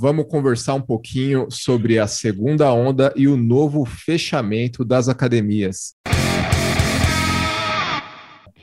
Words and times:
vamos 0.00 0.26
conversar 0.28 0.72
um 0.72 0.80
pouquinho 0.80 1.46
sobre 1.50 1.98
a 1.98 2.06
segunda 2.06 2.72
onda 2.72 3.12
e 3.14 3.28
o 3.28 3.36
novo 3.36 3.84
fechamento 3.84 4.82
das 4.82 5.10
academias. 5.10 5.94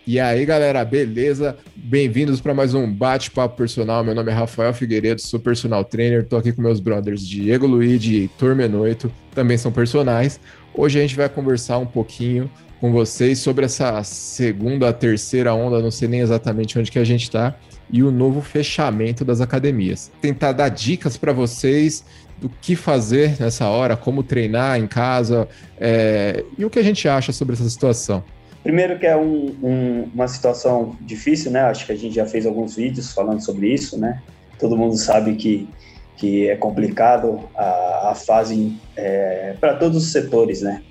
E 0.07 0.19
aí, 0.19 0.43
galera, 0.45 0.83
beleza? 0.83 1.55
Bem-vindos 1.75 2.41
para 2.41 2.55
mais 2.55 2.73
um 2.73 2.91
bate-papo 2.91 3.55
personal. 3.55 4.03
Meu 4.03 4.15
nome 4.15 4.31
é 4.31 4.33
Rafael 4.33 4.73
Figueiredo, 4.73 5.21
sou 5.21 5.39
personal 5.39 5.83
trainer. 5.83 6.23
Estou 6.23 6.39
aqui 6.39 6.51
com 6.51 6.61
meus 6.61 6.79
brothers 6.79 7.21
Diego 7.21 7.67
Luiz 7.67 8.03
e 8.05 8.21
Heitor 8.21 8.55
Menoito, 8.55 9.11
também 9.35 9.59
são 9.59 9.71
personagens. 9.71 10.39
Hoje 10.73 10.97
a 10.97 11.01
gente 11.03 11.15
vai 11.15 11.29
conversar 11.29 11.77
um 11.77 11.85
pouquinho 11.85 12.49
com 12.79 12.91
vocês 12.91 13.37
sobre 13.37 13.65
essa 13.65 14.03
segunda, 14.03 14.91
terceira 14.91 15.53
onda, 15.53 15.81
não 15.81 15.91
sei 15.91 16.07
nem 16.07 16.21
exatamente 16.21 16.79
onde 16.79 16.89
que 16.89 16.99
a 16.99 17.03
gente 17.03 17.23
está, 17.23 17.55
e 17.89 18.03
o 18.03 18.11
novo 18.11 18.41
fechamento 18.41 19.23
das 19.23 19.41
academias. 19.41 20.11
Tentar 20.21 20.51
dar 20.51 20.69
dicas 20.69 21.17
para 21.17 21.31
vocês 21.31 22.03
do 22.39 22.49
que 22.49 22.75
fazer 22.75 23.39
nessa 23.39 23.67
hora, 23.67 23.97
como 23.97 24.23
treinar 24.23 24.79
em 24.79 24.87
casa 24.87 25.47
é, 25.79 26.43
e 26.57 26.63
o 26.63 26.69
que 26.69 26.79
a 26.79 26.83
gente 26.83 27.07
acha 27.07 27.31
sobre 27.31 27.55
essa 27.55 27.67
situação. 27.69 28.23
Primeiro 28.63 28.99
que 28.99 29.05
é 29.05 29.15
um, 29.15 29.55
um, 29.63 30.09
uma 30.13 30.27
situação 30.27 30.95
difícil, 31.01 31.51
né? 31.51 31.61
Acho 31.61 31.85
que 31.85 31.91
a 31.91 31.95
gente 31.95 32.13
já 32.13 32.25
fez 32.25 32.45
alguns 32.45 32.75
vídeos 32.75 33.13
falando 33.13 33.39
sobre 33.41 33.73
isso, 33.73 33.97
né? 33.97 34.21
Todo 34.59 34.75
mundo 34.75 34.97
sabe 34.97 35.35
que, 35.35 35.69
que 36.17 36.49
é 36.49 36.55
complicado 36.55 37.39
a, 37.55 38.09
a 38.11 38.15
fase 38.15 38.75
é, 38.95 39.55
para 39.59 39.75
todos 39.75 40.03
os 40.03 40.11
setores, 40.11 40.61
né? 40.61 40.83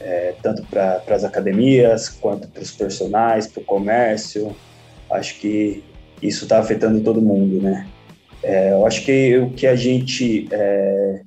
É, 0.00 0.34
tanto 0.42 0.64
para 0.64 1.02
as 1.08 1.22
academias 1.22 2.08
quanto 2.08 2.48
para 2.48 2.62
os 2.62 2.72
personagens, 2.72 3.46
para 3.46 3.60
o 3.62 3.64
comércio. 3.64 4.56
Acho 5.10 5.38
que 5.38 5.84
isso 6.22 6.44
está 6.44 6.58
afetando 6.58 7.00
todo 7.00 7.20
mundo, 7.20 7.60
né? 7.60 7.86
É, 8.42 8.72
eu 8.72 8.86
acho 8.86 9.04
que 9.04 9.36
o 9.38 9.50
que 9.50 9.66
a 9.66 9.76
gente 9.76 10.48
é, 10.50 11.20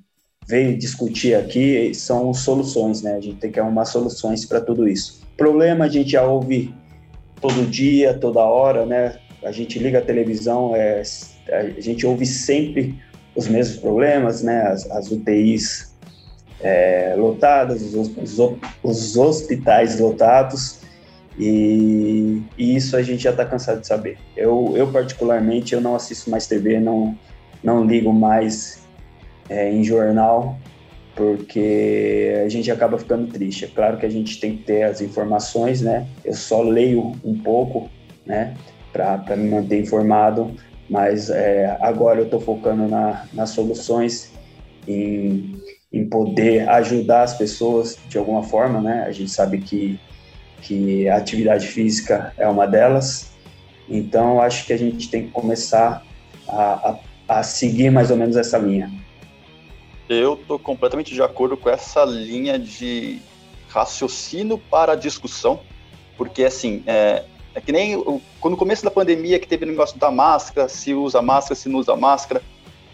veio 0.48 0.77
discutir 0.77 1.35
aqui 1.35 1.94
são 1.94 2.34
soluções, 2.34 3.01
né? 3.01 3.16
A 3.16 3.21
gente 3.21 3.38
tem 3.38 3.51
que 3.51 3.60
arrumar 3.60 3.85
soluções 3.85 4.46
para 4.46 4.62
tudo 4.62 4.88
isso. 4.88 5.21
Problema 5.38 5.85
a 5.85 5.90
gente 5.90 6.12
já 6.12 6.23
ouve 6.23 6.73
todo 7.41 7.70
dia, 7.70 8.13
toda 8.13 8.41
hora, 8.41 8.85
né? 8.85 9.18
A 9.43 9.51
gente 9.51 9.77
liga 9.79 9.99
a 9.99 10.01
televisão, 10.01 10.76
é, 10.76 11.01
a 11.51 11.82
gente 11.82 12.05
ouve 12.05 12.26
sempre 12.26 12.99
os 13.35 13.48
mesmos 13.48 13.77
problemas, 13.77 14.41
né? 14.41 14.62
As, 14.62 14.90
as 14.91 15.12
UTIs 15.12 15.96
é, 16.62 17.16
lotadas, 17.18 17.82
os, 17.93 18.12
os, 18.18 18.57
os, 18.82 19.18
hospitais 19.18 19.99
lotados, 19.99 20.79
e, 21.38 22.41
e, 22.58 22.76
isso 22.76 22.96
a 22.96 23.02
gente 23.02 23.24
já 23.24 23.32
está 23.32 23.46
cansado 23.46 23.82
de 23.82 23.88
saber. 23.88 24.18
Eu, 24.36 24.74
eu, 24.76 24.91
particularmente, 24.91 25.74
eu 25.74 25.82
não 25.82 25.96
assisto 25.96 26.30
mais 26.30 26.48
TV, 26.48 26.80
não, 26.80 27.18
não 27.64 27.84
ligo 27.84 28.14
mais 28.14 28.86
é, 29.50 29.72
em 29.72 29.84
jornal, 29.84 30.58
porque 31.16 32.34
a 32.46 32.50
gente 32.50 32.72
acaba 32.72 32.98
ficando 32.98 33.32
triste. 33.32 33.66
É 33.66 33.68
claro 33.68 33.98
que 33.98 34.06
a 34.06 34.10
gente 34.10 34.40
tem 34.40 34.58
que 34.58 34.63
ter 34.63 34.84
as 34.84 35.02
informações, 35.02 35.82
né? 35.82 36.08
Eu 36.24 36.34
só 36.34 36.62
leio 36.62 37.13
um 37.24 37.38
pouco, 37.38 37.90
né, 38.26 38.56
para 38.91 39.36
me 39.36 39.50
manter 39.50 39.80
informado, 39.80 40.52
mas 40.90 41.30
é, 41.30 41.78
agora 41.82 42.20
eu 42.20 42.26
estou 42.26 42.40
focando 42.40 42.88
na, 42.88 43.26
nas 43.34 43.50
soluções, 43.50 44.34
em, 44.88 45.60
em 45.91 46.06
poder 46.06 46.68
ajudar 46.70 47.24
as 47.24 47.34
pessoas 47.38 47.98
de 48.08 48.18
alguma 48.18 48.44
forma, 48.44 48.82
né? 48.82 49.04
A 49.08 49.12
gente 49.12 49.32
sabe 49.32 49.60
que, 49.60 50.00
que 50.66 51.08
a 51.08 51.18
atividade 51.18 51.68
física 51.68 52.34
é 52.38 52.48
uma 52.48 52.66
delas, 52.66 53.32
então 53.88 54.41
acho 54.41 54.66
que 54.66 54.74
a 54.74 54.77
gente 54.77 55.10
tem 55.10 55.27
que 55.27 55.32
começar 55.32 56.04
a, 56.48 56.98
a, 57.27 57.40
a 57.40 57.44
seguir 57.44 57.91
mais 57.91 58.10
ou 58.10 58.18
menos 58.18 58.35
essa 58.35 58.57
linha. 58.57 58.91
Eu 60.10 60.34
estou 60.34 60.57
completamente 60.57 61.13
de 61.13 61.22
acordo 61.22 61.55
com 61.55 61.70
essa 61.70 62.04
linha 62.04 62.57
de 62.57 63.20
raciocínio 63.70 64.57
para 64.57 64.96
discussão, 64.96 65.59
porque 66.18 66.44
assim, 66.44 66.84
é, 66.88 67.23
é 67.53 67.62
que 67.62 67.72
nem 67.72 68.03
quando 68.39 68.53
no 68.53 68.57
começo 68.57 68.84
da 68.84 68.91
pandemia 68.91 69.39
que 69.39 69.47
teve 69.47 69.66
o 69.66 69.68
negócio 69.68 70.00
da 70.00 70.09
máscara, 70.09 70.68
se 70.68 70.94
usa 70.94 71.22
máscara, 71.22 71.56
se 71.56 71.69
não 71.69 71.79
usa 71.79 71.95
máscara, 71.95 72.41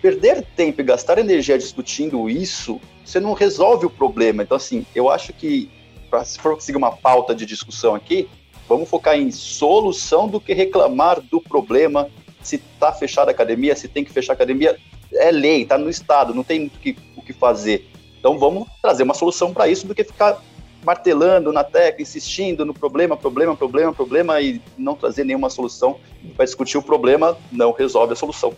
perder 0.02 0.44
tempo 0.56 0.82
e 0.82 0.84
gastar 0.84 1.18
energia 1.20 1.58
discutindo 1.58 2.30
isso, 2.30 2.82
você 3.06 3.20
não 3.20 3.34
resolve 3.34 3.86
o 3.86 3.90
problema. 3.90 4.44
Então 4.44 4.58
assim, 4.58 4.86
eu 4.94 5.10
acho 5.10 5.32
que 5.32 5.70
pra, 6.12 6.26
se 6.26 6.38
for 6.38 6.54
conseguir 6.54 6.78
uma 6.78 6.92
pauta 6.92 7.34
de 7.34 7.46
discussão 7.46 7.96
aqui, 7.96 8.30
vamos 8.68 8.90
focar 8.90 9.16
em 9.18 9.32
solução 9.32 10.28
do 10.28 10.40
que 10.42 10.54
reclamar 10.54 11.22
do 11.22 11.40
problema, 11.42 12.10
se 12.44 12.58
está 12.58 12.92
fechada 12.92 13.32
a 13.32 13.34
academia, 13.34 13.76
se 13.76 13.88
tem 13.88 14.04
que 14.04 14.12
fechar 14.12 14.34
a 14.34 14.36
academia, 14.36 14.78
é 15.14 15.32
lei, 15.32 15.62
está 15.62 15.78
no 15.78 15.90
Estado, 15.90 16.34
não 16.34 16.44
tem 16.44 16.60
muito 16.60 16.80
que, 16.80 16.96
o 17.16 17.22
que 17.22 17.34
fazer. 17.34 17.90
Então 18.20 18.38
vamos 18.38 18.68
trazer 18.82 19.04
uma 19.04 19.14
solução 19.14 19.54
para 19.54 19.68
isso 19.68 19.88
do 19.88 19.96
que 19.96 20.04
ficar 20.04 20.42
martelando 20.84 21.54
na 21.54 21.64
tecla, 21.64 22.02
insistindo 22.02 22.66
no 22.66 22.74
problema, 22.74 23.16
problema, 23.16 23.56
problema, 23.56 23.94
problema 23.94 24.42
e 24.42 24.62
não 24.78 24.96
trazer 24.96 25.24
nenhuma 25.24 25.50
solução 25.50 26.00
para 26.36 26.46
discutir 26.46 26.78
o 26.78 26.82
problema, 26.82 27.38
não 27.52 27.72
resolve 27.72 28.14
a 28.14 28.16
solução. 28.16 28.54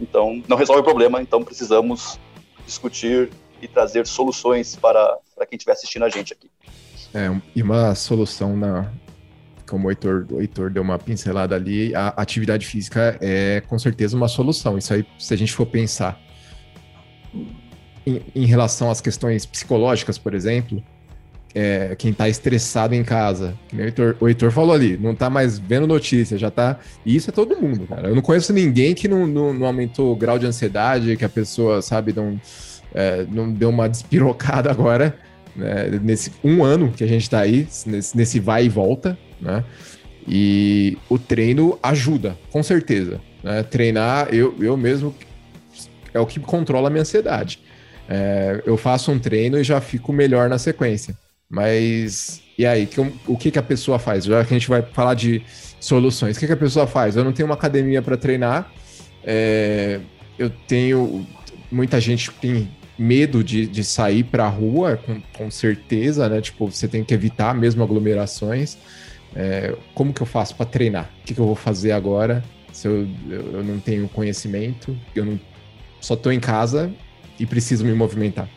Então, 0.00 0.42
não 0.46 0.56
resolve 0.56 0.82
o 0.82 0.84
problema, 0.84 1.22
então 1.22 1.42
precisamos 1.42 2.18
discutir 2.66 3.30
e 3.60 3.66
trazer 3.66 4.06
soluções 4.06 4.76
para, 4.76 5.18
para 5.34 5.46
quem 5.46 5.56
estiver 5.56 5.72
assistindo 5.72 6.04
a 6.04 6.08
gente 6.08 6.32
aqui. 6.32 6.48
É, 7.14 7.30
e 7.54 7.62
uma 7.62 7.94
solução 7.94 8.56
na, 8.56 8.90
como 9.68 9.88
o 9.88 9.90
Heitor, 9.90 10.26
o 10.30 10.40
Heitor 10.40 10.70
deu 10.70 10.82
uma 10.82 10.98
pincelada 10.98 11.54
ali, 11.54 11.94
a 11.94 12.08
atividade 12.16 12.66
física 12.66 13.16
é 13.20 13.62
com 13.66 13.78
certeza 13.78 14.16
uma 14.16 14.28
solução. 14.28 14.76
Isso 14.76 14.92
aí, 14.92 15.06
se 15.18 15.32
a 15.32 15.36
gente 15.36 15.52
for 15.52 15.66
pensar 15.66 16.20
em, 18.06 18.22
em 18.34 18.46
relação 18.46 18.90
às 18.90 19.00
questões 19.00 19.46
psicológicas, 19.46 20.18
por 20.18 20.34
exemplo, 20.34 20.82
é, 21.54 21.94
quem 21.96 22.10
está 22.10 22.28
estressado 22.28 22.94
em 22.94 23.02
casa, 23.02 23.54
o 23.72 23.80
Heitor, 23.80 24.16
o 24.20 24.28
Heitor, 24.28 24.50
falou 24.50 24.74
ali, 24.74 24.96
não 24.96 25.12
está 25.12 25.30
mais 25.30 25.58
vendo 25.58 25.86
notícia, 25.86 26.36
já 26.36 26.48
está. 26.48 26.78
E 27.04 27.16
isso 27.16 27.30
é 27.30 27.32
todo 27.32 27.56
mundo, 27.56 27.86
cara. 27.86 28.08
Eu 28.08 28.14
não 28.14 28.22
conheço 28.22 28.52
ninguém 28.52 28.94
que 28.94 29.08
não, 29.08 29.26
não, 29.26 29.52
não 29.52 29.66
aumentou 29.66 30.12
o 30.12 30.16
grau 30.16 30.38
de 30.38 30.46
ansiedade, 30.46 31.16
que 31.16 31.24
a 31.24 31.28
pessoa, 31.28 31.80
sabe, 31.80 32.12
não, 32.12 32.40
é, 32.94 33.26
não 33.30 33.50
deu 33.52 33.70
uma 33.70 33.88
despirocada 33.88 34.70
agora, 34.70 35.18
né, 35.58 35.98
nesse 36.00 36.32
um 36.44 36.64
ano 36.64 36.92
que 36.92 37.02
a 37.02 37.06
gente 37.06 37.22
está 37.22 37.40
aí, 37.40 37.66
nesse, 37.84 38.16
nesse 38.16 38.38
vai 38.38 38.66
e 38.66 38.68
volta, 38.68 39.18
né? 39.40 39.64
E 40.26 40.96
o 41.08 41.18
treino 41.18 41.78
ajuda, 41.82 42.38
com 42.50 42.62
certeza. 42.62 43.20
Né? 43.42 43.62
Treinar, 43.62 44.28
eu, 44.32 44.54
eu 44.60 44.76
mesmo, 44.76 45.14
é 46.12 46.20
o 46.20 46.26
que 46.26 46.38
controla 46.38 46.88
a 46.88 46.90
minha 46.90 47.00
ansiedade. 47.00 47.60
É, 48.08 48.62
eu 48.64 48.76
faço 48.76 49.10
um 49.10 49.18
treino 49.18 49.58
e 49.58 49.64
já 49.64 49.80
fico 49.80 50.12
melhor 50.12 50.48
na 50.48 50.58
sequência. 50.58 51.16
Mas, 51.48 52.42
e 52.56 52.66
aí, 52.66 52.86
que, 52.86 53.00
o 53.26 53.36
que, 53.36 53.50
que 53.50 53.58
a 53.58 53.62
pessoa 53.62 53.98
faz? 53.98 54.24
Já 54.24 54.44
que 54.44 54.54
a 54.54 54.58
gente 54.58 54.68
vai 54.68 54.82
falar 54.82 55.14
de 55.14 55.42
soluções, 55.80 56.36
o 56.36 56.40
que, 56.40 56.46
que 56.46 56.52
a 56.52 56.56
pessoa 56.56 56.86
faz? 56.86 57.16
Eu 57.16 57.24
não 57.24 57.32
tenho 57.32 57.48
uma 57.48 57.54
academia 57.54 58.02
para 58.02 58.16
treinar, 58.16 58.70
é, 59.24 60.00
eu 60.38 60.50
tenho. 60.50 61.26
Muita 61.70 62.00
gente 62.00 62.30
tem 62.32 62.68
medo 62.98 63.44
de, 63.44 63.66
de 63.66 63.84
sair 63.84 64.24
para 64.24 64.44
a 64.44 64.48
rua, 64.48 64.96
com, 64.96 65.20
com 65.36 65.50
certeza, 65.50 66.28
né? 66.28 66.40
Tipo, 66.40 66.70
você 66.70 66.88
tem 66.88 67.04
que 67.04 67.14
evitar 67.14 67.54
mesmo 67.54 67.82
aglomerações. 67.82 68.76
É, 69.36 69.76
como 69.94 70.12
que 70.12 70.20
eu 70.20 70.26
faço 70.26 70.56
para 70.56 70.66
treinar? 70.66 71.10
O 71.20 71.26
que, 71.26 71.34
que, 71.34 71.40
eu 71.40 71.46
vou 71.46 71.54
fazer 71.54 71.92
agora 71.92 72.42
se 72.72 72.88
eu, 72.88 73.08
eu 73.30 73.64
não 73.64 73.78
tenho 73.78 74.08
conhecimento, 74.08 74.96
eu 75.14 75.24
não, 75.24 75.40
só 76.00 76.14
estou 76.14 76.32
em 76.32 76.40
casa 76.40 76.92
e 77.38 77.46
preciso 77.46 77.84
me 77.84 77.92
movimentar? 77.92 78.48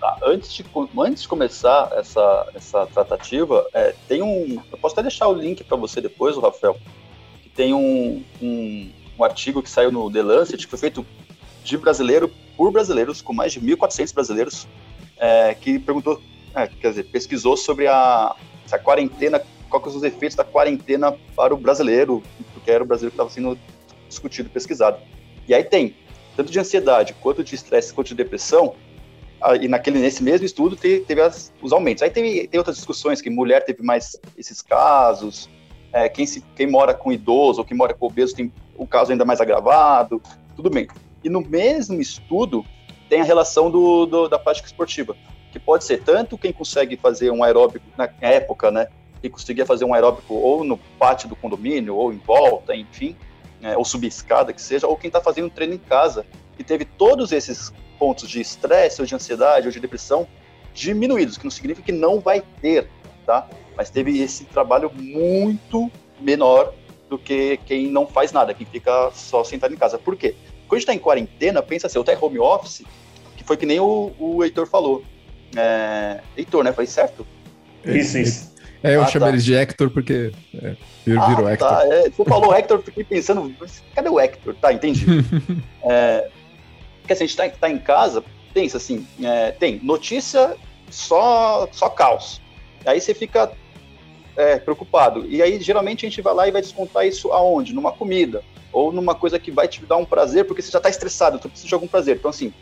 Tá, 0.00 0.18
antes, 0.24 0.52
de, 0.52 0.64
antes 0.98 1.22
de 1.22 1.28
começar 1.28 1.92
essa, 1.94 2.48
essa 2.54 2.86
tratativa, 2.86 3.66
é, 3.72 3.94
tem 4.08 4.22
um. 4.22 4.60
Eu 4.70 4.78
posso 4.78 4.94
até 4.94 5.02
deixar 5.02 5.28
o 5.28 5.32
link 5.32 5.62
para 5.62 5.76
você 5.76 6.00
depois, 6.00 6.36
Rafael, 6.36 6.76
que 7.42 7.48
tem 7.48 7.72
um, 7.72 8.22
um, 8.40 8.90
um, 9.18 9.24
artigo 9.24 9.62
que 9.62 9.70
saiu 9.70 9.92
no 9.92 10.10
The 10.10 10.22
Lancet, 10.22 10.64
que 10.64 10.70
foi 10.70 10.78
feito 10.78 11.06
de 11.62 11.76
brasileiro 11.76 12.30
por 12.62 12.70
brasileiros, 12.70 13.20
com 13.20 13.32
mais 13.32 13.52
de 13.52 13.60
1.400 13.60 14.14
brasileiros, 14.14 14.68
é, 15.18 15.52
que 15.52 15.80
perguntou, 15.80 16.22
é, 16.54 16.68
quer 16.68 16.90
dizer, 16.90 17.02
pesquisou 17.10 17.56
sobre 17.56 17.88
a, 17.88 18.36
a 18.70 18.78
quarentena 18.78 19.42
quais 19.68 19.84
são 19.86 19.96
os 19.96 20.04
efeitos 20.04 20.36
da 20.36 20.44
quarentena 20.44 21.12
para 21.34 21.52
o 21.52 21.56
brasileiro, 21.56 22.22
porque 22.54 22.70
era 22.70 22.84
o 22.84 22.86
brasileiro 22.86 23.10
que 23.10 23.16
estava 23.16 23.30
sendo 23.30 23.58
discutido, 24.08 24.48
pesquisado. 24.48 24.98
E 25.48 25.52
aí 25.52 25.64
tem, 25.64 25.96
tanto 26.36 26.52
de 26.52 26.60
ansiedade, 26.60 27.14
quanto 27.14 27.42
de 27.42 27.52
estresse, 27.52 27.92
quanto 27.92 28.06
de 28.06 28.14
depressão, 28.14 28.76
e 29.60 29.66
naquele, 29.66 29.98
nesse 29.98 30.22
mesmo 30.22 30.46
estudo 30.46 30.76
teve, 30.76 31.00
teve 31.00 31.20
as, 31.20 31.52
os 31.60 31.72
aumentos. 31.72 32.00
Aí 32.04 32.10
teve, 32.10 32.46
tem 32.46 32.58
outras 32.58 32.76
discussões, 32.76 33.20
que 33.20 33.28
mulher 33.28 33.64
teve 33.64 33.82
mais 33.82 34.16
esses 34.38 34.62
casos, 34.62 35.50
é, 35.92 36.08
quem, 36.08 36.26
se, 36.26 36.40
quem 36.54 36.68
mora 36.68 36.94
com 36.94 37.10
idoso 37.10 37.58
ou 37.58 37.64
quem 37.64 37.76
mora 37.76 37.92
com 37.92 38.06
obeso 38.06 38.36
tem 38.36 38.52
o 38.76 38.86
caso 38.86 39.10
ainda 39.10 39.24
mais 39.24 39.40
agravado, 39.40 40.22
tudo 40.54 40.70
bem. 40.70 40.86
E 41.22 41.28
no 41.28 41.40
mesmo 41.40 42.00
estudo 42.00 42.64
tem 43.08 43.20
a 43.20 43.24
relação 43.24 43.70
do, 43.70 44.06
do, 44.06 44.28
da 44.28 44.38
prática 44.38 44.66
esportiva, 44.66 45.16
que 45.50 45.58
pode 45.58 45.84
ser 45.84 46.02
tanto 46.02 46.38
quem 46.38 46.52
consegue 46.52 46.96
fazer 46.96 47.30
um 47.30 47.44
aeróbico 47.44 47.84
na 47.96 48.08
época, 48.20 48.70
né, 48.70 48.88
e 49.22 49.28
conseguia 49.28 49.64
fazer 49.64 49.84
um 49.84 49.94
aeróbico 49.94 50.34
ou 50.34 50.64
no 50.64 50.76
pátio 50.98 51.28
do 51.28 51.36
condomínio, 51.36 51.94
ou 51.94 52.12
em 52.12 52.18
volta, 52.18 52.74
enfim, 52.74 53.14
é, 53.62 53.76
ou 53.76 53.84
subir 53.84 54.08
escada, 54.08 54.52
que 54.52 54.60
seja, 54.60 54.86
ou 54.86 54.96
quem 54.96 55.08
está 55.08 55.20
fazendo 55.20 55.46
um 55.46 55.50
treino 55.50 55.74
em 55.74 55.78
casa, 55.78 56.26
que 56.56 56.64
teve 56.64 56.84
todos 56.84 57.32
esses 57.32 57.72
pontos 57.98 58.28
de 58.28 58.40
estresse 58.40 59.00
ou 59.00 59.06
de 59.06 59.14
ansiedade 59.14 59.66
ou 59.66 59.72
de 59.72 59.78
depressão 59.78 60.26
diminuídos, 60.74 61.38
que 61.38 61.44
não 61.44 61.50
significa 61.50 61.86
que 61.86 61.92
não 61.92 62.18
vai 62.18 62.42
ter, 62.60 62.88
tá? 63.24 63.48
Mas 63.76 63.90
teve 63.90 64.20
esse 64.20 64.44
trabalho 64.44 64.90
muito 64.94 65.90
menor 66.20 66.72
do 67.08 67.18
que 67.18 67.58
quem 67.66 67.88
não 67.88 68.06
faz 68.06 68.32
nada, 68.32 68.54
quem 68.54 68.66
fica 68.66 69.10
só 69.12 69.44
sentado 69.44 69.72
em 69.72 69.76
casa. 69.76 69.98
Por 69.98 70.16
quê? 70.16 70.34
Quando 70.72 70.78
a 70.78 70.80
gente 70.80 70.88
está 70.88 70.94
em 70.94 70.98
quarentena, 70.98 71.62
pensa 71.62 71.86
assim, 71.86 71.98
eu 71.98 72.04
tá 72.04 72.14
em 72.14 72.18
home 72.18 72.38
office, 72.38 72.82
que 73.36 73.44
foi 73.44 73.58
que 73.58 73.66
nem 73.66 73.78
o, 73.78 74.10
o 74.18 74.42
Heitor 74.42 74.66
falou. 74.66 75.04
É, 75.54 76.22
Heitor, 76.34 76.64
né? 76.64 76.72
Falei 76.72 76.86
certo? 76.86 77.26
Isso, 77.84 78.16
isso. 78.16 78.54
É, 78.82 78.94
eu 78.94 79.02
ah, 79.02 79.06
chamo 79.06 79.26
tá. 79.26 79.32
eles 79.32 79.44
de 79.44 79.54
Hector 79.54 79.90
porque 79.90 80.32
é, 80.54 80.74
virou 81.04 81.46
ah, 81.46 81.52
Hector. 81.52 81.68
Tá. 81.68 81.86
É, 81.86 82.08
você 82.08 82.24
falou 82.24 82.54
Hector, 82.54 82.80
fiquei 82.80 83.04
pensando, 83.04 83.54
cadê 83.94 84.08
o 84.08 84.18
Hector? 84.18 84.54
Tá, 84.54 84.72
entendi. 84.72 85.04
é, 85.84 86.30
porque 87.02 87.12
assim, 87.12 87.24
a 87.24 87.26
gente 87.26 87.36
tá, 87.36 87.50
tá 87.50 87.68
em 87.68 87.78
casa, 87.78 88.24
pensa 88.54 88.78
assim, 88.78 89.06
é, 89.22 89.50
tem 89.50 89.78
notícia 89.82 90.56
só, 90.90 91.68
só 91.70 91.90
caos. 91.90 92.40
Aí 92.86 92.98
você 92.98 93.12
fica 93.12 93.52
é, 94.34 94.56
preocupado. 94.56 95.26
E 95.26 95.42
aí, 95.42 95.60
geralmente, 95.60 96.06
a 96.06 96.08
gente 96.08 96.22
vai 96.22 96.32
lá 96.32 96.48
e 96.48 96.50
vai 96.50 96.62
descontar 96.62 97.06
isso 97.06 97.30
aonde? 97.30 97.74
Numa 97.74 97.92
comida. 97.92 98.42
Ou 98.72 98.92
numa 98.92 99.14
coisa 99.14 99.38
que 99.38 99.50
vai 99.50 99.68
te 99.68 99.84
dar 99.84 99.96
um 99.96 100.04
prazer, 100.04 100.46
porque 100.46 100.62
você 100.62 100.70
já 100.70 100.80
tá 100.80 100.88
estressado, 100.88 101.36
então 101.36 101.50
precisa 101.50 101.68
de 101.68 101.74
algum 101.74 101.86
prazer. 101.86 102.16
Então, 102.16 102.30
assim, 102.30 102.52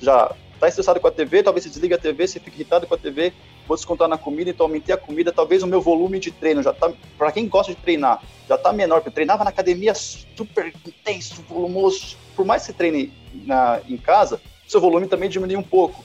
já 0.00 0.32
tá 0.58 0.68
estressado 0.68 1.00
com 1.00 1.06
a 1.06 1.10
TV, 1.10 1.42
talvez 1.42 1.64
você 1.64 1.70
desliga 1.70 1.96
a 1.96 1.98
TV, 1.98 2.26
você 2.26 2.40
fica 2.40 2.56
irritado 2.56 2.86
com 2.86 2.94
a 2.94 2.98
TV, 2.98 3.32
vou 3.66 3.76
descontar 3.76 4.08
na 4.08 4.16
comida, 4.16 4.50
então 4.50 4.66
aumentei 4.66 4.94
a 4.94 4.98
comida, 4.98 5.32
talvez 5.32 5.62
o 5.62 5.66
meu 5.66 5.80
volume 5.80 6.18
de 6.18 6.30
treino 6.30 6.62
já 6.62 6.72
tá, 6.72 6.92
para 7.18 7.32
quem 7.32 7.48
gosta 7.48 7.74
de 7.74 7.80
treinar, 7.80 8.22
já 8.48 8.56
tá 8.56 8.72
menor, 8.72 8.96
porque 8.96 9.08
eu 9.08 9.14
treinava 9.14 9.44
na 9.44 9.50
academia 9.50 9.94
super 9.94 10.72
intenso, 10.86 11.42
volumoso, 11.48 12.16
por 12.34 12.44
mais 12.44 12.62
que 12.62 12.66
você 12.66 12.72
treine 12.72 13.12
na, 13.44 13.80
em 13.88 13.96
casa, 13.96 14.40
seu 14.66 14.80
volume 14.80 15.06
também 15.06 15.28
diminui 15.28 15.56
um 15.56 15.62
pouco. 15.62 16.02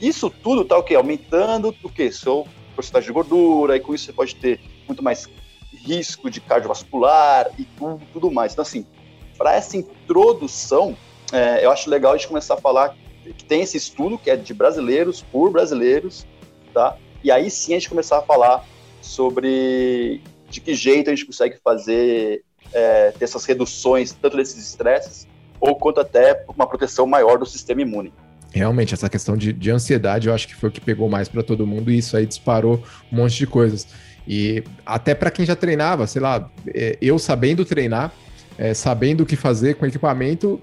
Isso 0.00 0.28
tudo 0.28 0.64
tá 0.64 0.76
o 0.76 0.82
quê? 0.82 0.94
Aumentando 0.94 1.74
o 1.82 1.88
quê? 1.88 2.10
Seu 2.10 2.46
porcentagem 2.74 3.06
de 3.06 3.12
gordura, 3.12 3.76
e 3.76 3.80
com 3.80 3.94
isso 3.94 4.06
você 4.06 4.12
pode 4.12 4.34
ter 4.34 4.60
muito 4.86 5.02
mais 5.02 5.28
risco 5.72 6.30
de 6.30 6.40
cardiovascular 6.40 7.50
e 7.58 7.64
tudo, 7.64 8.02
tudo 8.12 8.30
mais. 8.30 8.52
Então, 8.52 8.62
assim, 8.62 8.86
para 9.36 9.54
essa 9.54 9.76
introdução, 9.76 10.96
é, 11.32 11.64
eu 11.64 11.70
acho 11.70 11.90
legal 11.90 12.12
a 12.12 12.16
gente 12.16 12.28
começar 12.28 12.54
a 12.54 12.56
falar 12.56 12.96
que 13.22 13.44
tem 13.44 13.62
esse 13.62 13.76
estudo 13.76 14.18
que 14.18 14.30
é 14.30 14.36
de 14.36 14.52
brasileiros 14.52 15.22
por 15.22 15.50
brasileiros, 15.50 16.26
tá? 16.72 16.96
E 17.22 17.30
aí 17.30 17.50
sim 17.50 17.72
a 17.72 17.78
gente 17.78 17.88
começar 17.88 18.18
a 18.18 18.22
falar 18.22 18.64
sobre 19.00 20.20
de 20.50 20.60
que 20.60 20.74
jeito 20.74 21.10
a 21.10 21.14
gente 21.14 21.24
consegue 21.24 21.56
fazer 21.62 22.44
é, 22.72 23.10
ter 23.12 23.24
essas 23.24 23.44
reduções 23.44 24.12
tanto 24.12 24.36
desses 24.36 24.68
estresses 24.68 25.26
ou 25.58 25.74
quanto 25.76 26.00
até 26.00 26.44
uma 26.48 26.66
proteção 26.66 27.06
maior 27.06 27.38
do 27.38 27.46
sistema 27.46 27.80
imune. 27.82 28.12
Realmente, 28.52 28.94
essa 28.94 29.08
questão 29.08 29.36
de, 29.36 29.52
de 29.52 29.70
ansiedade 29.70 30.28
eu 30.28 30.34
acho 30.34 30.46
que 30.46 30.54
foi 30.54 30.68
o 30.68 30.72
que 30.72 30.80
pegou 30.80 31.08
mais 31.08 31.28
para 31.28 31.42
todo 31.42 31.66
mundo 31.66 31.90
e 31.90 31.98
isso 31.98 32.16
aí 32.16 32.26
disparou 32.26 32.82
um 33.10 33.16
monte 33.16 33.36
de 33.36 33.46
coisas. 33.46 33.86
E 34.28 34.62
até 34.86 35.14
para 35.14 35.30
quem 35.30 35.44
já 35.44 35.56
treinava, 35.56 36.06
sei 36.06 36.22
lá, 36.22 36.50
é, 36.68 36.96
eu 37.00 37.18
sabendo 37.18 37.64
treinar, 37.64 38.12
é, 38.58 38.74
sabendo 38.74 39.22
o 39.22 39.26
que 39.26 39.36
fazer 39.36 39.74
com 39.74 39.86
equipamento, 39.86 40.60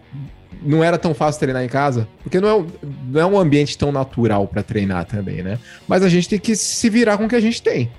não 0.62 0.84
era 0.84 0.98
tão 0.98 1.14
fácil 1.14 1.40
treinar 1.40 1.64
em 1.64 1.68
casa, 1.68 2.08
porque 2.24 2.40
não 2.40 2.48
é, 2.48 2.66
não 3.10 3.22
é 3.22 3.26
um 3.26 3.40
ambiente 3.40 3.78
tão 3.78 3.92
natural 3.92 4.48
para 4.48 4.62
treinar 4.62 5.06
também, 5.06 5.42
né? 5.42 5.58
Mas 5.88 6.04
a 6.04 6.10
gente 6.10 6.30
tem 6.30 6.40
que 6.40 6.56
se 6.56 6.90
virar 6.90 7.18
com 7.18 7.26
o 7.26 7.30
que 7.30 7.36
a 7.36 7.42
gente 7.42 7.62
tem. 7.62 7.90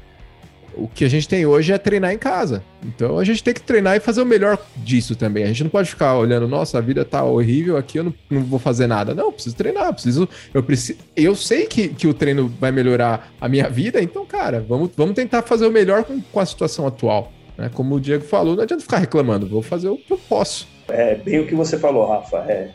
O 0.75 0.89
que 0.89 1.05
a 1.05 1.09
gente 1.09 1.29
tem 1.29 1.45
hoje 1.45 1.71
é 1.71 1.77
treinar 1.77 2.13
em 2.13 2.19
casa. 2.19 2.63
Então 2.83 3.19
a 3.19 3.25
gente 3.25 3.45
tem 3.45 3.53
que 3.53 3.61
treinar 3.61 3.95
e 3.95 4.01
fazer 4.01 4.23
o 4.23 4.27
melhor 4.27 4.59
disso 4.77 5.15
também. 5.15 5.45
A 5.45 5.49
gente 5.49 5.65
não 5.65 5.71
pode 5.71 5.91
ficar 5.91 6.17
olhando, 6.17 6.49
nossa, 6.49 6.79
a 6.79 6.81
vida 6.81 7.05
tá 7.05 7.23
horrível 7.23 7.77
aqui, 7.77 7.99
eu 7.99 8.05
não, 8.05 8.15
não 8.31 8.43
vou 8.43 8.59
fazer 8.59 8.87
nada. 8.87 9.15
Não, 9.15 9.31
preciso 9.31 9.55
treinar, 9.55 9.93
preciso. 9.93 10.27
Eu, 10.55 10.63
preciso, 10.63 10.99
eu 11.15 11.35
sei 11.35 11.67
que, 11.67 11.89
que 11.89 12.07
o 12.07 12.15
treino 12.15 12.51
vai 12.59 12.73
melhorar 12.73 13.31
a 13.39 13.49
minha 13.49 13.69
vida, 13.69 14.01
então, 14.01 14.25
cara, 14.25 14.65
vamos, 14.67 14.91
vamos 14.97 15.15
tentar 15.15 15.43
fazer 15.43 15.67
o 15.67 15.71
melhor 15.71 16.05
com, 16.05 16.21
com 16.21 16.41
a 16.41 16.47
situação 16.47 16.87
atual. 16.87 17.31
Né? 17.57 17.71
Como 17.73 17.95
o 17.95 18.01
Diego 18.01 18.25
falou, 18.25 18.57
não 18.57 18.63
adianta 18.63 18.83
ficar 18.83 18.99
reclamando, 18.99 19.47
vou 19.47 19.63
fazer 19.63 19.89
o 19.89 19.97
que 19.97 20.13
eu 20.13 20.19
posso. 20.29 20.69
É 20.89 21.15
bem 21.15 21.41
o 21.41 21.47
que 21.47 21.55
você 21.55 21.79
falou, 21.79 22.07
Rafa. 22.07 22.39
É, 22.49 22.71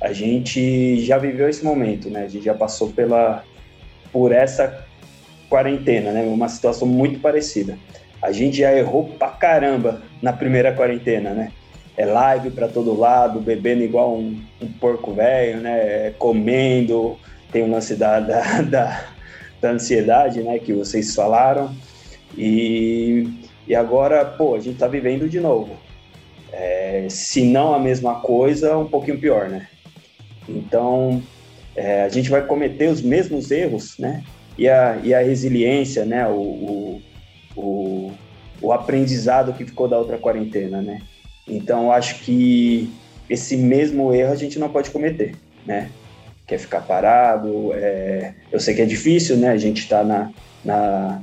a 0.00 0.12
gente 0.12 1.00
já 1.04 1.18
viveu 1.18 1.48
esse 1.48 1.64
momento, 1.64 2.10
né? 2.10 2.24
A 2.24 2.28
gente 2.28 2.44
já 2.44 2.54
passou 2.54 2.90
pela 2.90 3.44
por 4.12 4.32
essa 4.32 4.84
quarentena, 5.48 6.12
né? 6.12 6.22
Uma 6.22 6.48
situação 6.48 6.86
muito 6.86 7.20
parecida. 7.20 7.78
A 8.22 8.32
gente 8.32 8.58
já 8.58 8.72
errou 8.72 9.04
pra 9.18 9.28
caramba 9.28 10.02
na 10.20 10.32
primeira 10.32 10.72
quarentena, 10.72 11.30
né? 11.30 11.52
É 11.96 12.04
live 12.04 12.50
para 12.50 12.68
todo 12.68 12.98
lado, 12.98 13.40
bebendo 13.40 13.82
igual 13.82 14.14
um, 14.14 14.40
um 14.60 14.68
porco 14.72 15.12
velho, 15.12 15.60
né? 15.60 16.10
Comendo, 16.18 17.16
tem 17.50 17.62
o 17.62 17.70
lance 17.70 17.94
da, 17.94 18.20
da, 18.20 18.60
da, 18.62 19.04
da 19.60 19.70
ansiedade, 19.70 20.42
né? 20.42 20.58
Que 20.58 20.72
vocês 20.72 21.14
falaram. 21.14 21.74
E, 22.36 23.26
e 23.66 23.74
agora, 23.74 24.24
pô, 24.24 24.54
a 24.54 24.60
gente 24.60 24.78
tá 24.78 24.86
vivendo 24.86 25.28
de 25.28 25.40
novo. 25.40 25.76
É, 26.52 27.06
se 27.10 27.44
não 27.44 27.74
a 27.74 27.78
mesma 27.78 28.20
coisa, 28.20 28.76
um 28.78 28.86
pouquinho 28.86 29.18
pior, 29.18 29.48
né? 29.48 29.66
Então, 30.48 31.22
é, 31.74 32.02
a 32.02 32.08
gente 32.08 32.30
vai 32.30 32.46
cometer 32.46 32.88
os 32.88 33.02
mesmos 33.02 33.50
erros, 33.50 33.98
né? 33.98 34.22
E 34.56 34.68
a, 34.68 34.96
e 35.02 35.12
a 35.12 35.20
resiliência, 35.20 36.04
né? 36.04 36.26
O, 36.28 36.32
o, 36.32 37.02
o, 37.56 38.12
o 38.62 38.72
aprendizado 38.72 39.52
que 39.52 39.64
ficou 39.64 39.88
da 39.88 39.98
outra 39.98 40.16
quarentena, 40.16 40.80
né? 40.80 41.02
Então, 41.46 41.92
acho 41.92 42.20
que 42.20 42.90
esse 43.28 43.56
mesmo 43.56 44.14
erro 44.14 44.32
a 44.32 44.36
gente 44.36 44.58
não 44.58 44.68
pode 44.68 44.90
cometer, 44.90 45.34
né? 45.66 45.90
Quer 46.46 46.58
ficar 46.58 46.80
parado, 46.80 47.72
é, 47.74 48.34
eu 48.52 48.60
sei 48.60 48.74
que 48.74 48.82
é 48.82 48.86
difícil, 48.86 49.36
né? 49.36 49.50
A 49.50 49.56
gente 49.56 49.80
está 49.80 50.04
na, 50.04 50.30
na, 50.64 51.20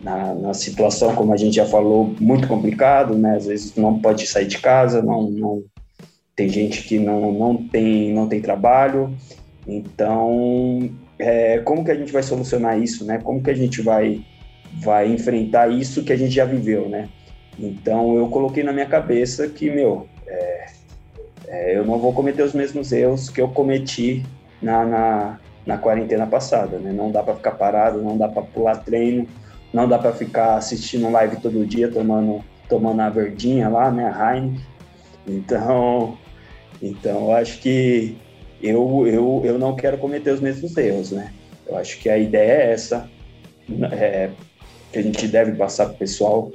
na, 0.00 0.34
na, 0.34 0.54
situação, 0.54 1.14
como 1.14 1.32
a 1.32 1.36
gente 1.36 1.56
já 1.56 1.66
falou, 1.66 2.14
muito 2.20 2.46
complicado, 2.46 3.16
né? 3.16 3.36
Às 3.36 3.46
vezes 3.46 3.74
não 3.76 3.98
pode 3.98 4.26
sair 4.26 4.46
de 4.46 4.58
casa, 4.58 5.02
não, 5.02 5.30
não 5.30 5.62
tem 6.34 6.48
gente 6.48 6.82
que 6.82 6.98
não, 6.98 7.32
não, 7.32 7.56
tem, 7.56 8.12
não 8.12 8.28
tem 8.28 8.40
trabalho. 8.40 9.14
Então, 9.66 10.90
é, 11.18 11.58
como 11.58 11.84
que 11.84 11.90
a 11.90 11.94
gente 11.94 12.12
vai 12.12 12.22
solucionar 12.22 12.78
isso, 12.78 13.04
né? 13.04 13.18
Como 13.18 13.42
que 13.42 13.50
a 13.50 13.54
gente 13.54 13.80
vai, 13.82 14.24
vai 14.74 15.10
enfrentar 15.10 15.68
isso 15.68 16.04
que 16.04 16.12
a 16.12 16.16
gente 16.16 16.34
já 16.34 16.44
viveu, 16.44 16.88
né? 16.88 17.08
Então, 17.58 18.16
eu 18.16 18.28
coloquei 18.28 18.62
na 18.62 18.72
minha 18.72 18.86
cabeça 18.86 19.48
que, 19.48 19.70
meu, 19.70 20.06
é, 20.26 20.66
é, 21.48 21.78
eu 21.78 21.84
não 21.84 21.98
vou 21.98 22.12
cometer 22.12 22.42
os 22.42 22.52
mesmos 22.52 22.92
erros 22.92 23.30
que 23.30 23.40
eu 23.40 23.48
cometi 23.48 24.22
na, 24.60 24.84
na, 24.84 25.40
na 25.64 25.78
quarentena 25.78 26.26
passada, 26.26 26.78
né? 26.78 26.92
Não 26.92 27.10
dá 27.10 27.22
para 27.22 27.34
ficar 27.34 27.52
parado, 27.52 28.02
não 28.02 28.16
dá 28.16 28.28
para 28.28 28.42
pular 28.42 28.76
treino, 28.76 29.26
não 29.72 29.88
dá 29.88 29.98
para 29.98 30.12
ficar 30.12 30.56
assistindo 30.56 31.10
live 31.10 31.36
todo 31.40 31.66
dia, 31.66 31.90
tomando, 31.90 32.44
tomando 32.68 33.00
a 33.00 33.10
verdinha 33.10 33.68
lá, 33.68 33.90
né? 33.90 34.06
A 34.06 34.36
Heineken. 34.36 34.60
Então, 35.26 36.16
então, 36.80 37.26
eu 37.26 37.32
acho 37.34 37.58
que 37.60 38.16
eu, 38.62 39.06
eu, 39.06 39.42
eu 39.44 39.58
não 39.58 39.74
quero 39.74 39.98
cometer 39.98 40.30
os 40.30 40.40
mesmos 40.40 40.76
erros, 40.76 41.10
né? 41.10 41.32
Eu 41.66 41.76
acho 41.76 41.98
que 41.98 42.08
a 42.08 42.16
ideia 42.16 42.52
é 42.52 42.72
essa, 42.72 43.10
é, 43.92 44.30
que 44.92 44.98
a 44.98 45.02
gente 45.02 45.26
deve 45.26 45.52
passar 45.52 45.86
para 45.86 45.94
o 45.94 45.98
pessoal, 45.98 46.52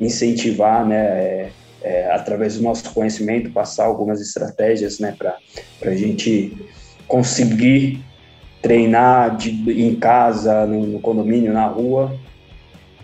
incentivar, 0.00 0.86
né? 0.86 0.96
É, 0.96 1.50
é, 1.82 2.10
através 2.10 2.56
do 2.56 2.62
nosso 2.62 2.90
conhecimento, 2.94 3.50
passar 3.50 3.84
algumas 3.84 4.20
estratégias, 4.20 4.98
né? 4.98 5.14
Para 5.16 5.36
a 5.82 5.94
gente 5.94 6.56
conseguir 7.06 8.02
treinar 8.62 9.36
de, 9.36 9.50
em 9.82 9.94
casa, 9.94 10.66
no, 10.66 10.86
no, 10.86 11.00
condomínio, 11.00 11.52
na 11.52 11.66
rua, 11.66 12.18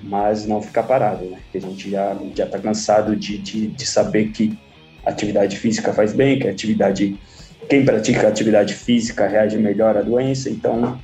mas 0.03 0.47
não 0.47 0.63
ficar 0.63 0.85
parado, 0.85 1.25
né? 1.25 1.39
Porque 1.43 1.59
a 1.59 1.71
gente 1.71 1.91
já 1.91 2.17
já 2.35 2.45
está 2.45 2.59
cansado 2.59 3.15
de, 3.17 3.39
de, 3.39 3.67
de 3.69 3.87
saber 3.87 4.29
que 4.29 4.59
atividade 5.05 5.57
física 5.59 5.93
faz 5.93 6.13
bem, 6.13 6.39
que 6.39 6.49
atividade 6.49 7.19
quem 7.69 7.85
pratica 7.85 8.27
atividade 8.27 8.75
física 8.75 9.29
reage 9.29 9.57
melhor 9.57 9.97
à 9.97 10.03
doença, 10.03 10.51
então 10.51 10.99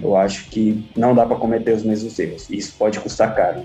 eu 0.00 0.16
acho 0.16 0.48
que 0.48 0.84
não 0.96 1.14
dá 1.14 1.26
para 1.26 1.36
cometer 1.36 1.72
os 1.72 1.82
mesmos 1.82 2.18
erros. 2.18 2.48
Isso 2.48 2.74
pode 2.78 3.00
custar 3.00 3.34
caro. 3.34 3.64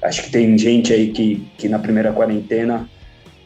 Acho 0.00 0.22
que 0.22 0.30
tem 0.30 0.56
gente 0.56 0.92
aí 0.92 1.10
que, 1.10 1.46
que 1.58 1.68
na 1.68 1.78
primeira 1.78 2.12
quarentena, 2.12 2.88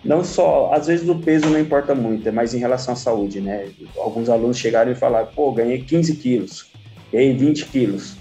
não 0.04 0.22
só, 0.22 0.70
às 0.72 0.86
vezes 0.86 1.08
o 1.08 1.16
peso 1.16 1.48
não 1.48 1.58
importa 1.58 1.94
muito, 1.94 2.28
é 2.28 2.30
mais 2.30 2.52
em 2.52 2.58
relação 2.58 2.92
à 2.92 2.96
saúde, 2.96 3.40
né? 3.40 3.68
Alguns 3.96 4.28
alunos 4.28 4.58
chegaram 4.58 4.92
e 4.92 4.94
falaram, 4.94 5.28
pô, 5.34 5.52
ganhei 5.52 5.82
15 5.82 6.16
quilos, 6.16 6.66
ganhei 7.12 7.34
20 7.34 7.66
quilos. 7.66 8.16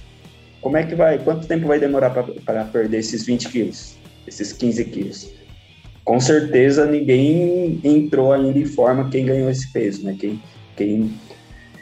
Como 0.62 0.78
é 0.78 0.84
que 0.84 0.96
vai, 0.96 1.18
quanto 1.20 1.48
tempo 1.48 1.68
vai 1.68 1.80
demorar 1.80 2.10
para 2.10 2.66
perder 2.66 2.98
esses 2.98 3.26
20 3.26 3.50
quilos, 3.50 3.98
esses 4.28 4.52
15 4.54 4.86
quilos? 4.86 5.40
com 6.10 6.20
certeza 6.20 6.88
ninguém 6.88 7.80
entrou 7.84 8.34
ainda 8.34 8.58
em 8.58 8.66
forma 8.66 9.12
quem 9.12 9.28
ganhou 9.28 9.48
esse 9.48 9.72
peso, 9.72 10.04
né? 10.04 10.18
Quem, 10.20 10.42
quem 10.76 11.14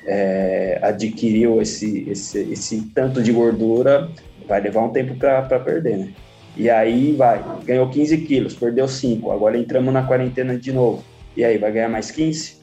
é, 0.06 0.80
adquiriu 0.82 1.62
esse, 1.62 2.10
esse, 2.10 2.40
esse 2.52 2.82
tanto 2.94 3.24
de 3.24 3.32
gordura 3.32 4.10
vai 4.46 4.60
levar 4.60 4.82
um 4.82 4.90
tempo 4.90 5.16
para 5.16 5.60
perder, 5.62 5.98
né? 5.98 6.10
E 6.58 6.70
aí 6.70 7.14
vai, 7.14 7.42
ganhou 7.64 7.90
15 7.90 8.18
quilos, 8.18 8.54
perdeu 8.54 8.86
5, 8.86 9.32
agora 9.32 9.58
entramos 9.58 9.94
na 9.94 10.04
quarentena 10.04 10.60
de 10.60 10.74
novo. 10.74 11.06
E 11.38 11.46
aí, 11.46 11.58
vai 11.58 11.72
ganhar 11.72 11.88
mais 11.88 12.12
15? 12.12 12.58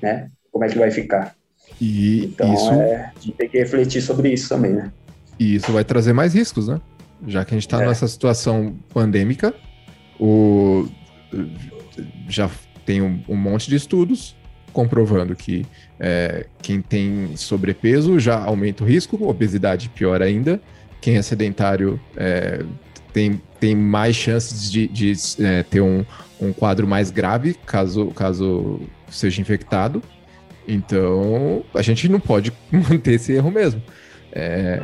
Né? 0.00 0.30
como 0.52 0.64
é 0.64 0.68
que 0.68 0.78
vai 0.78 0.92
ficar. 0.92 1.34
E 1.80 2.26
então, 2.26 2.54
isso... 2.54 2.70
é, 2.74 3.12
a 3.16 3.20
gente 3.20 3.36
tem 3.36 3.48
que 3.48 3.58
refletir 3.58 4.02
sobre 4.02 4.32
isso 4.32 4.48
também, 4.48 4.72
né? 4.72 4.92
E 5.38 5.54
isso 5.54 5.72
vai 5.72 5.84
trazer 5.84 6.12
mais 6.12 6.34
riscos, 6.34 6.68
né? 6.68 6.80
Já 7.26 7.44
que 7.44 7.54
a 7.54 7.56
gente 7.56 7.66
está 7.66 7.82
é. 7.82 7.86
nessa 7.86 8.06
situação 8.06 8.76
pandêmica, 8.92 9.54
o... 10.18 10.88
já 12.28 12.50
tem 12.84 13.02
um, 13.02 13.22
um 13.28 13.36
monte 13.36 13.68
de 13.68 13.76
estudos 13.76 14.36
comprovando 14.72 15.34
que 15.34 15.66
é, 15.98 16.46
quem 16.62 16.80
tem 16.80 17.36
sobrepeso 17.36 18.18
já 18.18 18.38
aumenta 18.38 18.84
o 18.84 18.86
risco, 18.86 19.28
obesidade 19.28 19.88
pior 19.88 20.22
ainda, 20.22 20.60
quem 21.00 21.16
é 21.16 21.22
sedentário 21.22 22.00
é, 22.16 22.64
tem, 23.12 23.40
tem 23.58 23.74
mais 23.74 24.14
chances 24.14 24.70
de, 24.70 24.86
de 24.86 25.12
é, 25.40 25.62
ter 25.62 25.80
um, 25.80 26.04
um 26.40 26.52
quadro 26.52 26.86
mais 26.86 27.10
grave 27.10 27.54
caso, 27.66 28.06
caso 28.08 28.80
seja 29.10 29.40
infectado. 29.40 30.02
Então, 30.66 31.64
a 31.74 31.82
gente 31.82 32.08
não 32.08 32.20
pode 32.20 32.52
manter 32.70 33.14
esse 33.14 33.32
erro 33.32 33.50
mesmo. 33.50 33.82
É, 34.32 34.82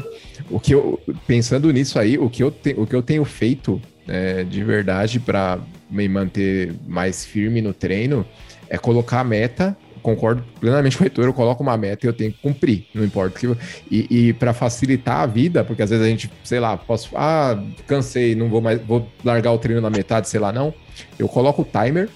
o 0.50 0.58
que 0.58 0.74
eu, 0.74 1.00
pensando 1.26 1.72
nisso 1.72 1.98
aí, 1.98 2.18
o 2.18 2.30
que 2.30 2.42
eu, 2.42 2.50
te, 2.50 2.74
o 2.76 2.86
que 2.86 2.94
eu 2.94 3.02
tenho 3.02 3.24
feito 3.24 3.80
é, 4.08 4.44
de 4.44 4.62
verdade 4.64 5.20
para 5.20 5.58
me 5.90 6.08
manter 6.08 6.74
mais 6.86 7.24
firme 7.24 7.60
no 7.60 7.72
treino 7.72 8.26
é 8.68 8.78
colocar 8.78 9.20
a 9.20 9.24
meta 9.24 9.76
concordo 10.04 10.44
plenamente 10.60 10.98
com 10.98 11.02
o 11.02 11.06
Heitor, 11.06 11.24
eu 11.24 11.32
coloco 11.32 11.62
uma 11.62 11.78
meta 11.78 12.04
e 12.04 12.08
eu 12.08 12.12
tenho 12.12 12.30
que 12.30 12.38
cumprir, 12.38 12.86
não 12.92 13.02
importa 13.02 13.38
que. 13.38 13.46
E, 13.90 14.28
e 14.28 14.32
para 14.34 14.52
facilitar 14.52 15.20
a 15.20 15.26
vida, 15.26 15.64
porque 15.64 15.82
às 15.82 15.88
vezes 15.88 16.04
a 16.04 16.08
gente, 16.08 16.30
sei 16.44 16.60
lá, 16.60 16.76
posso. 16.76 17.08
Ah, 17.16 17.58
cansei, 17.86 18.34
não 18.34 18.50
vou 18.50 18.60
mais. 18.60 18.78
Vou 18.82 19.08
largar 19.24 19.50
o 19.52 19.58
treino 19.58 19.80
na 19.80 19.88
metade, 19.88 20.28
sei 20.28 20.38
lá, 20.38 20.52
não. 20.52 20.74
Eu 21.18 21.26
coloco 21.26 21.62
o 21.62 21.64
timer 21.64 22.10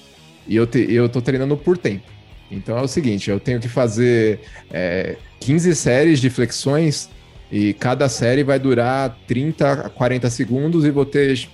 e 0.47 0.55
eu, 0.55 0.67
te, 0.67 0.81
eu 0.93 1.09
tô 1.09 1.23
treinando 1.23 1.57
por 1.57 1.79
tempo. 1.79 2.05
Então 2.51 2.77
é 2.77 2.83
o 2.83 2.89
seguinte, 2.89 3.31
eu 3.31 3.41
tenho 3.41 3.59
que 3.59 3.69
fazer 3.69 4.41
é, 4.71 5.17
15 5.41 5.75
séries 5.75 6.21
de 6.21 6.29
flexões 6.29 7.09
e 7.51 7.73
cada 7.73 8.09
série 8.09 8.45
vai 8.45 8.59
durar 8.59 9.17
30 9.27 9.73
a 9.73 9.89
40 9.89 10.29
segundos 10.31 10.85
e 10.85 10.91
vou 10.91 11.05
ter 11.05 11.49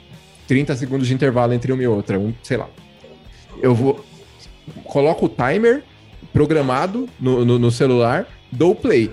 30 0.48 0.76
segundos 0.76 1.06
de 1.06 1.14
intervalo 1.14 1.52
entre 1.52 1.72
uma 1.72 1.82
e 1.82 1.86
outra, 1.86 2.18
um, 2.18 2.34
sei 2.42 2.56
lá. 2.56 2.68
Eu 3.62 3.74
vou 3.74 4.04
coloco 4.84 5.26
o 5.26 5.28
timer 5.28 5.82
programado 6.32 7.08
no, 7.20 7.44
no, 7.44 7.58
no 7.58 7.70
celular, 7.70 8.26
dou 8.50 8.74
play. 8.74 9.10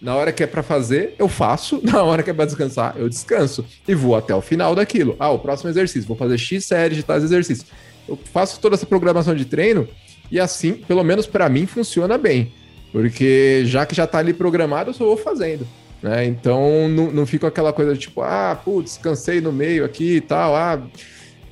Na 0.00 0.14
hora 0.14 0.30
que 0.30 0.44
é 0.44 0.46
para 0.46 0.62
fazer, 0.62 1.14
eu 1.18 1.28
faço. 1.28 1.80
Na 1.82 2.02
hora 2.04 2.22
que 2.22 2.30
é 2.30 2.32
para 2.32 2.44
descansar, 2.44 2.94
eu 2.96 3.08
descanso. 3.08 3.64
E 3.86 3.94
vou 3.94 4.14
até 4.14 4.34
o 4.34 4.40
final 4.40 4.74
daquilo. 4.74 5.16
Ah, 5.18 5.30
o 5.30 5.40
próximo 5.40 5.70
exercício. 5.70 6.06
Vou 6.06 6.16
fazer 6.16 6.38
X 6.38 6.66
séries 6.66 6.96
de 6.96 7.02
tais 7.02 7.24
exercícios. 7.24 7.68
Eu 8.06 8.16
faço 8.32 8.60
toda 8.60 8.76
essa 8.76 8.86
programação 8.86 9.34
de 9.34 9.44
treino 9.44 9.88
e 10.30 10.38
assim, 10.38 10.74
pelo 10.74 11.02
menos 11.02 11.26
para 11.26 11.48
mim, 11.48 11.66
funciona 11.66 12.16
bem. 12.16 12.52
Porque 12.92 13.62
já 13.66 13.84
que 13.84 13.94
já 13.94 14.06
tá 14.06 14.18
ali 14.18 14.32
programado, 14.32 14.90
eu 14.90 14.94
só 14.94 15.04
vou 15.04 15.16
fazendo. 15.16 15.66
Né? 16.02 16.26
Então 16.26 16.88
não, 16.88 17.10
não 17.10 17.26
fica 17.26 17.48
aquela 17.48 17.72
coisa 17.72 17.94
de 17.94 18.00
tipo, 18.00 18.22
ah, 18.22 18.58
putz, 18.64 18.96
cansei 18.98 19.40
no 19.40 19.52
meio 19.52 19.84
aqui 19.84 20.16
e 20.16 20.20
tal. 20.20 20.54
Ah. 20.54 20.80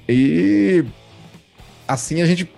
E 0.08 0.84
assim 1.86 2.22
a 2.22 2.26
gente 2.26 2.48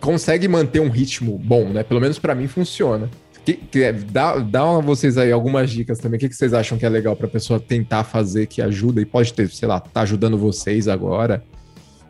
consegue 0.00 0.48
manter 0.48 0.80
um 0.80 0.88
ritmo 0.88 1.38
bom, 1.38 1.68
né? 1.68 1.82
Pelo 1.82 2.00
menos 2.00 2.18
para 2.18 2.34
mim 2.34 2.46
funciona. 2.46 3.10
Que, 3.44 3.54
que, 3.54 3.82
é, 3.82 3.92
dá, 3.92 4.38
dá 4.38 4.62
a 4.62 4.80
vocês 4.80 5.18
aí 5.18 5.30
algumas 5.30 5.70
dicas 5.70 5.98
também. 5.98 6.16
O 6.16 6.20
que, 6.20 6.30
que 6.30 6.34
vocês 6.34 6.54
acham 6.54 6.78
que 6.78 6.86
é 6.86 6.88
legal 6.88 7.14
para 7.14 7.26
a 7.26 7.30
pessoa 7.30 7.60
tentar 7.60 8.04
fazer 8.04 8.46
que 8.46 8.62
ajuda 8.62 9.02
e 9.02 9.04
pode 9.04 9.34
ter, 9.34 9.50
sei 9.50 9.68
lá, 9.68 9.80
tá 9.80 10.00
ajudando 10.00 10.38
vocês 10.38 10.88
agora 10.88 11.44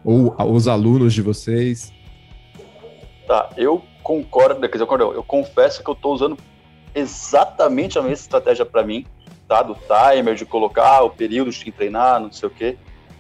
ou 0.05 0.35
os 0.53 0.69
alunos 0.69 1.13
de 1.13 1.23
vocês? 1.23 1.93
Tá, 3.27 3.51
eu 3.57 3.83
concordo, 4.03 4.61
quer 4.61 4.69
dizer, 4.73 4.83
eu, 4.83 4.87
concordo, 4.87 5.13
eu 5.15 5.25
confesso 5.25 5.83
que 5.83 5.91
eu 5.91 5.95
estou 5.95 6.15
usando 6.15 6.37
exatamente 6.95 7.99
a 7.99 8.03
mesma 8.03 8.15
estratégia 8.15 8.65
para 8.65 8.85
mim, 8.85 9.05
tá? 9.55 9.63
Do 9.63 9.75
timer, 9.75 10.35
de 10.35 10.45
colocar 10.45 11.03
o 11.03 11.11
período 11.11 11.51
de 11.51 11.71
treinar, 11.71 12.21
não 12.21 12.33
sei 12.33 12.49
o 12.49 12.51
quê. 12.51 12.77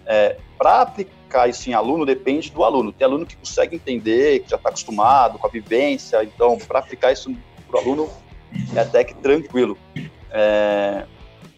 É, 0.06 0.36
para 0.58 0.82
aplicar 0.82 1.48
isso 1.48 1.68
em 1.70 1.74
aluno 1.74 2.04
depende 2.04 2.50
do 2.50 2.64
aluno. 2.64 2.92
Tem 2.92 3.06
aluno 3.06 3.24
que 3.24 3.36
consegue 3.36 3.76
entender, 3.76 4.40
que 4.40 4.50
já 4.50 4.56
está 4.56 4.68
acostumado 4.68 5.38
com 5.38 5.46
a 5.46 5.50
vivência, 5.50 6.22
então 6.24 6.58
para 6.58 6.80
aplicar 6.80 7.12
isso 7.12 7.34
para 7.68 7.76
o 7.76 7.80
aluno 7.80 8.10
é 8.74 8.80
até 8.80 9.04
que 9.04 9.14
tranquilo. 9.14 9.78
É, 10.30 11.06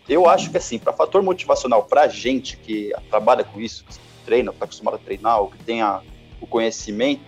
eu 0.08 0.28
acho 0.28 0.50
que 0.50 0.56
assim, 0.56 0.78
para 0.78 0.92
fator 0.92 1.22
motivacional, 1.22 1.84
para 1.84 2.06
gente 2.08 2.56
que 2.56 2.92
trabalha 3.10 3.44
com 3.44 3.60
isso, 3.60 3.84
que 3.84 3.98
treina, 4.24 4.50
está 4.50 4.64
acostumado 4.64 4.94
a 4.94 4.98
treinar, 4.98 5.40
ou 5.40 5.50
que 5.50 5.58
tenha 5.58 6.00
o 6.40 6.46
conhecimento, 6.46 7.22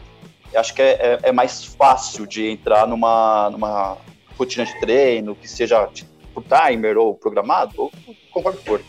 acho 0.54 0.74
que 0.74 0.82
é, 0.82 0.92
é, 0.92 1.20
é, 1.24 1.32
mais 1.32 1.64
fácil 1.64 2.26
de 2.26 2.48
entrar 2.48 2.86
numa, 2.86 3.50
numa 3.50 3.96
rotina 4.36 4.64
de 4.64 4.78
treino, 4.80 5.34
que 5.34 5.48
seja 5.48 5.88
por 6.40 6.44
timer 6.44 6.96
ou 6.96 7.14
programado, 7.14 7.72
ou 7.76 7.92
conforme 8.30 8.58
for. 8.60 8.82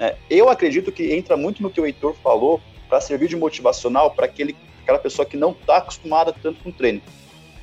É, 0.00 0.16
eu 0.30 0.48
acredito 0.48 0.92
que 0.92 1.12
entra 1.14 1.36
muito 1.36 1.62
no 1.62 1.70
que 1.70 1.80
o 1.80 1.86
Heitor 1.86 2.14
falou 2.14 2.60
para 2.88 3.00
servir 3.00 3.28
de 3.28 3.36
motivacional 3.36 4.12
para 4.12 4.26
aquela 4.26 4.98
pessoa 4.98 5.26
que 5.26 5.36
não 5.36 5.50
está 5.50 5.78
acostumada 5.78 6.32
tanto 6.32 6.62
com 6.62 6.70
treino. 6.70 7.02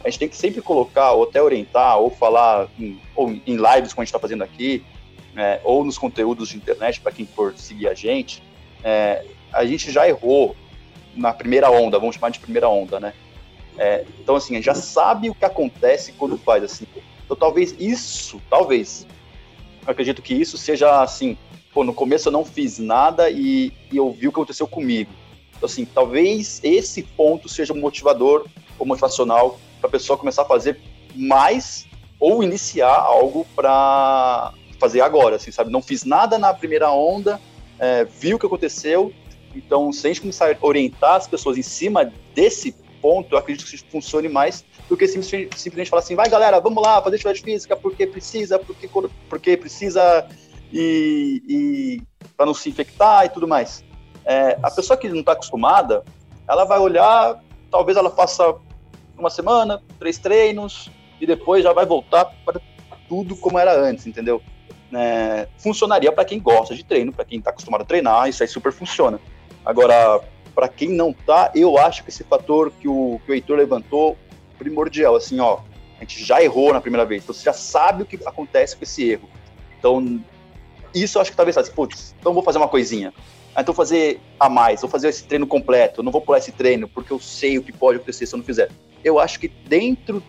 A 0.04 0.10
gente 0.10 0.20
tem 0.20 0.30
que 0.30 0.36
sempre 0.36 0.62
colocar, 0.62 1.14
ou 1.14 1.24
até 1.24 1.42
orientar, 1.42 1.98
ou 1.98 2.12
falar 2.12 2.68
em, 2.80 3.00
ou 3.16 3.32
em 3.32 3.56
lives, 3.56 3.94
como 3.94 4.02
a 4.02 4.06
gente 4.06 4.08
está 4.08 4.20
fazendo 4.20 4.44
aqui, 4.44 4.84
é, 5.36 5.60
ou 5.64 5.84
nos 5.84 5.98
conteúdos 5.98 6.50
de 6.50 6.58
internet, 6.58 7.02
para 7.02 7.12
quem 7.12 7.26
for 7.26 7.58
seguir 7.58 7.88
a 7.88 7.94
gente. 7.94 8.44
É, 8.84 9.26
a 9.52 9.66
gente 9.66 9.92
já 9.92 10.08
errou 10.08 10.56
na 11.16 11.34
primeira 11.34 11.72
onda, 11.72 11.98
vamos 11.98 12.16
chamar 12.16 12.30
de 12.30 12.40
primeira 12.40 12.70
onda, 12.70 13.00
né? 13.00 13.14
É, 13.78 14.06
então, 14.20 14.36
assim, 14.36 14.54
a 14.54 14.58
gente 14.58 14.66
já 14.66 14.76
sabe 14.76 15.30
o 15.30 15.36
que 15.36 15.44
acontece 15.44 16.12
quando 16.12 16.38
faz 16.38 16.64
assim. 16.64 16.86
Então, 17.26 17.36
talvez 17.36 17.76
isso, 17.80 18.40
talvez, 18.50 19.06
acredito 19.86 20.22
que 20.22 20.34
isso 20.34 20.58
seja, 20.58 21.02
assim, 21.02 21.38
pô, 21.74 21.84
no 21.84 21.94
começo 21.94 22.30
eu 22.30 22.32
não 22.32 22.46
fiz 22.46 22.78
nada 22.80 23.30
e, 23.30 23.74
e 23.92 23.98
eu 23.98 24.12
vi 24.12 24.28
o 24.28 24.32
que 24.32 24.40
aconteceu 24.40 24.68
comigo. 24.68 25.12
Então, 25.58 25.68
assim, 25.68 25.86
talvez 25.86 26.62
esse 26.64 27.04
ponto 27.04 27.50
seja 27.50 27.74
um 27.74 27.80
motivador 27.80 28.46
ou 28.78 28.86
motivacional 28.86 29.60
para 29.80 29.88
a 29.88 29.92
pessoa 29.92 30.18
começar 30.18 30.44
a 30.44 30.46
fazer 30.46 30.80
mais 31.16 31.88
ou 32.20 32.44
iniciar 32.44 32.96
algo 32.96 33.46
para 33.56 34.54
fazer 34.80 35.02
agora, 35.02 35.38
assim, 35.38 35.52
sabe? 35.52 35.72
Não 35.72 35.82
fiz 35.82 36.04
nada 36.04 36.38
na 36.38 36.54
primeira 36.54 36.92
onda, 36.92 37.40
é, 37.80 38.04
vi 38.06 38.34
o 38.34 38.40
que 38.40 38.46
aconteceu, 38.46 39.14
então 39.56 39.92
se 39.92 40.06
a 40.06 40.10
gente 40.10 40.22
começar 40.22 40.52
a 40.52 40.66
orientar 40.66 41.16
as 41.16 41.28
pessoas 41.28 41.58
em 41.58 41.62
cima 41.62 42.12
desse 42.34 42.76
ponto, 43.06 43.38
acredito 43.38 43.70
que 43.70 43.76
isso 43.76 43.86
funcione 43.92 44.28
mais 44.28 44.66
do 44.90 44.98
que 44.98 45.08
simplesmente 45.08 45.92
falar 45.92 46.02
assim, 46.02 46.16
vai 46.16 46.28
galera, 46.28 46.60
vamos 46.60 46.82
lá 46.82 47.00
fazer 47.04 47.18
atividade 47.18 47.44
física 47.44 47.76
porque 47.76 48.08
precisa, 48.08 48.58
porque, 48.58 48.90
porque 49.30 49.56
precisa 49.56 50.28
e, 50.74 51.44
e 51.48 52.02
para 52.36 52.48
não 52.48 52.54
se 52.56 52.68
infectar 52.68 53.24
e 53.26 53.30
tudo 53.30 53.48
mais. 53.48 53.86
É, 54.26 54.58
a 54.64 54.72
pessoa 54.72 54.98
que 54.98 55.08
não 55.08 55.20
está 55.20 55.34
acostumada, 55.34 56.04
ela 56.50 56.66
vai 56.66 56.80
olhar, 56.80 57.40
talvez 57.70 57.96
ela 57.96 58.10
faça 58.10 58.56
uma 59.16 59.30
semana, 59.30 59.84
três 60.00 60.18
treinos 60.18 60.90
e 61.22 61.28
depois 61.28 61.64
já 61.64 61.74
vai 61.74 61.86
voltar 61.86 62.26
para 62.44 62.60
tudo 63.08 63.36
como 63.36 63.60
era 63.60 63.80
antes, 63.80 64.08
entendeu? 64.08 64.42
É, 64.92 65.48
funcionaria 65.60 66.12
para 66.12 66.26
quem 66.26 66.40
gosta 66.40 66.74
de 66.74 66.84
treino, 66.84 67.14
para 67.14 67.24
quem 67.24 67.38
está 67.38 67.52
acostumado 67.52 67.82
a 67.82 67.86
treinar, 67.86 68.28
isso 68.28 68.42
aí 68.42 68.50
super 68.50 68.72
funciona. 68.72 69.20
Agora, 69.64 70.22
para 70.56 70.70
quem 70.70 70.90
não 70.90 71.12
tá, 71.12 71.52
eu 71.54 71.78
acho 71.78 72.04
que 72.04 72.10
esse 72.10 72.24
fator 72.24 72.72
que 72.72 72.88
o, 72.88 73.20
que 73.26 73.32
o 73.32 73.36
Heitor 73.36 73.58
levantou, 73.58 74.18
primordial, 74.58 75.16
assim, 75.16 75.40
ó, 75.40 75.60
a 75.98 76.00
gente 76.00 76.24
já 76.24 76.42
errou 76.42 76.72
na 76.72 76.80
primeira 76.80 77.06
vez, 77.06 77.24
então 77.24 77.36
você 77.36 77.44
já 77.44 77.54
sabe 77.54 78.04
o 78.04 78.06
que 78.06 78.18
acontece 78.26 78.76
com 78.76 78.84
esse 78.84 79.10
erro. 79.10 79.30
Então, 79.78 80.22
isso 80.94 81.18
eu 81.18 81.22
acho 81.22 81.32
que 81.32 81.38
talvez 81.38 81.58
assim, 81.58 81.74
putz, 81.74 82.16
então 82.18 82.34
vou 82.34 82.42
fazer 82.42 82.58
uma 82.58 82.70
coisinha. 82.70 83.14
Ah, 83.54 83.62
então 83.62 83.74
vou 83.74 83.86
fazer 83.86 84.20
a 84.40 84.50
mais, 84.50 84.82
vou 84.82 84.90
fazer 84.90 85.10
esse 85.10 85.26
treino 85.26 85.46
completo, 85.46 86.02
não 86.02 86.12
vou 86.12 86.22
pular 86.22 86.38
esse 86.38 86.52
treino 86.52 86.88
porque 86.88 87.12
eu 87.12 87.20
sei 87.20 87.58
o 87.58 87.64
que 87.64 87.72
pode 87.72 87.98
acontecer 87.98 88.26
se 88.26 88.34
eu 88.34 88.38
não 88.38 88.46
fizer. 88.46 88.70
Eu 89.04 89.20
acho 89.20 89.40
que 89.40 89.48
dentro 89.48 90.24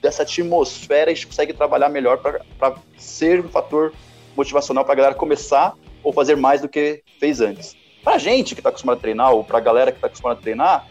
dessa 0.00 0.22
atmosfera 0.22 1.10
a 1.10 1.14
gente 1.14 1.26
consegue 1.26 1.52
trabalhar 1.52 1.88
melhor 1.88 2.18
para 2.18 2.74
ser 2.96 3.44
um 3.44 3.48
fator 3.48 3.92
motivacional 4.36 4.84
para 4.84 4.92
a 4.92 4.96
galera 4.96 5.14
começar 5.14 5.74
ou 6.02 6.12
fazer 6.12 6.36
mais 6.36 6.62
do 6.62 6.68
que 6.68 7.02
fez 7.18 7.40
antes. 7.40 7.76
Para 8.02 8.14
a 8.14 8.18
gente 8.18 8.54
que 8.54 8.60
está 8.60 8.70
acostumado 8.70 8.98
a 8.98 9.00
treinar 9.00 9.32
ou 9.32 9.44
para 9.44 9.58
a 9.58 9.60
galera 9.60 9.90
que 9.90 9.98
está 9.98 10.06
acostumada 10.06 10.38
a 10.38 10.42
treinar, 10.42 10.86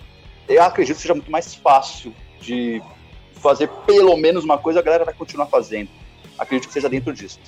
eu 0.47 0.61
acredito 0.63 0.95
que 0.95 1.01
seja 1.01 1.13
muito 1.13 1.31
mais 1.31 1.55
fácil 1.55 2.13
de 2.39 2.81
fazer 3.33 3.67
pelo 3.85 4.15
menos 4.17 4.43
uma 4.43 4.57
coisa, 4.57 4.79
a 4.79 4.83
galera 4.83 5.05
vai 5.05 5.13
continuar 5.13 5.47
fazendo. 5.47 5.89
Acredito 6.37 6.67
que 6.67 6.73
seja 6.73 6.89
dentro 6.89 7.13
disso. 7.13 7.39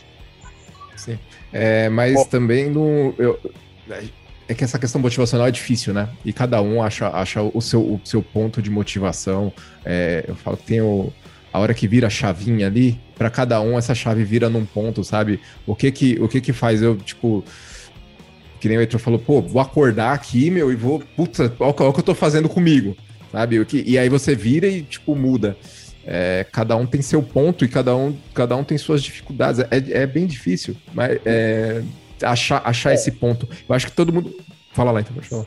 Sim. 0.95 1.17
É, 1.51 1.89
mas 1.89 2.13
Bom. 2.13 2.25
também 2.25 2.69
no, 2.69 3.13
eu, 3.17 3.39
é 4.47 4.53
que 4.53 4.63
essa 4.63 4.77
questão 4.77 4.99
motivacional 4.99 5.47
é 5.47 5.51
difícil, 5.51 5.93
né? 5.93 6.09
E 6.25 6.33
cada 6.33 6.61
um 6.61 6.83
acha, 6.83 7.07
acha 7.07 7.41
o, 7.41 7.61
seu, 7.61 7.81
o 7.81 8.01
seu 8.03 8.21
ponto 8.21 8.61
de 8.61 8.69
motivação. 8.69 9.51
É, 9.85 10.25
eu 10.27 10.35
falo 10.35 10.57
que 10.57 10.63
tem 10.63 10.81
o, 10.81 11.11
a 11.53 11.59
hora 11.59 11.73
que 11.73 11.87
vira 11.87 12.07
a 12.07 12.09
chavinha 12.09 12.67
ali, 12.67 12.99
para 13.17 13.29
cada 13.29 13.61
um 13.61 13.77
essa 13.77 13.95
chave 13.95 14.23
vira 14.23 14.49
num 14.49 14.65
ponto, 14.65 15.03
sabe? 15.03 15.39
O 15.65 15.75
que 15.75 15.91
que, 15.91 16.17
o 16.19 16.27
que, 16.27 16.41
que 16.41 16.53
faz 16.53 16.81
eu, 16.81 16.97
tipo. 16.97 17.43
Que 18.61 18.69
nem 18.69 18.77
o 18.77 18.81
Heitor 18.81 18.99
falou, 18.99 19.17
pô, 19.17 19.41
vou 19.41 19.59
acordar 19.59 20.13
aqui, 20.13 20.51
meu, 20.51 20.71
e 20.71 20.75
vou. 20.75 21.01
Puta, 21.17 21.51
olha 21.59 21.71
o 21.71 21.93
que 21.93 21.99
eu 21.99 22.03
tô 22.03 22.13
fazendo 22.13 22.47
comigo, 22.47 22.95
sabe? 23.31 23.65
E 23.73 23.97
aí 23.97 24.07
você 24.07 24.35
vira 24.35 24.67
e, 24.67 24.83
tipo, 24.83 25.15
muda. 25.15 25.57
É, 26.05 26.45
cada 26.51 26.75
um 26.75 26.85
tem 26.85 27.01
seu 27.01 27.21
ponto 27.21 27.65
e 27.65 27.67
cada 27.67 27.95
um, 27.95 28.15
cada 28.35 28.55
um 28.55 28.63
tem 28.63 28.77
suas 28.77 29.01
dificuldades. 29.01 29.59
É, 29.59 30.03
é 30.03 30.05
bem 30.05 30.27
difícil 30.27 30.75
mas, 30.93 31.19
é, 31.25 31.81
achar, 32.21 32.61
achar 32.63 32.91
é. 32.91 32.93
esse 32.93 33.11
ponto. 33.11 33.49
Eu 33.67 33.75
acho 33.75 33.87
que 33.87 33.93
todo 33.93 34.13
mundo. 34.13 34.31
Fala 34.73 34.91
lá 34.91 35.01
então, 35.01 35.13
pode 35.13 35.27
falar. 35.27 35.45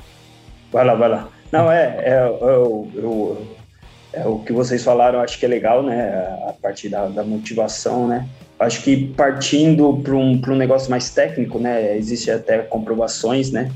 Vai 0.72 0.84
lá, 0.84 0.94
vai 0.94 1.08
lá. 1.08 1.28
Não, 1.52 1.70
é, 1.70 1.84
é, 2.04 2.12
é, 2.12 4.20
é, 4.20 4.26
o 4.26 4.40
que 4.40 4.52
vocês 4.52 4.82
falaram, 4.82 5.20
acho 5.20 5.38
que 5.38 5.46
é 5.46 5.48
legal, 5.48 5.84
né? 5.84 6.36
A 6.48 6.52
partir 6.52 6.88
da, 6.88 7.06
da 7.06 7.22
motivação, 7.22 8.08
né? 8.08 8.28
Acho 8.58 8.82
que 8.82 9.08
partindo 9.14 10.00
para 10.02 10.14
um, 10.14 10.40
um 10.46 10.56
negócio 10.56 10.90
mais 10.90 11.10
técnico, 11.10 11.58
né? 11.58 11.96
Existe 11.96 12.30
até 12.30 12.58
comprovações, 12.58 13.50
né? 13.50 13.70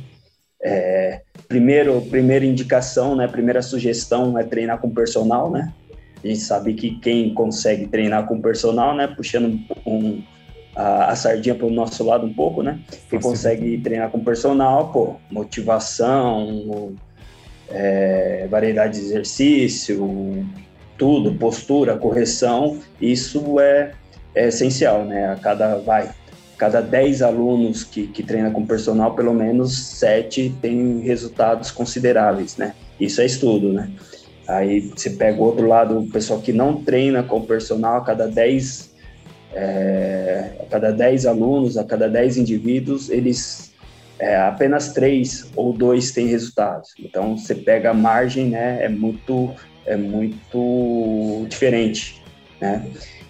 É, 0.62 1.22
primeiro, 1.46 2.00
primeira 2.02 2.44
indicação, 2.44 3.16
né? 3.16 3.26
Primeira 3.26 3.62
sugestão 3.62 4.38
é 4.38 4.44
treinar 4.44 4.78
com 4.78 4.90
personal, 4.90 5.50
né? 5.50 5.72
A 6.22 6.26
gente 6.26 6.40
sabe 6.40 6.74
que 6.74 6.98
quem 6.98 7.32
consegue 7.34 7.86
treinar 7.86 8.26
com 8.26 8.40
personal, 8.40 8.94
né? 8.94 9.06
Puxando 9.06 9.58
um, 9.86 10.22
a, 10.74 11.10
a 11.10 11.16
sardinha 11.16 11.54
para 11.54 11.66
o 11.66 11.70
nosso 11.70 12.04
lado 12.04 12.26
um 12.26 12.32
pouco, 12.32 12.62
né? 12.62 12.80
Quem 13.10 13.20
consegue 13.20 13.78
treinar 13.78 14.10
com 14.10 14.20
personal, 14.20 14.92
pô, 14.92 15.16
motivação, 15.30 16.94
é, 17.68 18.46
variedade 18.48 18.98
de 18.98 19.06
exercício, 19.06 20.46
tudo, 20.96 21.34
postura, 21.34 21.96
correção, 21.96 22.78
isso 23.00 23.60
é, 23.60 23.92
é 24.34 24.48
essencial, 24.48 25.04
né? 25.04 25.32
A 25.32 25.36
cada, 25.36 25.78
vai, 25.78 26.10
cada 26.56 26.80
10 26.80 27.22
alunos 27.22 27.84
que, 27.84 28.06
que 28.08 28.22
treina 28.22 28.50
com 28.50 28.66
personal, 28.66 29.14
pelo 29.14 29.32
menos 29.32 29.76
7 29.98 30.54
têm 30.60 31.00
resultados 31.00 31.70
consideráveis, 31.70 32.56
né? 32.56 32.74
Isso 33.00 33.20
é 33.20 33.26
estudo, 33.26 33.72
né? 33.72 33.90
Aí 34.46 34.80
você 34.80 35.10
pega 35.10 35.40
o 35.40 35.44
outro 35.44 35.66
lado, 35.66 35.98
o 35.98 36.10
pessoal 36.10 36.40
que 36.40 36.52
não 36.52 36.82
treina 36.82 37.22
com 37.22 37.42
personal, 37.42 37.98
a 37.98 38.04
cada 38.04 38.26
10, 38.26 38.94
é, 39.52 40.52
a 40.60 40.64
cada 40.64 40.90
10 40.90 41.26
alunos, 41.26 41.76
a 41.76 41.84
cada 41.84 42.08
10 42.08 42.38
indivíduos, 42.38 43.10
eles 43.10 43.68
é, 44.18 44.36
apenas 44.36 44.92
três 44.92 45.50
ou 45.54 45.72
dois 45.72 46.10
têm 46.12 46.26
resultados. 46.26 46.94
Então 46.98 47.36
você 47.36 47.54
pega 47.54 47.90
a 47.90 47.94
margem, 47.94 48.46
né? 48.46 48.82
É 48.82 48.88
muito, 48.88 49.54
é 49.86 49.96
muito 49.96 51.46
diferente, 51.48 52.22
né? 52.60 52.84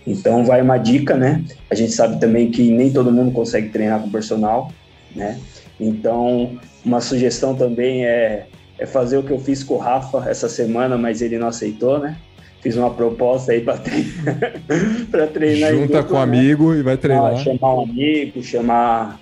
Então 0.08 0.42
vai 0.42 0.62
uma 0.62 0.78
dica, 0.78 1.14
né? 1.14 1.44
A 1.70 1.74
gente 1.74 1.92
sabe 1.92 2.18
também 2.18 2.50
que 2.50 2.70
nem 2.70 2.90
todo 2.90 3.12
mundo 3.12 3.30
consegue 3.30 3.68
treinar 3.68 4.00
com 4.00 4.10
personal, 4.10 4.72
né? 5.14 5.38
Então 5.78 6.58
uma 6.84 7.00
sugestão 7.00 7.54
também 7.54 8.06
é, 8.06 8.46
é 8.78 8.86
fazer 8.86 9.18
o 9.18 9.22
que 9.22 9.30
eu 9.30 9.38
fiz 9.38 9.62
com 9.62 9.74
o 9.74 9.78
Rafa 9.78 10.28
essa 10.28 10.48
semana, 10.48 10.96
mas 10.96 11.20
ele 11.20 11.38
não 11.38 11.48
aceitou, 11.48 11.98
né? 11.98 12.16
Fiz 12.62 12.76
uma 12.76 12.90
proposta 12.90 13.52
aí 13.52 13.60
para 13.60 13.76
treinar, 13.76 15.28
treinar. 15.32 15.74
Junta 15.74 16.02
com 16.02 16.14
um 16.14 16.16
né? 16.16 16.22
amigo 16.22 16.74
e 16.74 16.82
vai 16.82 16.96
treinar. 16.96 17.34
Ah, 17.34 17.36
chamar 17.36 17.74
um 17.74 17.82
amigo, 17.82 18.42
chamar 18.42 19.20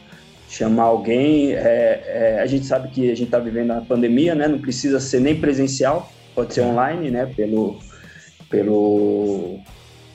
chamar 0.49 0.85
alguém. 0.85 1.53
É, 1.53 2.03
é, 2.07 2.41
a 2.41 2.47
gente 2.47 2.65
sabe 2.65 2.89
que 2.89 3.11
a 3.11 3.15
gente 3.15 3.25
está 3.25 3.41
vivendo 3.41 3.73
a 3.73 3.81
pandemia, 3.81 4.37
né? 4.37 4.47
Não 4.47 4.61
precisa 4.61 5.01
ser 5.01 5.21
nem 5.21 5.35
presencial, 5.35 6.11
pode 6.35 6.55
ser 6.55 6.61
online, 6.61 7.11
né? 7.11 7.27
Pelo, 7.37 7.79
pelo 8.49 9.59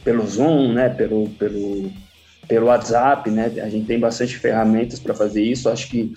pelo 0.04 0.26
Zoom, 0.26 0.74
né, 0.74 0.90
pelo, 0.90 1.30
pelo, 1.30 1.92
pelo 2.48 2.68
WhatsApp, 2.68 3.30
né, 3.30 3.52
a 3.62 3.70
gente 3.70 3.86
tem 3.86 4.00
bastante 4.00 4.38
ferramentas 4.38 5.00
para 5.00 5.14
fazer 5.14 5.44
isso, 5.44 5.70
acho 5.70 5.90
que 5.90 6.14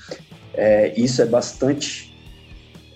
é, 0.54 0.92
isso 0.96 1.20
é 1.20 1.26
bastante, 1.26 2.14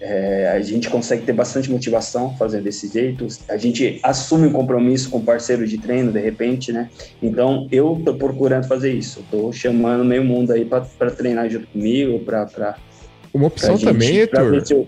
é, 0.00 0.50
a 0.50 0.60
gente 0.60 0.88
consegue 0.88 1.24
ter 1.24 1.32
bastante 1.32 1.70
motivação 1.70 2.36
fazendo 2.36 2.64
desse 2.64 2.88
jeito, 2.88 3.26
a 3.48 3.56
gente 3.56 4.00
assume 4.02 4.46
um 4.46 4.52
compromisso 4.52 5.10
com 5.10 5.20
parceiro 5.20 5.66
de 5.66 5.78
treino, 5.78 6.12
de 6.12 6.20
repente, 6.20 6.72
né, 6.72 6.88
então 7.22 7.68
eu 7.70 7.96
estou 7.98 8.14
procurando 8.14 8.66
fazer 8.66 8.92
isso, 8.92 9.20
estou 9.20 9.52
chamando 9.52 10.04
meio 10.04 10.24
mundo 10.24 10.52
aí 10.52 10.64
para 10.64 11.10
treinar 11.10 11.48
junto 11.50 11.66
comigo, 11.68 12.20
para... 12.20 12.76
Uma 13.34 13.48
opção 13.48 13.76
gente, 13.76 13.92
também, 13.92 14.16
Heitor, 14.16 14.86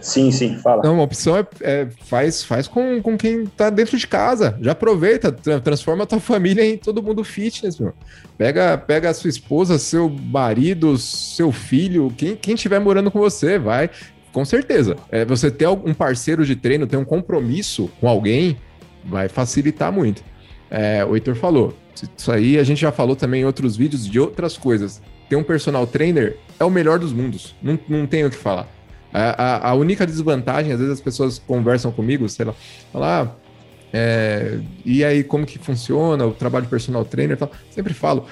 Sim, 0.00 0.30
sim, 0.30 0.56
fala. 0.58 0.82
Não, 0.82 0.94
uma 0.94 1.02
opção 1.02 1.36
é, 1.36 1.46
é, 1.60 1.88
faz, 2.04 2.42
faz 2.42 2.66
com, 2.66 3.00
com 3.00 3.16
quem 3.16 3.46
tá 3.46 3.70
dentro 3.70 3.96
de 3.96 4.06
casa. 4.06 4.58
Já 4.60 4.72
aproveita, 4.72 5.32
transforma 5.32 6.04
a 6.04 6.06
tua 6.06 6.20
família 6.20 6.64
em 6.64 6.76
todo 6.76 7.02
mundo 7.02 7.22
fitness, 7.24 7.78
meu. 7.78 7.92
Pega, 8.36 8.76
pega 8.76 9.10
a 9.10 9.14
sua 9.14 9.30
esposa, 9.30 9.78
seu 9.78 10.08
marido, 10.08 10.98
seu 10.98 11.52
filho, 11.52 12.12
quem, 12.16 12.36
quem 12.36 12.54
tiver 12.54 12.78
morando 12.78 13.10
com 13.10 13.18
você, 13.18 13.58
vai. 13.58 13.90
Com 14.32 14.44
certeza. 14.44 14.96
É, 15.10 15.24
você 15.24 15.50
ter 15.50 15.68
um 15.68 15.94
parceiro 15.94 16.44
de 16.44 16.56
treino, 16.56 16.86
ter 16.86 16.96
um 16.96 17.04
compromisso 17.04 17.88
com 18.00 18.08
alguém, 18.08 18.56
vai 19.04 19.28
facilitar 19.28 19.92
muito. 19.92 20.24
É, 20.70 21.04
o 21.04 21.14
Heitor 21.14 21.36
falou. 21.36 21.72
Isso 22.16 22.32
aí 22.32 22.58
a 22.58 22.64
gente 22.64 22.80
já 22.80 22.90
falou 22.90 23.14
também 23.14 23.42
em 23.42 23.44
outros 23.44 23.76
vídeos 23.76 24.04
de 24.06 24.18
outras 24.18 24.58
coisas. 24.58 25.00
Ter 25.28 25.36
um 25.36 25.44
personal 25.44 25.86
trainer 25.86 26.36
é 26.58 26.64
o 26.64 26.70
melhor 26.70 26.98
dos 26.98 27.12
mundos. 27.12 27.54
Não, 27.62 27.78
não 27.88 28.06
tenho 28.06 28.26
o 28.26 28.30
que 28.30 28.36
falar. 28.36 28.68
A, 29.16 29.70
a, 29.70 29.74
única 29.74 30.04
desvantagem, 30.04 30.72
às 30.72 30.78
vezes 30.78 30.94
as 30.94 31.00
pessoas 31.00 31.38
conversam 31.38 31.92
comigo, 31.92 32.28
sei 32.28 32.46
lá, 32.46 32.54
falar, 32.92 33.22
ah, 33.22 33.44
é, 33.92 34.58
e 34.84 35.04
aí 35.04 35.22
como 35.22 35.46
que 35.46 35.56
funciona 35.56 36.26
o 36.26 36.32
trabalho 36.32 36.64
de 36.64 36.70
personal 36.70 37.04
trainer 37.04 37.36
e 37.36 37.38
tal. 37.38 37.52
Sempre 37.70 37.94
falo, 37.94 38.26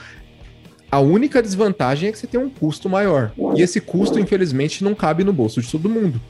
a 0.91 0.99
única 0.99 1.41
desvantagem 1.41 2.09
é 2.09 2.13
que 2.13 2.19
você 2.19 2.27
tem 2.27 2.41
um 2.41 2.51
custo 2.51 2.89
maior. 2.89 3.31
E 3.57 3.63
esse 3.63 3.81
custo, 3.81 4.19
infelizmente, 4.19 4.83
não 4.83 4.93
cabe 4.93 5.23
no 5.23 5.33
bolso 5.33 5.63
de 5.63 5.71
todo 5.71 5.89
mundo. 5.89 6.21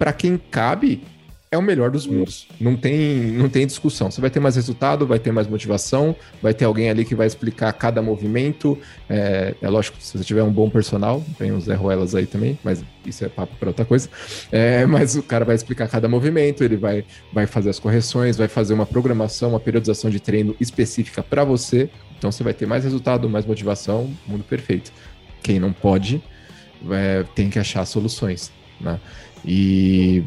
Para 0.00 0.12
quem 0.12 0.36
cabe, 0.50 1.04
é 1.52 1.58
o 1.58 1.62
melhor 1.62 1.90
dos 1.90 2.06
mundos. 2.06 2.48
Não 2.58 2.74
tem, 2.74 3.14
não 3.32 3.46
tem 3.46 3.66
discussão. 3.66 4.10
Você 4.10 4.22
vai 4.22 4.30
ter 4.30 4.40
mais 4.40 4.56
resultado, 4.56 5.06
vai 5.06 5.18
ter 5.18 5.30
mais 5.30 5.46
motivação, 5.46 6.16
vai 6.40 6.54
ter 6.54 6.64
alguém 6.64 6.88
ali 6.88 7.04
que 7.04 7.14
vai 7.14 7.26
explicar 7.26 7.70
cada 7.74 8.00
movimento. 8.00 8.78
É, 9.06 9.54
é 9.60 9.68
lógico, 9.68 9.98
se 10.00 10.16
você 10.16 10.24
tiver 10.24 10.42
um 10.42 10.50
bom 10.50 10.70
personal, 10.70 11.22
tem 11.38 11.52
os 11.52 11.64
Zé 11.64 11.74
Ruelas 11.74 12.14
aí 12.14 12.24
também, 12.24 12.58
mas 12.64 12.82
isso 13.04 13.22
é 13.22 13.28
papo 13.28 13.54
para 13.56 13.68
outra 13.68 13.84
coisa. 13.84 14.08
É, 14.50 14.86
mas 14.86 15.14
o 15.14 15.22
cara 15.22 15.44
vai 15.44 15.54
explicar 15.54 15.88
cada 15.88 16.08
movimento, 16.08 16.64
ele 16.64 16.78
vai, 16.78 17.04
vai 17.30 17.46
fazer 17.46 17.68
as 17.68 17.78
correções, 17.78 18.38
vai 18.38 18.48
fazer 18.48 18.72
uma 18.72 18.86
programação, 18.86 19.50
uma 19.50 19.60
periodização 19.60 20.08
de 20.08 20.20
treino 20.20 20.56
específica 20.58 21.22
para 21.22 21.44
você. 21.44 21.90
Então 22.16 22.32
você 22.32 22.42
vai 22.42 22.54
ter 22.54 22.64
mais 22.64 22.84
resultado, 22.84 23.28
mais 23.28 23.44
motivação, 23.44 24.10
mundo 24.26 24.42
perfeito. 24.42 24.90
Quem 25.42 25.60
não 25.60 25.70
pode, 25.70 26.22
é, 26.90 27.26
tem 27.34 27.50
que 27.50 27.58
achar 27.58 27.84
soluções. 27.84 28.50
Né? 28.80 28.98
E 29.44 30.24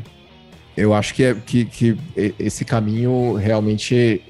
eu 0.76 0.94
acho 0.94 1.14
que, 1.14 1.24
é, 1.24 1.34
que, 1.34 1.66
que 1.66 1.98
esse 2.38 2.66
caminho 2.66 3.34
realmente 3.34 4.22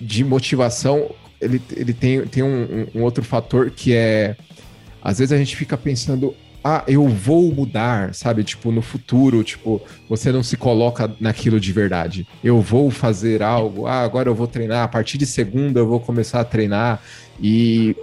de 0.00 0.24
motivação 0.24 1.10
ele, 1.40 1.60
ele 1.74 1.92
tem, 1.92 2.26
tem 2.26 2.42
um, 2.42 2.86
um, 2.94 3.02
outro 3.02 3.24
fator 3.24 3.70
que 3.70 3.94
é 3.94 4.36
às 5.02 5.18
vezes 5.18 5.32
a 5.32 5.38
gente 5.38 5.56
fica 5.56 5.76
pensando 5.76 6.34
ah, 6.68 6.82
eu 6.88 7.06
vou 7.06 7.54
mudar, 7.54 8.12
sabe? 8.12 8.42
Tipo, 8.42 8.72
no 8.72 8.82
futuro, 8.82 9.44
tipo, 9.44 9.80
você 10.08 10.32
não 10.32 10.42
se 10.42 10.56
coloca 10.56 11.08
naquilo 11.20 11.60
de 11.60 11.72
verdade. 11.72 12.26
Eu 12.42 12.60
vou 12.60 12.90
fazer 12.90 13.40
algo, 13.40 13.86
ah, 13.86 14.00
agora 14.00 14.28
eu 14.28 14.34
vou 14.34 14.48
treinar, 14.48 14.82
a 14.82 14.88
partir 14.88 15.16
de 15.16 15.26
segunda 15.26 15.78
eu 15.78 15.86
vou 15.86 16.00
começar 16.00 16.40
a 16.40 16.44
treinar. 16.44 17.00
E 17.40 17.94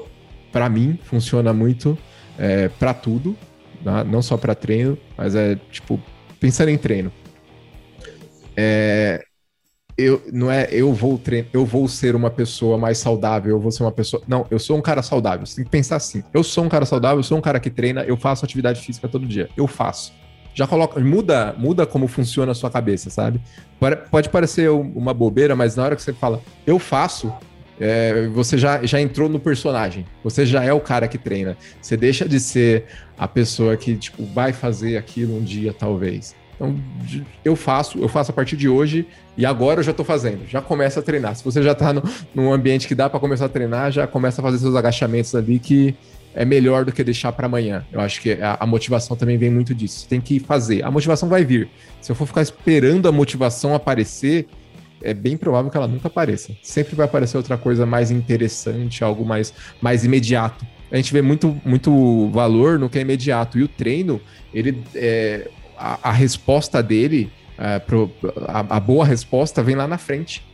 para 0.50 0.70
mim 0.70 0.98
funciona 1.04 1.52
muito 1.52 1.98
é, 2.40 2.70
para 2.70 2.94
tudo, 2.94 3.36
tá? 3.84 4.02
não 4.02 4.22
só 4.22 4.38
para 4.38 4.56
treino, 4.56 4.98
mas 5.18 5.36
é 5.36 5.58
tipo 5.70 6.00
pensando 6.44 6.68
em 6.68 6.78
treino. 6.78 7.10
É, 8.58 9.24
eu 9.98 10.22
não 10.34 10.52
é 10.52 10.68
eu 10.72 10.92
vou 10.92 11.18
treino, 11.18 11.48
eu 11.54 11.66
vou 11.66 11.88
ser 11.88 12.18
uma 12.18 12.30
pessoa 12.30 12.78
mais 12.78 12.98
saudável, 12.98 13.52
eu 13.52 13.60
vou 13.62 13.72
ser 13.72 13.84
uma 13.84 13.94
pessoa. 13.94 14.22
Não, 14.28 14.46
eu 14.52 14.60
sou 14.60 14.78
um 14.78 14.82
cara 14.82 15.02
saudável. 15.02 15.46
Você 15.46 15.56
tem 15.56 15.64
que 15.64 15.72
pensar 15.72 15.96
assim. 15.96 16.22
Eu 16.34 16.44
sou 16.44 16.66
um 16.66 16.70
cara 16.70 16.86
saudável, 16.86 17.20
eu 17.20 17.24
sou 17.24 17.38
um 17.38 17.42
cara 17.42 17.62
que 17.62 17.70
treina, 17.70 18.04
eu 18.04 18.18
faço 18.18 18.44
atividade 18.44 18.82
física 18.82 19.08
todo 19.08 19.26
dia. 19.26 19.50
Eu 19.56 19.68
faço. 19.68 20.12
Já 20.54 20.68
coloca, 20.68 21.00
muda, 21.00 21.56
muda 21.58 21.86
como 21.86 22.10
funciona 22.10 22.52
a 22.52 22.56
sua 22.56 22.70
cabeça, 22.70 23.10
sabe? 23.10 23.40
Pode 24.12 24.28
parecer 24.28 24.70
uma 24.70 25.14
bobeira, 25.14 25.56
mas 25.56 25.78
na 25.78 25.84
hora 25.86 25.96
que 25.96 26.02
você 26.02 26.12
fala, 26.12 26.42
eu 26.68 26.78
faço, 26.78 27.34
é, 27.80 28.28
você 28.28 28.58
já, 28.58 28.84
já 28.84 29.00
entrou 29.00 29.28
no 29.28 29.40
personagem. 29.40 30.06
Você 30.24 30.46
já 30.46 30.64
é 30.64 30.74
o 30.74 30.80
cara 30.80 31.08
que 31.08 31.18
treina. 31.18 31.58
Você 31.82 31.98
deixa 31.98 32.28
de 32.28 32.40
ser 32.40 32.86
a 33.18 33.28
pessoa 33.28 33.76
que, 33.76 33.96
tipo, 33.96 34.24
vai 34.26 34.54
fazer 34.54 34.98
aquilo 34.98 35.38
um 35.38 35.44
dia, 35.44 35.74
talvez. 35.74 36.36
Então, 36.56 36.76
eu 37.44 37.56
faço, 37.56 37.98
eu 38.00 38.08
faço 38.08 38.32
a 38.32 38.34
partir 38.34 38.56
de 38.56 38.70
hoje 38.70 39.08
e 39.36 39.46
agora 39.46 39.80
eu 39.80 39.84
já 39.84 39.92
estou 39.92 40.06
fazendo. 40.06 40.48
Já 40.48 40.62
começa 40.62 41.00
a 41.00 41.04
treinar. 41.04 41.36
Se 41.36 41.44
você 41.44 41.62
já 41.64 41.72
está 41.72 41.94
num 42.34 42.54
ambiente 42.54 42.88
que 42.88 42.96
dá 42.96 43.10
para 43.10 43.20
começar 43.20 43.46
a 43.46 43.50
treinar, 43.50 43.92
já 43.92 44.08
começa 44.08 44.42
a 44.42 44.44
fazer 44.44 44.60
seus 44.60 44.76
agachamentos 44.76 45.34
ali 45.36 45.60
que 45.60 45.96
é 46.36 46.46
melhor 46.46 46.84
do 46.86 46.92
que 46.92 47.04
deixar 47.04 47.32
para 47.32 47.46
amanhã. 47.46 47.86
Eu 47.92 48.00
acho 48.00 48.22
que 48.22 48.34
a, 48.34 48.58
a, 48.60 48.66
motivação 48.66 49.16
também 49.16 49.38
vem 49.38 49.50
muito 49.50 49.74
disso. 49.74 50.08
Tem 50.08 50.20
que 50.20 50.40
fazer. 50.40 50.84
A 50.84 50.90
motivação 50.90 51.30
vai 51.30 51.46
vir. 51.46 51.70
Se 52.02 52.12
eu 52.12 52.16
for 52.16 52.26
ficar 52.26 52.42
esperando 52.42 53.08
a 53.08 53.12
motivação 53.12 53.76
aparecer, 53.76 54.48
é 55.04 55.14
bem 55.14 55.38
provável 55.38 55.70
que 55.70 55.78
ela 55.78 55.88
nunca 55.88 56.08
apareça. 56.08 56.56
Sempre 56.62 56.96
vai 56.96 57.06
aparecer 57.06 57.38
outra 57.38 57.58
coisa 57.58 57.86
mais 57.86 58.10
interessante, 58.10 59.04
algo 59.04 59.26
mais, 59.26 59.54
mais 59.82 60.04
imediato. 60.06 60.66
A 60.92 60.96
gente 60.96 61.12
vê 61.12 61.22
muito, 61.22 61.60
muito 61.66 62.30
valor 62.30 62.80
no 62.80 62.90
que 62.90 62.98
é 62.98 63.02
imediato. 63.02 63.60
E 63.60 63.64
o 63.64 63.68
treino, 63.68 64.22
ele 64.54 64.82
é, 64.96 65.50
a, 65.78 66.10
a 66.10 66.12
resposta 66.12 66.82
dele, 66.82 67.32
é, 67.58 67.80
pro, 67.80 68.12
a, 68.48 68.60
a, 68.78 68.80
boa 68.80 69.06
resposta 69.06 69.62
vem 69.62 69.76
lá 69.76 69.88
na 69.88 69.98
frente. 69.98 70.46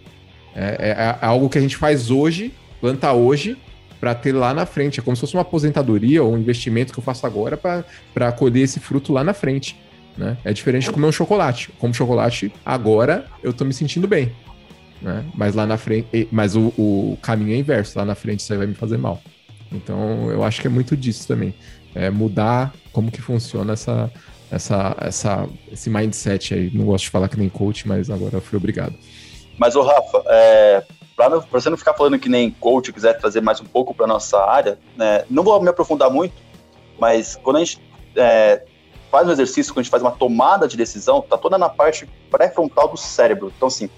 É, 0.56 0.78
é, 0.80 1.26
é 1.26 1.26
algo 1.26 1.50
que 1.50 1.58
a 1.58 1.62
gente 1.62 1.78
faz 1.78 2.10
hoje, 2.10 2.54
planta 2.82 3.12
hoje, 3.14 3.58
para 4.00 4.16
ter 4.16 4.32
lá 4.32 4.54
na 4.54 4.66
frente. 4.66 5.00
É 5.00 5.04
como 5.04 5.16
se 5.16 5.22
fosse 5.22 5.34
uma 5.34 5.42
aposentadoria 5.42 6.24
ou 6.24 6.34
um 6.34 6.38
investimento 6.38 6.94
que 6.94 7.00
eu 7.00 7.04
faço 7.04 7.28
agora 7.28 7.58
para 7.58 8.32
colher 8.32 8.64
esse 8.64 8.80
fruto 8.80 9.12
lá 9.12 9.24
na 9.24 9.34
frente. 9.34 9.78
Né? 10.20 10.38
É 10.44 10.52
diferente 10.52 10.84
de 10.84 10.92
comer 10.92 11.08
um 11.08 11.12
chocolate. 11.14 11.72
Como 11.80 11.94
chocolate, 11.94 12.52
agora 12.66 13.26
eu 13.42 13.54
tô 13.54 13.64
me 13.64 13.74
sentindo 13.74 14.06
bem. 14.06 14.36
Né? 15.02 15.24
Mas 15.34 15.56
lá 15.56 15.66
na 15.66 15.78
frente. 15.78 16.28
Mas 16.30 16.58
o, 16.58 16.74
o 16.78 17.18
caminho 17.22 17.56
é 17.56 17.58
inverso. 17.58 17.98
Lá 17.98 18.04
na 18.04 18.16
frente 18.16 18.42
isso 18.42 18.52
aí 18.52 18.58
vai 18.58 18.68
me 18.68 18.76
fazer 18.76 18.98
mal. 18.98 19.22
Então 19.72 20.30
eu 20.30 20.44
acho 20.44 20.60
que 20.60 20.68
é 20.68 20.70
muito 20.70 20.98
disso 20.98 21.26
também. 21.26 21.56
É 21.96 22.10
mudar 22.10 22.74
como 22.92 23.10
que 23.10 23.22
funciona 23.22 23.72
essa, 23.74 24.12
essa, 24.52 24.94
essa, 25.00 25.48
esse 25.72 25.90
mindset 25.90 26.54
aí. 26.54 26.70
Não 26.74 26.86
gosto 26.86 27.06
de 27.06 27.12
falar 27.12 27.30
que 27.30 27.40
nem 27.40 27.48
coach, 27.48 27.88
mas 27.88 28.10
agora 28.10 28.36
eu 28.36 28.42
fui 28.42 28.58
obrigado. 28.58 28.94
Mas, 29.58 29.76
o 29.78 29.82
Rafa, 29.82 30.22
é, 30.28 30.84
para 31.16 31.40
você 31.40 31.70
não 31.70 31.78
ficar 31.78 31.94
falando 31.94 32.20
que 32.20 32.28
nem 32.28 32.52
coach, 32.52 32.92
quiser 32.92 33.14
trazer 33.14 33.42
mais 33.42 33.62
um 33.62 33.66
pouco 33.66 33.94
para 33.94 34.06
nossa 34.06 34.38
área, 34.38 34.78
né, 34.98 35.24
não 35.30 35.44
vou 35.44 35.62
me 35.62 35.70
aprofundar 35.70 36.10
muito, 36.10 36.34
mas 37.00 37.38
quando 37.42 37.58
a 37.58 37.60
gente 37.60 37.82
é, 38.16 38.64
faz 39.10 39.28
um 39.28 39.32
exercício, 39.32 39.74
quando 39.74 39.80
a 39.80 39.84
gente 39.84 39.92
faz 39.92 40.04
uma 40.04 40.12
tomada 40.12 40.68
de 40.68 40.78
decisão, 40.78 41.22
tá 41.22 41.38
toda 41.38 41.58
na 41.58 41.70
parte 41.70 42.08
pré-frontal 42.30 42.88
do 42.88 42.98
cérebro. 42.98 43.52
Então, 43.56 43.68
assim, 43.68 43.90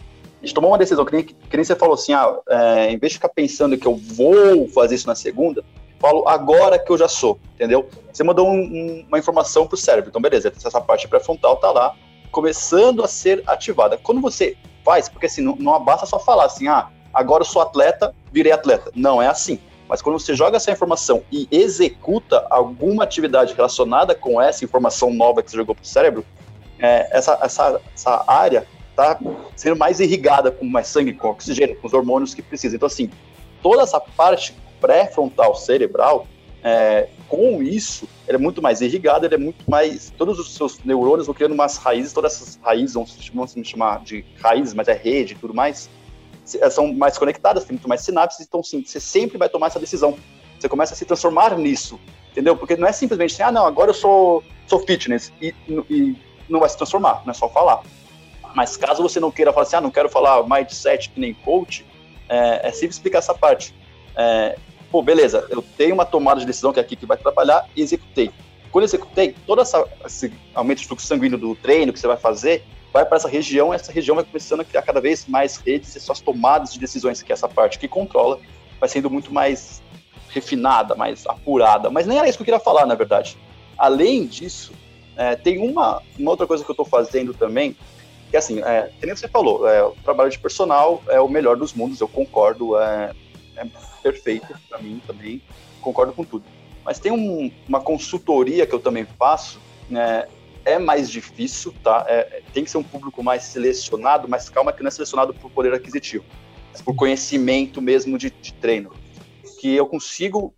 a 0.42 0.46
gente 0.46 0.56
tomou 0.56 0.72
uma 0.72 0.78
decisão, 0.78 1.06
que 1.06 1.14
nem, 1.14 1.24
que 1.24 1.58
nem 1.58 1.64
você 1.64 1.76
falou 1.76 1.94
assim, 1.94 2.14
ah, 2.14 2.36
é, 2.50 2.92
em 2.92 2.98
vez 2.98 3.14
de 3.14 3.18
ficar 3.18 3.30
pensando 3.30 3.78
que 3.78 3.86
eu 3.86 3.96
vou 3.96 4.68
fazer 4.70 4.96
isso 4.96 5.08
na 5.08 5.16
segunda, 5.16 5.64
falo 6.00 6.28
agora 6.28 6.80
que 6.80 6.92
eu 6.92 6.98
já 6.98 7.08
sou, 7.08 7.40
entendeu? 7.54 7.88
Você 8.12 8.24
mandou 8.24 8.48
um, 8.48 8.60
um, 8.60 9.06
uma 9.08 9.20
informação 9.20 9.68
para 9.68 9.76
o 9.76 9.78
cérebro, 9.78 10.10
então 10.10 10.22
beleza, 10.22 10.52
essa 10.52 10.82
parte 10.82 11.08
pré-frontal 11.08 11.58
tá 11.58 11.72
lá, 11.72 11.96
começando 12.32 13.04
a 13.04 13.08
ser 13.08 13.44
ativada. 13.46 13.98
Quando 13.98 14.20
você 14.20 14.58
faz, 14.84 15.08
porque 15.08 15.28
assim, 15.28 15.42
não, 15.42 15.56
não 15.58 15.84
basta 15.84 16.06
só 16.06 16.18
falar 16.18 16.46
assim, 16.46 16.68
ah, 16.68 16.90
agora 17.14 17.42
eu 17.42 17.48
sou 17.48 17.62
atleta, 17.62 18.16
virei 18.32 18.52
atleta. 18.52 18.92
Não 18.96 19.22
é 19.22 19.28
assim. 19.28 19.60
Mas 19.92 20.02
quando 20.02 20.18
você 20.18 20.34
joga 20.34 20.56
essa 20.56 20.72
informação 20.72 21.22
e 21.30 21.50
executa 21.52 22.48
alguma 22.50 23.04
atividade 23.04 23.54
relacionada 23.54 24.16
com 24.16 24.42
essa 24.42 24.64
informação 24.64 25.14
nova 25.14 25.44
que 25.44 25.52
você 25.52 25.58
jogou 25.58 25.76
para 25.76 25.84
o 25.84 25.86
cérebro, 25.86 26.26
é, 26.80 27.10
essa, 27.12 27.38
essa, 27.42 27.82
essa 27.94 28.24
área 28.26 28.66
está 28.90 29.20
sendo 29.54 29.76
mais 29.76 30.00
irrigada 30.00 30.50
com 30.50 30.64
mais 30.64 30.88
sangue, 30.88 31.12
com 31.12 31.28
oxigênio, 31.28 31.76
com 31.76 31.88
os 31.88 31.94
hormônios 31.94 32.34
que 32.34 32.42
precisa. 32.42 32.74
Então, 32.74 32.88
assim, 32.88 33.10
toda 33.62 33.84
essa 33.84 34.00
parte 34.00 34.56
pré-frontal 34.80 35.56
cerebral, 35.56 36.26
é, 36.64 37.10
com 37.28 37.62
isso, 37.62 38.08
ele 38.30 38.38
é 38.38 38.40
muito 38.40 38.62
mais 38.62 38.80
irrigado, 38.80 39.26
ele 39.26 39.36
é 39.36 39.38
muito 39.38 39.70
mais. 39.70 40.10
Todos 40.18 40.40
os 40.40 40.56
seus 40.56 40.80
neurônios 40.86 41.28
vão 41.28 41.36
criando 41.36 41.52
umas 41.52 41.76
raízes, 41.76 42.14
todas 42.14 42.36
essas 42.36 42.58
raízes, 42.64 42.94
vamos 42.94 43.14
chamar 43.66 44.06
de 44.06 44.24
raízes, 44.42 44.74
mas 44.74 44.88
é 44.88 44.94
rede 44.94 45.34
e 45.34 45.36
tudo 45.36 45.54
mais, 45.54 45.90
são 46.70 46.94
mais 46.94 47.18
conectadas, 47.18 47.64
tem 47.64 47.74
muito 47.74 47.88
mais 47.88 48.02
sinapses, 48.02 48.46
então 48.46 48.64
sim, 48.64 48.84
você 48.84 49.00
sempre 49.00 49.38
vai 49.38 49.50
tomar 49.50 49.68
essa 49.68 49.80
decisão. 49.80 50.18
Você 50.60 50.70
começa 50.70 50.94
a 50.94 50.98
se 50.98 51.06
transformar 51.06 51.58
nisso, 51.58 52.00
entendeu? 52.32 52.56
Porque 52.56 52.76
não 52.76 52.88
é 52.88 52.92
simplesmente 52.92 53.34
assim, 53.34 53.44
ah, 53.44 53.52
não, 53.52 53.66
agora 53.66 53.90
eu 53.90 53.96
sou, 53.96 54.44
sou 54.68 54.80
fitness, 54.80 55.32
e, 55.42 55.54
e 55.90 56.16
não 56.48 56.60
vai 56.60 56.70
se 56.70 56.78
transformar, 56.78 57.24
não 57.26 57.32
é 57.32 57.34
só 57.34 57.50
falar. 57.50 57.82
Mas 58.54 58.78
caso 58.78 59.02
você 59.02 59.20
não 59.20 59.32
queira 59.32 59.52
falar 59.52 59.64
assim, 59.64 59.76
ah, 59.76 59.82
não 59.82 59.92
quero 59.92 60.10
falar 60.10 60.44
mindset 60.48 61.10
que 61.10 61.20
nem 61.20 61.34
coach, 61.34 61.86
é, 62.30 62.68
é 62.68 62.72
simples 62.72 62.96
explicar 62.96 63.20
essa 63.20 63.34
parte. 63.34 63.74
É, 64.16 64.58
pô, 64.92 65.02
beleza, 65.02 65.48
eu 65.50 65.62
tenho 65.62 65.94
uma 65.94 66.06
tomada 66.06 66.40
de 66.40 66.46
decisão 66.46 66.72
que 66.72 66.80
é 66.80 66.82
aqui 66.82 66.96
que 66.96 67.06
vai 67.06 67.18
trabalhar 67.18 67.68
e 67.76 67.82
executei. 67.82 68.32
Quando 68.72 68.84
eu 68.84 68.88
executei, 68.88 69.36
todo 69.46 69.62
essa, 69.62 69.86
esse 70.06 70.32
aumento 70.54 70.80
de 70.80 70.88
fluxo 70.88 71.06
sanguíneo 71.06 71.38
do 71.38 71.56
treino 71.56 71.92
que 71.92 72.00
você 72.00 72.08
vai 72.08 72.18
fazer, 72.18 72.64
vai 72.94 73.06
para 73.06 73.18
essa 73.18 73.28
região, 73.28 73.74
essa 73.74 73.92
região 73.92 74.16
vai 74.16 74.26
começando 74.26 74.62
a 74.62 74.66
criar 74.66 74.82
cada 74.82 75.00
vez 75.00 75.26
mais 75.28 75.58
redes 75.58 75.96
e 75.96 76.00
suas 76.00 76.20
tomadas 76.20 76.74
de 76.74 76.80
decisões, 76.80 77.22
que 77.22 77.32
é 77.32 77.34
essa 77.34 77.48
parte 77.48 77.80
que 77.80 77.88
controla, 77.88 78.40
vai 78.80 78.90
sendo 78.90 79.10
muito 79.10 79.34
mais 79.34 79.82
refinada, 80.30 80.96
mais 80.96 81.26
apurada. 81.26 81.90
Mas 81.90 82.06
nem 82.06 82.18
era 82.18 82.28
isso 82.28 82.38
que 82.38 82.42
eu 82.42 82.46
queria 82.46 82.60
falar, 82.60 82.86
na 82.86 82.96
verdade. 82.96 83.38
Além 83.78 84.26
disso, 84.26 84.74
é, 85.16 85.36
tem 85.36 85.60
uma, 85.60 86.02
uma 86.18 86.32
outra 86.32 86.48
coisa 86.48 86.64
que 86.64 86.70
eu 86.70 86.74
estou 86.74 86.86
fazendo 86.86 87.34
também, 87.34 87.76
que 88.30 88.38
assim, 88.38 88.62
é, 88.62 88.92
que 89.00 89.06
nem 89.06 89.16
você 89.16 89.28
falou, 89.28 89.68
é, 89.68 89.84
o 89.84 89.92
trabalho 90.04 90.30
de 90.30 90.40
personal 90.40 91.02
é 91.08 91.20
o 91.20 91.28
melhor 91.28 91.58
dos 91.58 91.74
mundos, 91.74 92.00
eu 92.00 92.08
concordo, 92.08 92.80
é, 92.80 93.14
é 93.58 93.66
perfeito 94.02 94.48
para 94.70 94.80
mim 94.80 95.02
também, 95.06 95.42
concordo 95.82 96.14
com 96.14 96.24
tudo. 96.24 96.46
Mas 96.84 97.00
tem 97.00 97.12
um, 97.12 97.52
uma 97.68 97.82
consultoria 97.82 98.66
que 98.66 98.74
eu 98.74 98.80
também 98.80 99.06
faço, 99.18 99.60
né, 99.90 100.28
é 100.66 100.80
mais 100.80 101.10
difícil, 101.10 101.74
tá? 101.84 102.06
É, 102.08 102.20
é, 102.20 102.44
tem 102.54 102.64
que 102.64 102.72
ser 102.72 102.78
um 102.78 102.84
público 102.84 103.24
mais 103.24 103.44
selecionado, 103.44 104.28
mas 104.28 104.50
calma 104.50 104.72
que 104.72 104.82
não 104.82 104.88
é 104.88 104.92
selecionado 104.92 105.34
por 105.34 105.50
poder 105.52 105.74
aquisitivo, 105.74 106.24
é 106.78 106.82
por 106.84 106.96
conhecimento 106.96 107.82
mesmo 107.82 108.18
de, 108.18 108.30
de 108.30 108.54
treino. 108.54 108.92
Que 109.60 109.76
eu 109.76 109.86
consigo 109.86 110.54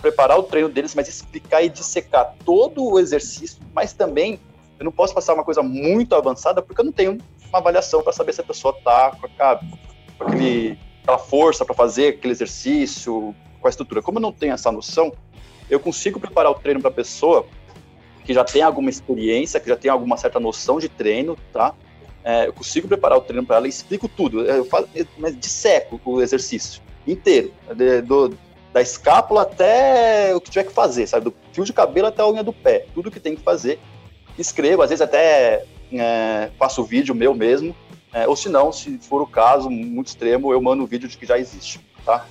preparar 0.00 0.38
o 0.38 0.42
treino 0.42 0.68
deles, 0.68 0.94
mas 0.94 1.08
explicar 1.08 1.62
e 1.62 1.68
dissecar 1.68 2.34
todo 2.44 2.84
o 2.84 2.98
exercício, 2.98 3.60
mas 3.72 3.92
também 3.92 4.40
eu 4.78 4.84
não 4.84 4.92
posso 4.92 5.14
passar 5.14 5.34
uma 5.34 5.44
coisa 5.44 5.62
muito 5.62 6.14
avançada 6.14 6.62
porque 6.62 6.80
eu 6.80 6.84
não 6.84 6.92
tenho 6.92 7.18
uma 7.48 7.58
avaliação 7.58 8.02
para 8.02 8.12
saber 8.12 8.32
se 8.32 8.40
a 8.40 8.44
pessoa 8.44 8.74
tá 8.82 9.10
com, 9.10 9.26
a, 9.42 9.60
com 10.16 10.24
aquele, 10.24 10.78
aquela 11.02 11.18
força 11.18 11.64
para 11.64 11.74
fazer 11.74 12.08
aquele 12.08 12.32
exercício, 12.32 13.34
com 13.60 13.66
a 13.66 13.70
estrutura. 13.70 14.00
Como 14.00 14.18
eu 14.18 14.22
não 14.22 14.32
tenho 14.32 14.54
essa 14.54 14.72
noção, 14.72 15.12
eu 15.68 15.78
consigo 15.78 16.18
preparar 16.18 16.50
o 16.50 16.54
treino 16.54 16.80
para 16.80 16.90
a 16.90 16.94
pessoa 16.94 17.46
que 18.24 18.34
já 18.34 18.44
tem 18.44 18.62
alguma 18.62 18.90
experiência, 18.90 19.60
que 19.60 19.68
já 19.68 19.76
tem 19.76 19.90
alguma 19.90 20.16
certa 20.16 20.38
noção 20.38 20.78
de 20.78 20.88
treino, 20.88 21.36
tá? 21.52 21.74
É, 22.22 22.46
eu 22.48 22.52
consigo 22.52 22.86
preparar 22.86 23.18
o 23.18 23.22
treino 23.22 23.46
para 23.46 23.56
ela 23.56 23.68
explico 23.68 24.08
tudo. 24.08 24.42
Eu 24.42 24.64
faço, 24.64 24.88
mas 25.16 25.38
disseco 25.38 26.00
o 26.04 26.20
exercício 26.20 26.82
inteiro, 27.06 27.52
de, 27.74 28.02
do, 28.02 28.36
da 28.72 28.80
escápula 28.80 29.42
até 29.42 30.34
o 30.34 30.40
que 30.40 30.50
tiver 30.50 30.64
que 30.64 30.72
fazer, 30.72 31.06
sabe? 31.06 31.24
Do 31.24 31.34
fio 31.52 31.64
de 31.64 31.72
cabelo 31.72 32.08
até 32.08 32.22
a 32.22 32.28
unha 32.28 32.42
do 32.42 32.52
pé, 32.52 32.86
tudo 32.94 33.10
que 33.10 33.20
tem 33.20 33.34
que 33.34 33.42
fazer. 33.42 33.78
Escrevo, 34.38 34.82
às 34.82 34.90
vezes 34.90 35.02
até 35.02 35.64
é, 35.92 36.50
faço 36.58 36.84
vídeo 36.84 37.14
meu 37.14 37.34
mesmo, 37.34 37.74
é, 38.12 38.28
ou 38.28 38.36
se 38.36 38.48
não, 38.48 38.72
se 38.72 38.98
for 38.98 39.22
o 39.22 39.26
caso, 39.26 39.70
muito 39.70 40.08
extremo, 40.08 40.52
eu 40.52 40.60
mando 40.60 40.82
o 40.82 40.86
vídeo 40.86 41.08
de 41.08 41.16
que 41.16 41.26
já 41.26 41.38
existe, 41.38 41.80
tá? 42.04 42.26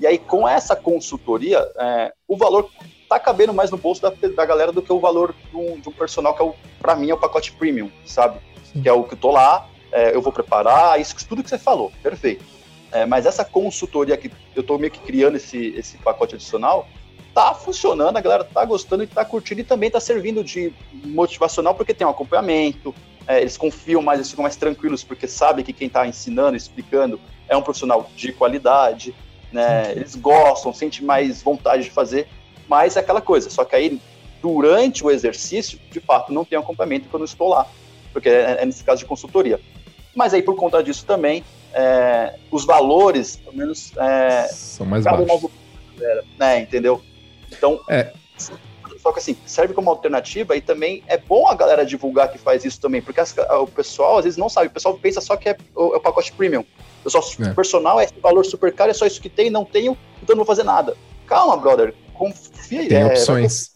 E 0.00 0.06
aí, 0.06 0.18
com 0.18 0.48
essa 0.48 0.74
consultoria, 0.74 1.58
é, 1.78 2.12
o 2.26 2.36
valor 2.36 2.70
tá 3.10 3.18
cabendo 3.18 3.52
mais 3.52 3.72
no 3.72 3.76
bolso 3.76 4.00
da, 4.00 4.10
da 4.10 4.46
galera 4.46 4.70
do 4.70 4.80
que 4.80 4.92
o 4.92 5.00
valor 5.00 5.34
de 5.50 5.56
um, 5.56 5.80
de 5.80 5.88
um 5.88 5.92
personal 5.92 6.32
que 6.32 6.40
é 6.40 6.44
o, 6.44 6.54
para 6.80 6.94
mim 6.94 7.10
é 7.10 7.14
o 7.14 7.18
pacote 7.18 7.50
premium, 7.50 7.90
sabe? 8.06 8.38
Sim. 8.72 8.82
Que 8.82 8.88
é 8.88 8.92
o 8.92 9.02
que 9.02 9.14
eu 9.14 9.18
tô 9.18 9.32
lá, 9.32 9.68
é, 9.90 10.14
eu 10.14 10.22
vou 10.22 10.32
preparar, 10.32 11.00
isso 11.00 11.16
tudo 11.28 11.42
que 11.42 11.50
você 11.50 11.58
falou, 11.58 11.90
perfeito. 12.04 12.44
É, 12.92 13.04
mas 13.04 13.26
essa 13.26 13.44
consultoria 13.44 14.16
que 14.16 14.30
eu 14.54 14.62
tô 14.62 14.78
meio 14.78 14.92
que 14.92 15.00
criando 15.00 15.36
esse, 15.36 15.74
esse 15.76 15.98
pacote 15.98 16.36
adicional, 16.36 16.86
tá 17.34 17.52
funcionando, 17.52 18.16
a 18.16 18.20
galera 18.20 18.44
tá 18.44 18.64
gostando 18.64 19.02
e 19.02 19.08
tá 19.08 19.24
curtindo 19.24 19.60
e 19.60 19.64
também 19.64 19.90
tá 19.90 19.98
servindo 19.98 20.44
de 20.44 20.72
motivacional 20.92 21.74
porque 21.74 21.92
tem 21.92 22.06
um 22.06 22.10
acompanhamento, 22.10 22.94
é, 23.26 23.40
eles 23.40 23.56
confiam 23.56 24.02
mais, 24.02 24.20
eles 24.20 24.30
ficam 24.30 24.44
mais 24.44 24.54
tranquilos 24.54 25.02
porque 25.02 25.26
sabem 25.26 25.64
que 25.64 25.72
quem 25.72 25.88
tá 25.88 26.06
ensinando, 26.06 26.56
explicando 26.56 27.20
é 27.48 27.56
um 27.56 27.62
profissional 27.62 28.08
de 28.14 28.32
qualidade, 28.32 29.12
né? 29.52 29.90
Eles 29.90 30.14
gostam, 30.14 30.72
sentem 30.72 31.04
mais 31.04 31.42
vontade 31.42 31.82
de 31.82 31.90
fazer 31.90 32.28
mas 32.70 32.96
é 32.96 33.00
aquela 33.00 33.20
coisa, 33.20 33.50
só 33.50 33.64
que 33.64 33.74
aí 33.74 34.00
durante 34.40 35.04
o 35.04 35.10
exercício, 35.10 35.76
de 35.90 35.98
fato, 35.98 36.32
não 36.32 36.44
tem 36.44 36.56
acompanhamento 36.56 37.08
quando 37.10 37.22
eu 37.22 37.26
estou 37.26 37.48
lá, 37.48 37.66
porque 38.12 38.28
é, 38.28 38.58
é 38.60 38.64
nesse 38.64 38.84
caso 38.84 39.00
de 39.00 39.06
consultoria. 39.06 39.60
Mas 40.14 40.32
aí, 40.32 40.40
por 40.40 40.54
conta 40.54 40.80
disso 40.80 41.04
também, 41.04 41.42
é, 41.74 42.36
os 42.48 42.64
valores, 42.64 43.36
pelo 43.36 43.56
menos, 43.56 43.92
é, 43.96 44.46
são 44.46 44.86
mais 44.86 45.02
baixos. 45.02 45.50
né, 46.38 46.60
entendeu? 46.60 47.02
Então, 47.50 47.80
é. 47.88 48.12
só 48.98 49.10
que 49.12 49.18
assim, 49.18 49.36
serve 49.44 49.74
como 49.74 49.90
alternativa 49.90 50.56
e 50.56 50.60
também 50.60 51.02
é 51.08 51.18
bom 51.18 51.48
a 51.48 51.54
galera 51.56 51.84
divulgar 51.84 52.30
que 52.30 52.38
faz 52.38 52.64
isso 52.64 52.80
também, 52.80 53.02
porque 53.02 53.18
as, 53.18 53.34
o 53.36 53.66
pessoal 53.66 54.18
às 54.18 54.24
vezes 54.24 54.36
não 54.38 54.48
sabe, 54.48 54.68
o 54.68 54.70
pessoal 54.70 54.96
pensa 54.96 55.20
só 55.20 55.36
que 55.36 55.48
é 55.48 55.56
o, 55.74 55.94
é 55.94 55.96
o 55.96 56.00
pacote 56.00 56.32
premium. 56.32 56.64
O 57.00 57.02
pessoal, 57.02 57.24
é. 57.40 57.52
personal 57.52 58.00
é 58.00 58.04
esse 58.04 58.14
valor 58.20 58.44
super 58.44 58.72
caro, 58.72 58.92
é 58.92 58.94
só 58.94 59.06
isso 59.06 59.20
que 59.20 59.28
tem, 59.28 59.50
não 59.50 59.64
tenho, 59.64 59.98
então 60.22 60.36
não 60.36 60.44
vou 60.44 60.46
fazer 60.46 60.64
nada. 60.64 60.96
Calma, 61.26 61.56
brother 61.56 61.94
confia. 62.20 62.86
Tem 62.86 62.98
é, 62.98 63.06
opções. 63.06 63.70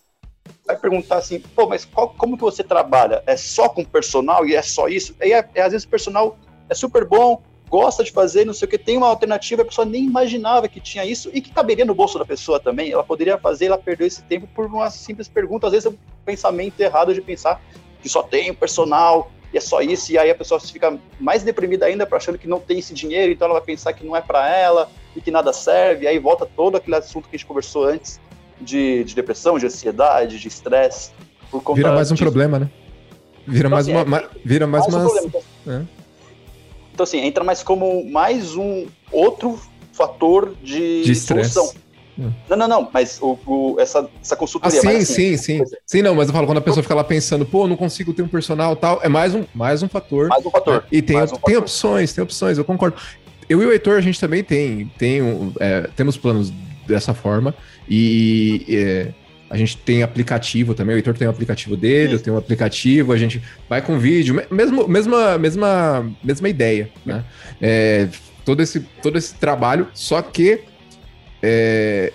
Vai, 0.67 0.77
vai, 0.77 0.77
perguntar 0.77 1.17
assim, 1.17 1.41
pô, 1.41 1.67
mas 1.67 1.87
qual, 1.87 2.11
como 2.11 2.37
que 2.37 2.43
você 2.43 2.63
trabalha? 2.63 3.23
É 3.27 3.37
só 3.37 3.71
com 3.71 3.83
personal 3.83 4.47
e 4.47 4.55
é 4.55 4.61
só 4.61 4.87
isso? 4.87 5.17
E 5.23 5.33
é, 5.33 5.49
é, 5.55 5.63
às 5.63 5.73
vezes 5.73 5.87
o 5.87 5.89
personal 5.89 6.37
é 6.69 6.75
super 6.75 7.07
bom, 7.07 7.43
gosta 7.71 8.05
de 8.05 8.13
fazer, 8.13 8.45
não 8.45 8.53
sei 8.53 8.67
o 8.67 8.71
que, 8.71 8.77
tem 8.77 8.99
uma 8.99 9.09
alternativa, 9.09 9.63
a 9.63 9.65
pessoa 9.65 9.87
nem 9.87 10.05
imaginava 10.05 10.69
que 10.69 10.79
tinha 10.79 11.05
isso 11.07 11.31
e 11.33 11.41
que 11.41 11.51
caberia 11.51 11.85
no 11.87 11.95
bolso 11.95 12.19
da 12.19 12.25
pessoa 12.25 12.61
também. 12.61 12.93
Ela 12.93 13.05
poderia 13.05 13.39
fazer, 13.39 13.67
ela 13.67 13.79
perdeu 13.79 14.07
esse 14.07 14.23
tempo 14.23 14.47
por 14.55 14.67
uma 14.67 14.91
simples 14.91 15.27
pergunta. 15.27 15.67
Às 15.67 15.73
vezes 15.73 15.87
é 15.87 15.91
um 15.91 15.99
pensamento 16.25 16.79
errado 16.81 17.15
de 17.15 17.23
pensar 17.23 17.63
que 18.03 18.09
só 18.09 18.23
tem 18.23 18.51
o 18.51 18.55
personal 18.55 19.31
e 19.55 19.57
é 19.57 19.61
só 19.61 19.81
isso, 19.81 20.11
e 20.11 20.19
aí 20.19 20.29
a 20.31 20.35
pessoa 20.35 20.59
fica 20.59 20.99
mais 21.21 21.45
deprimida 21.45 21.87
ainda, 21.87 22.09
achando 22.11 22.37
que 22.37 22.49
não 22.49 22.59
tem 22.59 22.81
esse 22.81 22.93
dinheiro, 22.93 23.31
então 23.31 23.47
ela 23.47 23.55
vai 23.55 23.65
pensar 23.65 23.93
que 23.93 24.05
não 24.05 24.17
é 24.17 24.21
para 24.21 24.53
ela 24.53 24.91
e 25.15 25.21
que 25.21 25.31
nada 25.31 25.53
serve, 25.53 26.07
e 26.07 26.09
aí 26.09 26.19
volta 26.19 26.45
todo 26.45 26.77
aquele 26.77 26.97
assunto 26.97 27.29
que 27.29 27.37
a 27.37 27.39
gente 27.39 27.47
conversou 27.47 27.85
antes 27.85 28.21
de, 28.61 29.05
de 29.05 29.15
depressão, 29.15 29.59
de 29.59 29.67
ansiedade, 29.67 30.39
de 30.39 30.49
estresse. 30.49 31.11
Vira 31.75 31.93
mais 31.93 32.11
um 32.11 32.17
problema, 32.17 32.59
né? 32.59 32.71
Vira 33.47 33.69
então, 33.69 33.71
mais 33.71 33.89
assim, 33.89 33.97
uma. 33.97 34.19
É, 34.19 34.29
vira 34.45 34.67
mais, 34.67 34.87
mais 34.87 35.05
uma. 35.05 35.31
Um 35.67 35.73
é. 35.73 35.83
Então, 36.93 37.05
assim, 37.05 37.19
entra 37.19 37.45
mais 37.45 37.63
como 37.63 38.05
mais 38.11 38.57
um 38.57 38.87
outro 39.13 39.59
fator 39.93 40.55
de, 40.63 41.03
de 41.03 41.15
solução. 41.15 41.73
Hum. 42.19 42.31
Não, 42.49 42.57
não, 42.57 42.69
não, 42.69 42.89
mas 42.93 43.19
o, 43.21 43.39
o, 43.45 43.77
essa, 43.79 44.09
essa 44.23 44.37
consultoria. 44.37 44.79
Ah, 44.79 44.81
sim, 44.81 44.89
assim, 44.89 45.37
sim, 45.37 45.37
sim. 45.37 45.65
Sim, 45.85 46.03
não, 46.03 46.15
mas 46.15 46.29
eu 46.29 46.35
falo 46.35 46.47
quando 46.47 46.59
a 46.59 46.61
pessoa 46.61 46.83
fica 46.83 46.95
lá 46.95 47.03
pensando, 47.03 47.45
pô, 47.45 47.67
não 47.67 47.77
consigo 47.77 48.13
ter 48.15 48.23
um 48.23 48.29
personal 48.29 48.77
tal, 48.77 49.01
é 49.03 49.09
mais 49.09 49.35
um, 49.35 49.45
mais 49.53 49.83
um 49.83 49.89
fator. 49.89 50.29
Mais 50.29 50.47
um 50.47 50.51
fator. 50.51 50.83
Né? 50.83 50.83
E 50.93 51.03
tem, 51.03 51.17
um 51.17 51.27
tem 51.27 51.37
fator. 51.37 51.57
opções, 51.59 52.13
tem 52.13 52.23
opções, 52.23 52.57
eu 52.57 52.65
concordo. 52.65 52.97
Eu 53.49 53.63
e 53.63 53.67
o 53.67 53.73
Heitor, 53.73 53.99
a 53.99 54.01
gente 54.01 54.19
também 54.19 54.43
tem, 54.43 54.91
tem 54.97 55.21
um, 55.21 55.53
é, 55.61 55.89
temos 55.97 56.17
planos 56.17 56.53
dessa 56.87 57.15
forma 57.15 57.55
e 57.89 58.65
é, 58.69 59.09
a 59.51 59.57
gente 59.57 59.77
tem 59.77 60.03
aplicativo 60.03 60.75
também, 60.75 60.97
o 60.97 60.99
Heitor 60.99 61.17
tem 61.17 61.29
um 61.29 61.31
aplicativo 61.31 61.77
dele, 61.77 62.09
Sim. 62.09 62.15
eu 62.15 62.21
tenho 62.21 62.37
um 62.37 62.39
aplicativo, 62.39 63.13
a 63.13 63.17
gente 63.17 63.41
vai 63.69 63.81
com 63.83 63.99
vídeo, 63.99 64.43
mesmo, 64.51 64.89
mesma, 64.89 65.39
mesma, 65.39 66.13
mesma 66.23 66.49
ideia, 66.49 66.91
né? 67.05 67.25
É, 67.61 68.09
todo, 68.45 68.63
esse, 68.63 68.81
todo 69.03 69.17
esse 69.17 69.35
trabalho, 69.35 69.87
só 69.95 70.21
que 70.23 70.61
é, 71.43 72.13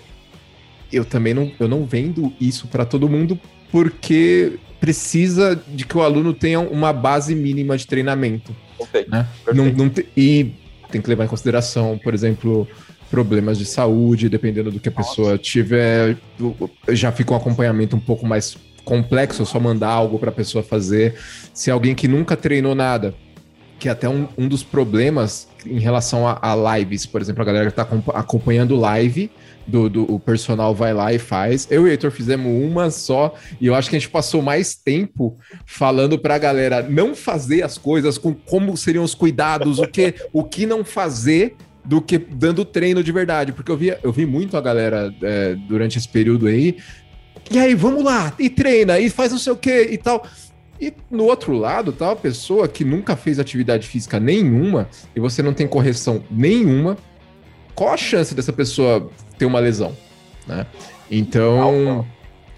eu 0.92 1.04
também 1.04 1.32
não, 1.32 1.50
eu 1.58 1.68
não 1.68 1.84
vendo 1.84 2.32
isso 2.40 2.66
para 2.66 2.84
todo 2.84 3.08
mundo 3.08 3.38
porque 3.70 4.58
precisa 4.80 5.54
de 5.68 5.84
que 5.84 5.96
o 5.96 6.02
aluno 6.02 6.32
tenha 6.32 6.58
uma 6.58 6.92
base 6.92 7.34
mínima 7.34 7.76
de 7.76 7.86
treinamento. 7.86 8.54
Perfeito. 8.76 9.10
Né? 9.10 9.26
Não, 9.54 9.66
não 9.66 9.88
te, 9.88 10.06
e 10.16 10.52
tem 10.90 11.00
que 11.00 11.08
levar 11.08 11.24
em 11.24 11.28
consideração, 11.28 11.98
por 12.02 12.14
exemplo, 12.14 12.66
problemas 13.10 13.58
de 13.58 13.64
saúde, 13.64 14.28
dependendo 14.28 14.70
do 14.70 14.78
que 14.78 14.88
a 14.88 14.92
pessoa 14.92 15.36
tiver. 15.36 16.16
Já 16.88 17.10
fica 17.10 17.32
um 17.32 17.36
acompanhamento 17.36 17.96
um 17.96 18.00
pouco 18.00 18.26
mais 18.26 18.56
complexo, 18.84 19.44
só 19.44 19.58
mandar 19.60 19.88
algo 19.88 20.18
para 20.18 20.30
a 20.30 20.32
pessoa 20.32 20.62
fazer. 20.62 21.16
Se 21.52 21.70
alguém 21.70 21.94
que 21.94 22.08
nunca 22.08 22.36
treinou 22.36 22.74
nada, 22.74 23.14
que 23.78 23.88
é 23.88 23.92
até 23.92 24.08
um, 24.08 24.28
um 24.36 24.46
dos 24.46 24.62
problemas 24.62 25.48
em 25.66 25.78
relação 25.78 26.28
a, 26.28 26.38
a, 26.40 26.78
lives, 26.78 27.06
por 27.06 27.20
exemplo, 27.20 27.42
a 27.42 27.44
galera 27.44 27.70
que 27.70 27.80
está 27.80 27.88
acompanhando 28.14 28.76
live. 28.76 29.30
Do, 29.66 29.88
do, 29.88 30.12
o 30.12 30.18
personal 30.18 30.74
vai 30.74 30.92
lá 30.92 31.12
e 31.12 31.18
faz. 31.18 31.68
Eu 31.70 31.82
e 31.82 31.84
o 31.84 31.92
Heitor 31.92 32.10
fizemos 32.10 32.50
uma 32.50 32.90
só, 32.90 33.34
e 33.60 33.68
eu 33.68 33.74
acho 33.74 33.88
que 33.88 33.94
a 33.94 33.98
gente 34.00 34.10
passou 34.10 34.42
mais 34.42 34.74
tempo 34.74 35.36
falando 35.64 36.18
para 36.18 36.34
a 36.34 36.38
galera 36.38 36.82
não 36.82 37.14
fazer 37.14 37.62
as 37.62 37.78
coisas, 37.78 38.18
com 38.18 38.34
como 38.34 38.76
seriam 38.76 39.04
os 39.04 39.14
cuidados, 39.14 39.78
o 39.78 39.86
que, 39.86 40.14
o 40.32 40.42
que 40.42 40.66
não 40.66 40.84
fazer, 40.84 41.54
do 41.84 42.00
que 42.00 42.18
dando 42.18 42.64
treino 42.64 43.02
de 43.02 43.12
verdade. 43.12 43.52
Porque 43.52 43.70
eu 43.70 43.76
vi, 43.76 43.96
eu 44.02 44.12
vi 44.12 44.26
muito 44.26 44.56
a 44.56 44.60
galera 44.60 45.14
é, 45.22 45.54
durante 45.54 45.98
esse 45.98 46.08
período 46.08 46.46
aí. 46.46 46.76
E 47.50 47.58
aí, 47.58 47.74
vamos 47.74 48.04
lá, 48.04 48.32
e 48.38 48.48
treina, 48.48 48.98
e 48.98 49.10
faz 49.10 49.32
não 49.32 49.38
sei 49.38 49.52
o 49.52 49.56
que 49.56 49.82
e 49.82 49.98
tal. 49.98 50.24
E 50.80 50.92
no 51.10 51.24
outro 51.24 51.52
lado, 51.52 51.92
tá? 51.92 52.12
A 52.12 52.16
pessoa 52.16 52.66
que 52.66 52.84
nunca 52.84 53.16
fez 53.16 53.38
atividade 53.38 53.86
física 53.86 54.18
nenhuma 54.18 54.88
e 55.14 55.20
você 55.20 55.42
não 55.42 55.52
tem 55.52 55.66
correção 55.66 56.24
nenhuma, 56.30 56.96
qual 57.74 57.92
a 57.92 57.96
chance 57.96 58.34
dessa 58.34 58.52
pessoa 58.52 59.10
ter 59.36 59.44
uma 59.44 59.58
lesão? 59.58 59.94
Né? 60.46 60.66
Então, 61.10 62.06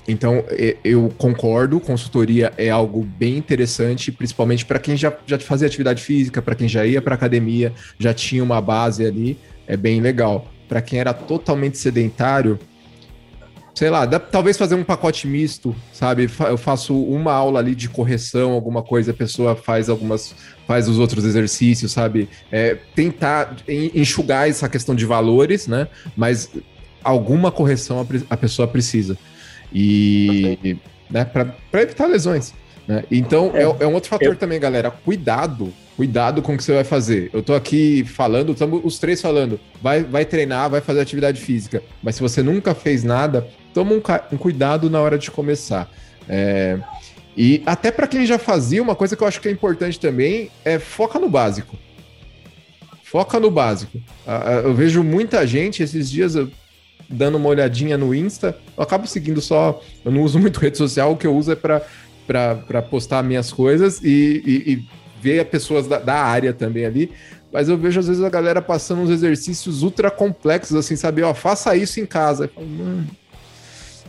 então 0.07 0.45
eu 0.83 1.13
concordo, 1.17 1.79
consultoria 1.79 2.53
é 2.57 2.71
algo 2.71 3.05
bem 3.05 3.37
interessante, 3.37 4.11
principalmente 4.11 4.65
para 4.65 4.79
quem 4.79 4.97
já, 4.97 5.13
já 5.27 5.39
fazia 5.39 5.67
atividade 5.67 6.03
física, 6.03 6.43
para 6.43 6.55
quem 6.55 6.69
já 6.69 6.85
ia 6.85 7.01
para 7.01 7.15
academia, 7.15 7.73
já 7.99 8.13
tinha 8.13 8.43
uma 8.43 8.61
base 8.61 9.07
ali, 9.07 9.39
é 9.67 9.77
bem 9.77 10.01
legal. 10.01 10.49
Para 10.69 10.83
quem 10.83 10.99
era 10.99 11.15
totalmente 11.15 11.79
sedentário, 11.79 12.59
sei 13.75 13.91
lá, 13.91 14.05
dá, 14.05 14.19
talvez 14.19 14.59
fazer 14.59 14.75
um 14.75 14.83
pacote 14.83 15.27
misto, 15.27 15.75
sabe? 15.93 16.29
Eu 16.49 16.59
faço 16.59 17.01
uma 17.01 17.33
aula 17.33 17.61
ali 17.61 17.75
de 17.75 17.89
correção, 17.89 18.53
alguma 18.53 18.83
coisa, 18.83 19.13
a 19.13 19.15
pessoa 19.15 19.55
faz 19.55 19.89
algumas, 19.89 20.35
faz 20.67 20.89
os 20.89 20.99
outros 20.99 21.25
exercícios, 21.25 21.93
sabe? 21.93 22.29
É, 22.51 22.77
tentar 22.95 23.57
enxugar 23.69 24.49
essa 24.49 24.69
questão 24.69 24.95
de 24.95 25.07
valores, 25.07 25.67
né? 25.67 25.87
Mas 26.17 26.51
alguma 27.05 27.51
correção 27.51 28.01
a, 28.01 28.35
a 28.35 28.37
pessoa 28.37 28.67
precisa. 28.67 29.17
E, 29.75 30.77
né, 31.11 31.25
para 31.25 31.83
evitar 31.83 32.07
lesões. 32.07 32.53
Né? 32.87 33.05
Então, 33.11 33.53
é, 33.55 33.63
é, 33.63 33.87
um 33.87 33.95
outro 33.95 34.11
fator 34.11 34.29
eu... 34.29 34.37
também, 34.37 34.59
galera. 34.59 34.91
Cuidado 34.91 35.73
Cuidado 35.97 36.41
com 36.41 36.55
o 36.55 36.57
que 36.57 36.65
você 36.65 36.73
vai 36.73 36.85
fazer. 36.85 37.29
Eu 37.33 37.43
tô 37.43 37.55
aqui 37.55 38.03
falando, 38.05 38.53
estamos 38.53 38.81
os 38.83 38.99
três 38.99 39.21
falando. 39.21 39.61
Vai, 39.81 40.03
vai 40.03 40.25
treinar, 40.25 40.71
vai 40.71 40.81
fazer 40.81 41.01
atividade 41.01 41.41
física. 41.41 41.83
Mas 42.03 42.15
se 42.15 42.23
você 42.23 42.43
nunca 42.43 42.75
fez 42.75 43.05
nada, 43.05 43.47
toma 43.75 43.93
um, 43.93 44.03
um 44.33 44.37
cuidado 44.39 44.89
na 44.89 45.01
hora 45.01 45.19
de 45.19 45.31
começar. 45.31 45.91
É, 46.29 46.79
e 47.37 47.63
até 47.67 47.91
para 47.91 48.07
quem 48.07 48.25
já 48.25 48.39
fazia, 48.39 48.83
uma 48.83 48.97
coisa 48.97 49.15
que 49.15 49.23
eu 49.23 49.29
acho 49.29 49.41
que 49.41 49.49
é 49.49 49.51
importante 49.51 50.01
também 50.01 50.51
é 50.65 50.79
foca 50.79 51.19
no 51.19 51.29
básico. 51.29 51.77
Foca 53.05 53.39
no 53.39 53.51
básico. 53.51 54.01
Eu 54.65 54.73
vejo 54.73 55.03
muita 55.03 55.47
gente 55.47 55.83
esses 55.83 56.11
dias 56.11 56.35
dando 57.13 57.37
uma 57.37 57.49
olhadinha 57.49 57.97
no 57.97 58.15
Insta. 58.15 58.57
Eu 58.77 58.83
acabo 58.83 59.07
seguindo 59.07 59.41
só. 59.41 59.81
Eu 60.05 60.11
não 60.11 60.23
uso 60.23 60.39
muito 60.39 60.59
rede 60.61 60.79
social, 60.79 61.13
o 61.13 61.17
que 61.17 61.27
eu 61.27 61.37
uso 61.37 61.53
é 61.53 61.57
para 61.57 62.83
postar 62.83 63.23
minhas 63.23 63.53
coisas 63.53 64.01
e, 64.03 64.43
e, 64.45 64.73
e 64.73 64.89
ver 65.21 65.45
pessoas 65.47 65.87
da, 65.87 65.99
da, 65.99 66.15
área 66.15 66.53
também 66.53 66.85
ali, 66.85 67.13
mas 67.53 67.69
eu 67.69 67.79
vejo 67.79 68.01
às 68.01 68.09
vezes 68.09 68.23
a 68.25 68.29
galera 68.29 68.61
passando 68.61 69.03
uns 69.03 69.11
exercícios 69.11 69.83
ultra 69.83 70.11
complexos, 70.11 70.77
assim, 70.77 70.97
sabe? 70.97 71.23
Ó, 71.23 71.33
faça 71.33 71.77
isso 71.77 72.01
em 72.01 72.07
casa. 72.07 72.49
Falo, 72.49 72.67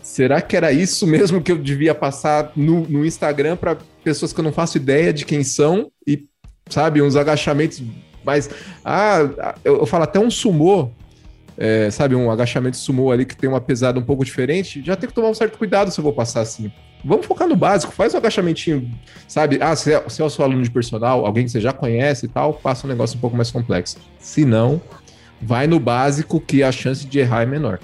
será 0.01 0.41
que 0.41 0.57
era 0.57 0.71
isso 0.71 1.05
mesmo 1.05 1.41
que 1.41 1.51
eu 1.51 1.57
devia 1.57 1.93
passar 1.93 2.51
no, 2.55 2.87
no 2.87 3.05
Instagram 3.05 3.55
para 3.55 3.77
pessoas 4.03 4.33
que 4.33 4.39
eu 4.39 4.43
não 4.43 4.51
faço 4.51 4.77
ideia 4.77 5.13
de 5.13 5.25
quem 5.25 5.43
são 5.43 5.91
e, 6.07 6.25
sabe, 6.69 7.01
uns 7.01 7.15
agachamentos 7.15 7.83
mais. 8.23 8.49
Ah, 8.83 9.55
eu, 9.63 9.79
eu 9.79 9.85
falo 9.85 10.03
até 10.03 10.19
um 10.19 10.31
sumô. 10.31 10.89
É, 11.57 11.89
sabe, 11.91 12.15
um 12.15 12.31
agachamento 12.31 12.77
sumô 12.77 13.11
ali 13.11 13.25
que 13.25 13.35
tem 13.35 13.49
uma 13.49 13.61
pesada 13.61 13.99
um 13.99 14.03
pouco 14.03 14.25
diferente, 14.25 14.81
já 14.83 14.95
tem 14.95 15.07
que 15.07 15.13
tomar 15.13 15.29
um 15.29 15.33
certo 15.33 15.57
cuidado 15.57 15.91
se 15.91 15.99
eu 15.99 16.03
vou 16.03 16.13
passar 16.13 16.41
assim. 16.41 16.71
Vamos 17.05 17.25
focar 17.25 17.47
no 17.47 17.55
básico, 17.55 17.91
faz 17.91 18.13
um 18.13 18.17
agachamentinho, 18.17 18.89
sabe? 19.27 19.59
Ah, 19.61 19.75
se 19.75 19.93
é, 19.93 20.09
se 20.09 20.21
é 20.21 20.25
o 20.25 20.29
seu 20.29 20.45
aluno 20.45 20.63
de 20.63 20.71
personal, 20.71 21.25
alguém 21.25 21.45
que 21.45 21.51
você 21.51 21.59
já 21.59 21.73
conhece 21.73 22.25
e 22.25 22.29
tal, 22.29 22.53
passa 22.53 22.87
um 22.87 22.89
negócio 22.89 23.17
um 23.17 23.19
pouco 23.19 23.35
mais 23.35 23.51
complexo. 23.51 23.97
Se 24.19 24.45
não, 24.45 24.81
vai 25.41 25.67
no 25.67 25.79
básico 25.79 26.39
que 26.39 26.63
a 26.63 26.71
chance 26.71 27.05
de 27.05 27.19
errar 27.19 27.43
é 27.43 27.45
menor. 27.45 27.79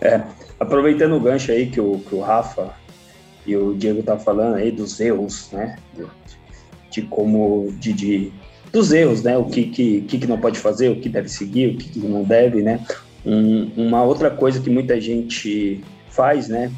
É, 0.00 0.22
aproveitando 0.60 1.16
o 1.16 1.20
gancho 1.20 1.50
aí 1.50 1.66
que 1.66 1.80
o, 1.80 1.98
que 2.00 2.14
o 2.14 2.20
Rafa 2.20 2.74
e 3.46 3.56
o 3.56 3.74
Diego 3.74 4.02
tá 4.02 4.18
falando 4.18 4.56
aí 4.56 4.70
dos 4.70 5.00
erros, 5.00 5.50
né? 5.50 5.76
De, 5.94 6.06
de 6.90 7.02
como, 7.02 7.72
de, 7.78 7.92
de, 7.94 8.32
dos 8.72 8.92
erros, 8.92 9.22
né? 9.22 9.36
O 9.36 9.44
que, 9.44 9.64
que, 9.66 10.02
que 10.02 10.26
não 10.26 10.38
pode 10.38 10.58
fazer, 10.58 10.88
o 10.90 11.00
que 11.00 11.08
deve 11.08 11.28
seguir, 11.28 11.74
o 11.74 11.76
que 11.76 11.98
não 11.98 12.22
deve, 12.22 12.62
né? 12.62 12.84
Um, 13.24 13.70
uma 13.76 14.02
outra 14.02 14.30
coisa 14.30 14.60
que 14.60 14.70
muita 14.70 15.00
gente 15.00 15.82
faz, 16.08 16.48
né? 16.48 16.70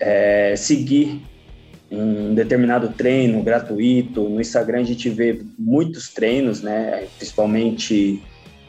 é, 0.00 0.54
seguir 0.56 1.20
um 1.90 2.34
determinado 2.34 2.88
treino 2.88 3.42
gratuito. 3.42 4.28
No 4.28 4.40
Instagram 4.40 4.80
a 4.80 4.84
gente 4.84 5.08
vê 5.10 5.42
muitos 5.58 6.08
treinos, 6.08 6.62
né? 6.62 7.06
Principalmente 7.18 8.22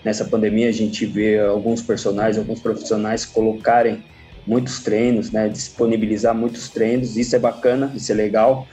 nessa 0.03 0.25
pandemia 0.25 0.67
a 0.67 0.73
gente 0.73 1.05
vê 1.05 1.39
alguns 1.39 1.81
personagens, 1.81 2.37
alguns 2.37 2.59
profissionais 2.59 3.23
colocarem 3.23 4.03
muitos 4.45 4.79
treinos, 4.79 5.31
né? 5.31 5.47
Disponibilizar 5.47 6.35
muitos 6.35 6.67
treinos. 6.69 7.15
Isso 7.15 7.35
é 7.35 7.39
bacana, 7.39 7.91
isso 7.95 8.11
é 8.11 8.15
legal. 8.15 8.67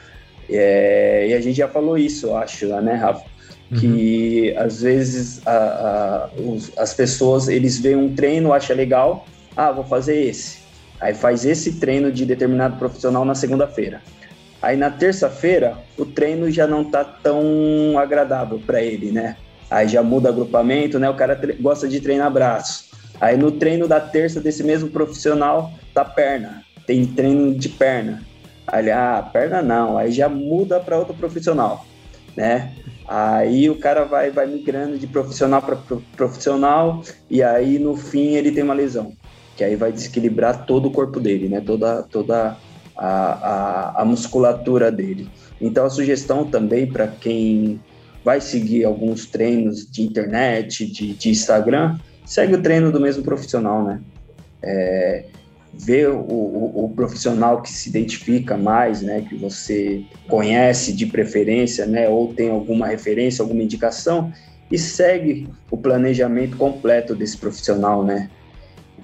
É, 0.50 1.28
e 1.28 1.34
a 1.34 1.40
gente 1.40 1.56
já 1.58 1.68
falou 1.68 1.96
isso, 1.96 2.28
eu 2.28 2.36
acho, 2.36 2.66
né, 2.80 2.94
Rafa? 2.94 3.24
Que 3.74 4.54
uhum. 4.57 4.64
às 4.64 4.81
vezes 4.81 5.46
a, 5.46 5.52
a, 5.52 6.40
os, 6.40 6.72
as 6.78 6.94
pessoas 6.94 7.48
eles 7.48 7.78
veem 7.78 7.96
um 7.96 8.14
treino, 8.14 8.52
acham 8.52 8.74
legal, 8.74 9.26
ah, 9.54 9.70
vou 9.70 9.85
fazer 9.85 10.16
esse 10.16 10.68
Aí 11.00 11.14
faz 11.14 11.44
esse 11.44 11.74
treino 11.74 12.11
de 12.11 12.24
determinado 12.26 12.76
profissional 12.76 13.24
na 13.24 13.35
segunda-feira. 13.35 14.02
Aí 14.61 14.76
na 14.76 14.90
terça-feira, 14.90 15.78
o 15.96 16.04
treino 16.04 16.50
já 16.50 16.66
não 16.66 16.85
tá 16.85 17.04
tão 17.04 17.96
agradável 17.96 18.61
para 18.64 18.83
ele, 18.83 19.12
né? 19.12 19.37
Aí 19.70 19.87
já 19.87 20.02
muda 20.02 20.28
agrupamento, 20.28 20.98
né? 20.98 21.09
O 21.09 21.14
cara 21.14 21.38
gosta 21.61 21.87
de 21.87 22.00
treinar 22.00 22.33
braço. 22.33 22.88
Aí 23.20 23.37
no 23.37 23.52
treino 23.52 23.87
da 23.87 24.00
terça 24.00 24.40
desse 24.40 24.64
mesmo 24.64 24.90
profissional, 24.90 25.72
tá 25.94 26.04
perna. 26.04 26.64
Tem 26.87 27.04
treino 27.07 27.54
de 27.54 27.68
perna. 27.68 28.22
Aí, 28.66 28.90
ah, 28.90 29.28
perna 29.33 29.62
não. 29.62 29.96
Aí 29.96 30.11
já 30.11 30.28
muda 30.28 30.81
para 30.81 30.98
outro 30.98 31.14
profissional, 31.14 31.87
né? 32.37 32.72
Aí 33.09 33.71
o 33.71 33.79
cara 33.79 34.05
vai, 34.05 34.31
vai 34.31 34.47
migrando 34.47 34.99
de 34.99 35.07
profissional 35.07 35.62
para 35.62 35.79
profissional 36.14 37.03
e 37.31 37.42
aí 37.42 37.79
no 37.79 37.97
fim 37.97 38.35
ele 38.35 38.53
tem 38.53 38.62
uma 38.62 38.75
lesão 38.75 39.14
que 39.59 39.64
aí 39.64 39.75
vai 39.75 39.90
desequilibrar 39.90 40.64
todo 40.66 40.87
o 40.87 40.92
corpo 40.92 41.18
dele, 41.18 41.49
né? 41.49 41.61
Toda, 41.61 42.05
toda 42.05 42.57
a, 42.97 43.09
a, 43.09 44.03
a 44.03 44.05
musculatura 44.05 44.90
dele. 44.92 45.29
Então 45.61 45.85
a 45.85 45.90
sugestão 45.90 46.44
também 46.44 46.87
para 46.87 47.09
quem 47.09 47.81
vai 48.25 48.40
seguir 48.40 48.85
alguns 48.85 49.27
treinos 49.27 49.90
de 49.90 50.03
internet, 50.03 50.87
de, 50.87 51.12
de, 51.12 51.31
Instagram, 51.31 51.99
segue 52.25 52.55
o 52.55 52.62
treino 52.62 52.92
do 52.92 53.01
mesmo 53.01 53.25
profissional, 53.25 53.83
né? 53.83 54.01
É, 54.62 55.25
ver 55.78 56.08
o, 56.08 56.18
o, 56.18 56.84
o, 56.84 56.88
profissional 56.90 57.62
que 57.62 57.70
se 57.70 57.88
identifica 57.88 58.56
mais, 58.56 59.00
né, 59.00 59.24
que 59.28 59.36
você 59.36 60.02
conhece 60.28 60.92
de 60.92 61.06
preferência, 61.06 61.86
né, 61.86 62.08
ou 62.08 62.34
tem 62.34 62.50
alguma 62.50 62.88
referência, 62.88 63.42
alguma 63.42 63.62
indicação, 63.62 64.32
e 64.70 64.76
segue 64.76 65.48
o 65.70 65.76
planejamento 65.76 66.56
completo 66.56 67.14
desse 67.14 67.36
profissional, 67.36 68.04
né. 68.04 68.28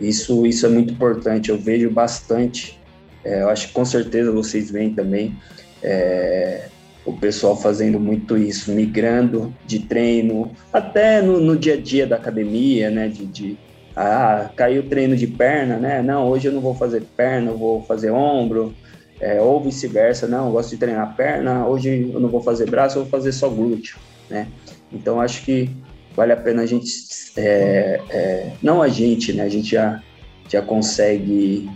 Isso, 0.01 0.45
isso 0.45 0.67
é 0.67 0.69
muito 0.69 0.93
importante, 0.93 1.51
eu 1.51 1.57
vejo 1.57 1.89
bastante, 1.91 2.81
é, 3.25 3.43
eu 3.43 3.49
acho 3.49 3.69
que 3.69 3.73
com 3.73 3.85
certeza 3.85 4.33
vocês 4.33 4.69
veem 4.69 4.93
também, 4.93 5.37
é, 5.81 6.67
o 7.07 7.13
pessoal 7.13 7.57
fazendo 7.57 8.01
muito 8.01 8.37
isso, 8.37 8.73
migrando 8.73 9.55
de 9.65 9.79
treino, 9.79 10.51
até 10.73 11.23
no, 11.23 11.39
no 11.39 11.57
dia 11.57 11.75
a 11.75 11.81
dia 11.81 12.05
da 12.05 12.17
academia, 12.17 12.91
né, 12.91 13.07
de, 13.07 13.27
de 13.27 13.59
ah, 13.97 14.51
caiu 14.57 14.83
o 14.83 14.89
treino 14.89 15.17
de 15.17 15.27
perna, 15.27 15.77
né? 15.77 16.03
Não, 16.03 16.29
hoje 16.29 16.49
eu 16.49 16.53
não 16.53 16.61
vou 16.61 16.75
fazer 16.75 17.03
perna, 17.17 17.53
eu 17.53 17.59
vou 17.59 17.83
fazer 17.83 18.11
ombro, 18.11 18.75
é, 19.21 19.41
ou 19.41 19.63
vice-versa, 19.63 20.27
não, 20.27 20.47
eu 20.47 20.53
gosto 20.53 20.71
de 20.71 20.77
treinar 20.77 21.17
perna, 21.17 21.67
hoje 21.67 22.11
eu 22.13 22.19
não 22.19 22.29
vou 22.29 22.43
fazer 22.43 22.69
braço, 22.69 22.99
eu 22.99 23.03
vou 23.03 23.11
fazer 23.11 23.33
só 23.33 23.49
glúteo, 23.49 23.97
né? 24.29 24.49
Então 24.93 25.21
acho 25.21 25.45
que 25.45 25.71
vale 26.15 26.33
a 26.33 26.37
pena 26.37 26.63
a 26.63 26.67
gente, 26.67 26.93
é, 27.37 28.01
é, 28.11 28.53
não 28.63 28.83
a 28.83 28.89
gente, 28.89 29.33
né? 29.33 29.45
A 29.45 29.49
gente 29.49 29.71
já, 29.71 30.03
já 30.49 30.61
consegue, 30.61 31.71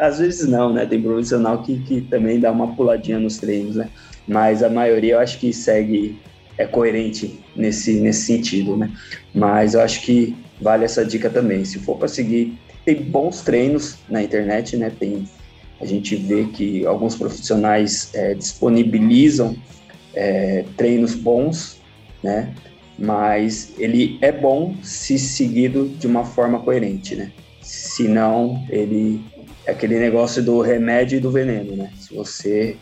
às 0.00 0.18
vezes 0.18 0.48
não, 0.48 0.72
né? 0.72 0.86
Tem 0.86 1.02
profissional 1.02 1.62
que, 1.62 1.80
que 1.80 2.00
também 2.02 2.38
dá 2.38 2.52
uma 2.52 2.74
puladinha 2.74 3.18
nos 3.18 3.38
treinos, 3.38 3.76
né? 3.76 3.88
Mas 4.28 4.62
a 4.62 4.70
maioria 4.70 5.14
eu 5.14 5.18
acho 5.18 5.38
que 5.38 5.52
segue, 5.52 6.18
é 6.56 6.66
coerente 6.66 7.40
nesse, 7.56 8.00
nesse 8.00 8.26
sentido, 8.26 8.76
né? 8.76 8.90
Mas 9.34 9.74
eu 9.74 9.80
acho 9.80 10.02
que 10.02 10.36
vale 10.60 10.84
essa 10.84 11.04
dica 11.04 11.30
também. 11.30 11.64
Se 11.64 11.78
for 11.78 11.96
para 11.96 12.08
seguir, 12.08 12.58
tem 12.84 13.02
bons 13.02 13.42
treinos 13.42 13.98
na 14.08 14.22
internet, 14.22 14.76
né? 14.76 14.90
Tem 14.98 15.26
a 15.80 15.86
gente 15.86 16.14
vê 16.14 16.44
que 16.44 16.84
alguns 16.84 17.16
profissionais 17.16 18.10
é, 18.12 18.34
disponibilizam 18.34 19.56
é, 20.14 20.64
treinos 20.76 21.14
bons, 21.14 21.80
né? 22.22 22.52
Mas 22.98 23.72
ele 23.78 24.18
é 24.20 24.30
bom 24.30 24.74
se 24.82 25.18
seguido 25.18 25.88
de 25.88 26.06
uma 26.06 26.22
forma 26.22 26.60
coerente, 26.60 27.16
né? 27.16 27.32
Senão 27.62 28.62
ele 28.68 29.24
é 29.64 29.70
aquele 29.70 29.98
negócio 29.98 30.42
do 30.42 30.60
remédio 30.60 31.16
e 31.16 31.20
do 31.20 31.30
veneno, 31.30 31.74
né? 31.74 31.90
Se 31.98 32.14
você 32.14 32.76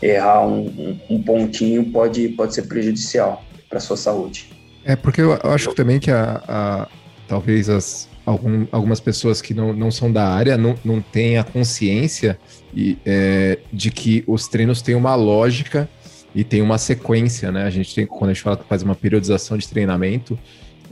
errar 0.00 0.46
um, 0.46 0.66
um, 0.66 1.16
um 1.16 1.22
pontinho 1.22 1.84
pode 1.92 2.30
pode 2.30 2.54
ser 2.54 2.62
prejudicial 2.62 3.44
para 3.68 3.80
sua 3.80 3.98
saúde. 3.98 4.48
É 4.82 4.96
porque 4.96 5.20
eu 5.20 5.38
acho 5.44 5.74
também 5.74 6.00
que 6.00 6.10
a, 6.10 6.42
a 6.48 6.88
talvez 7.30 7.70
as, 7.70 8.08
algum, 8.26 8.66
algumas 8.72 8.98
pessoas 8.98 9.40
que 9.40 9.54
não, 9.54 9.72
não 9.72 9.88
são 9.88 10.12
da 10.12 10.28
área 10.28 10.58
não, 10.58 10.74
não 10.84 11.00
têm 11.00 11.38
a 11.38 11.44
consciência 11.44 12.36
e, 12.74 12.98
é, 13.06 13.56
de 13.72 13.92
que 13.92 14.24
os 14.26 14.48
treinos 14.48 14.82
têm 14.82 14.96
uma 14.96 15.14
lógica 15.14 15.88
e 16.34 16.42
tem 16.42 16.60
uma 16.60 16.76
sequência, 16.76 17.52
né? 17.52 17.62
A 17.62 17.70
gente 17.70 17.94
tem, 17.94 18.04
quando 18.04 18.30
a 18.30 18.34
gente 18.34 18.42
fala 18.42 18.56
que 18.56 18.64
faz 18.64 18.82
uma 18.82 18.96
periodização 18.96 19.56
de 19.56 19.68
treinamento, 19.68 20.36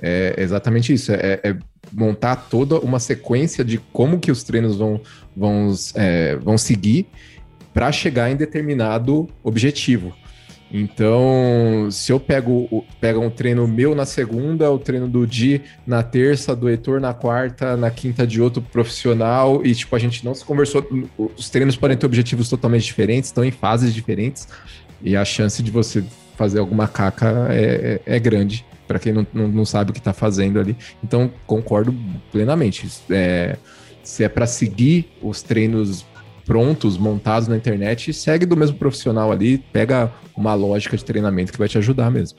é 0.01 0.37
exatamente 0.39 0.93
isso, 0.93 1.11
é, 1.11 1.41
é 1.43 1.57
montar 1.93 2.37
toda 2.37 2.79
uma 2.79 3.01
sequência 3.01 3.65
de 3.65 3.79
como 3.93 4.21
que 4.21 4.31
os 4.31 4.45
treinos 4.45 4.77
vão, 4.77 5.01
vão, 5.37 5.75
é, 5.97 6.37
vão 6.37 6.57
seguir 6.57 7.09
para 7.75 7.91
chegar 7.91 8.31
em 8.31 8.37
determinado 8.37 9.29
objetivo. 9.43 10.15
Então, 10.71 11.89
se 11.91 12.13
eu 12.13 12.21
pego, 12.21 12.85
pego 13.01 13.21
um 13.21 13.31
treino 13.31 13.67
meu 13.67 13.95
na 13.95 14.05
segunda, 14.05 14.71
o 14.71 14.79
treino 14.79 15.09
do 15.09 15.27
Di 15.27 15.63
na 15.87 16.03
terça, 16.03 16.55
do 16.55 16.69
Heitor 16.69 17.01
na 17.01 17.15
quarta, 17.15 17.77
na 17.77 17.91
quinta 17.91 18.27
de 18.27 18.41
outro 18.41 18.61
profissional, 18.61 19.65
e 19.65 19.75
tipo, 19.75 19.97
a 19.97 19.99
gente 19.99 20.25
não 20.25 20.35
se 20.35 20.45
conversou, 20.45 20.87
os 21.37 21.49
treinos 21.49 21.75
podem 21.75 21.97
ter 21.97 22.05
objetivos 22.05 22.51
totalmente 22.51 22.85
diferentes, 22.85 23.31
estão 23.31 23.45
em 23.45 23.51
fases 23.51 23.95
diferentes, 23.95 24.47
e 25.03 25.17
a 25.17 25.25
chance 25.25 25.63
de 25.63 25.71
você 25.71 26.05
fazer 26.37 26.59
alguma 26.59 26.87
caca 26.87 27.49
é, 27.51 28.01
é, 28.07 28.17
é 28.17 28.19
grande, 28.19 28.65
para 28.87 28.99
quem 28.99 29.13
não, 29.13 29.27
não, 29.33 29.49
não, 29.49 29.65
sabe 29.65 29.91
o 29.91 29.95
que 29.95 30.01
está 30.01 30.13
fazendo 30.13 30.61
ali. 30.61 30.77
Então, 31.03 31.31
concordo 31.47 31.95
plenamente. 32.31 32.89
É, 33.11 33.57
se 34.03 34.25
é 34.25 34.29
para 34.29 34.47
seguir 34.47 35.11
os 35.21 35.43
treinos 35.43 36.07
prontos, 36.49 36.97
montados 36.97 37.47
na 37.47 37.57
internet, 37.57 38.13
segue 38.15 38.47
do 38.47 38.57
mesmo 38.57 38.79
profissional 38.79 39.31
ali, 39.31 39.59
pega 39.59 40.11
uma 40.35 40.55
lógica 40.55 40.97
de 40.97 41.05
treinamento 41.05 41.53
que 41.53 41.59
vai 41.59 41.69
te 41.69 41.77
ajudar 41.77 42.11
mesmo. 42.11 42.39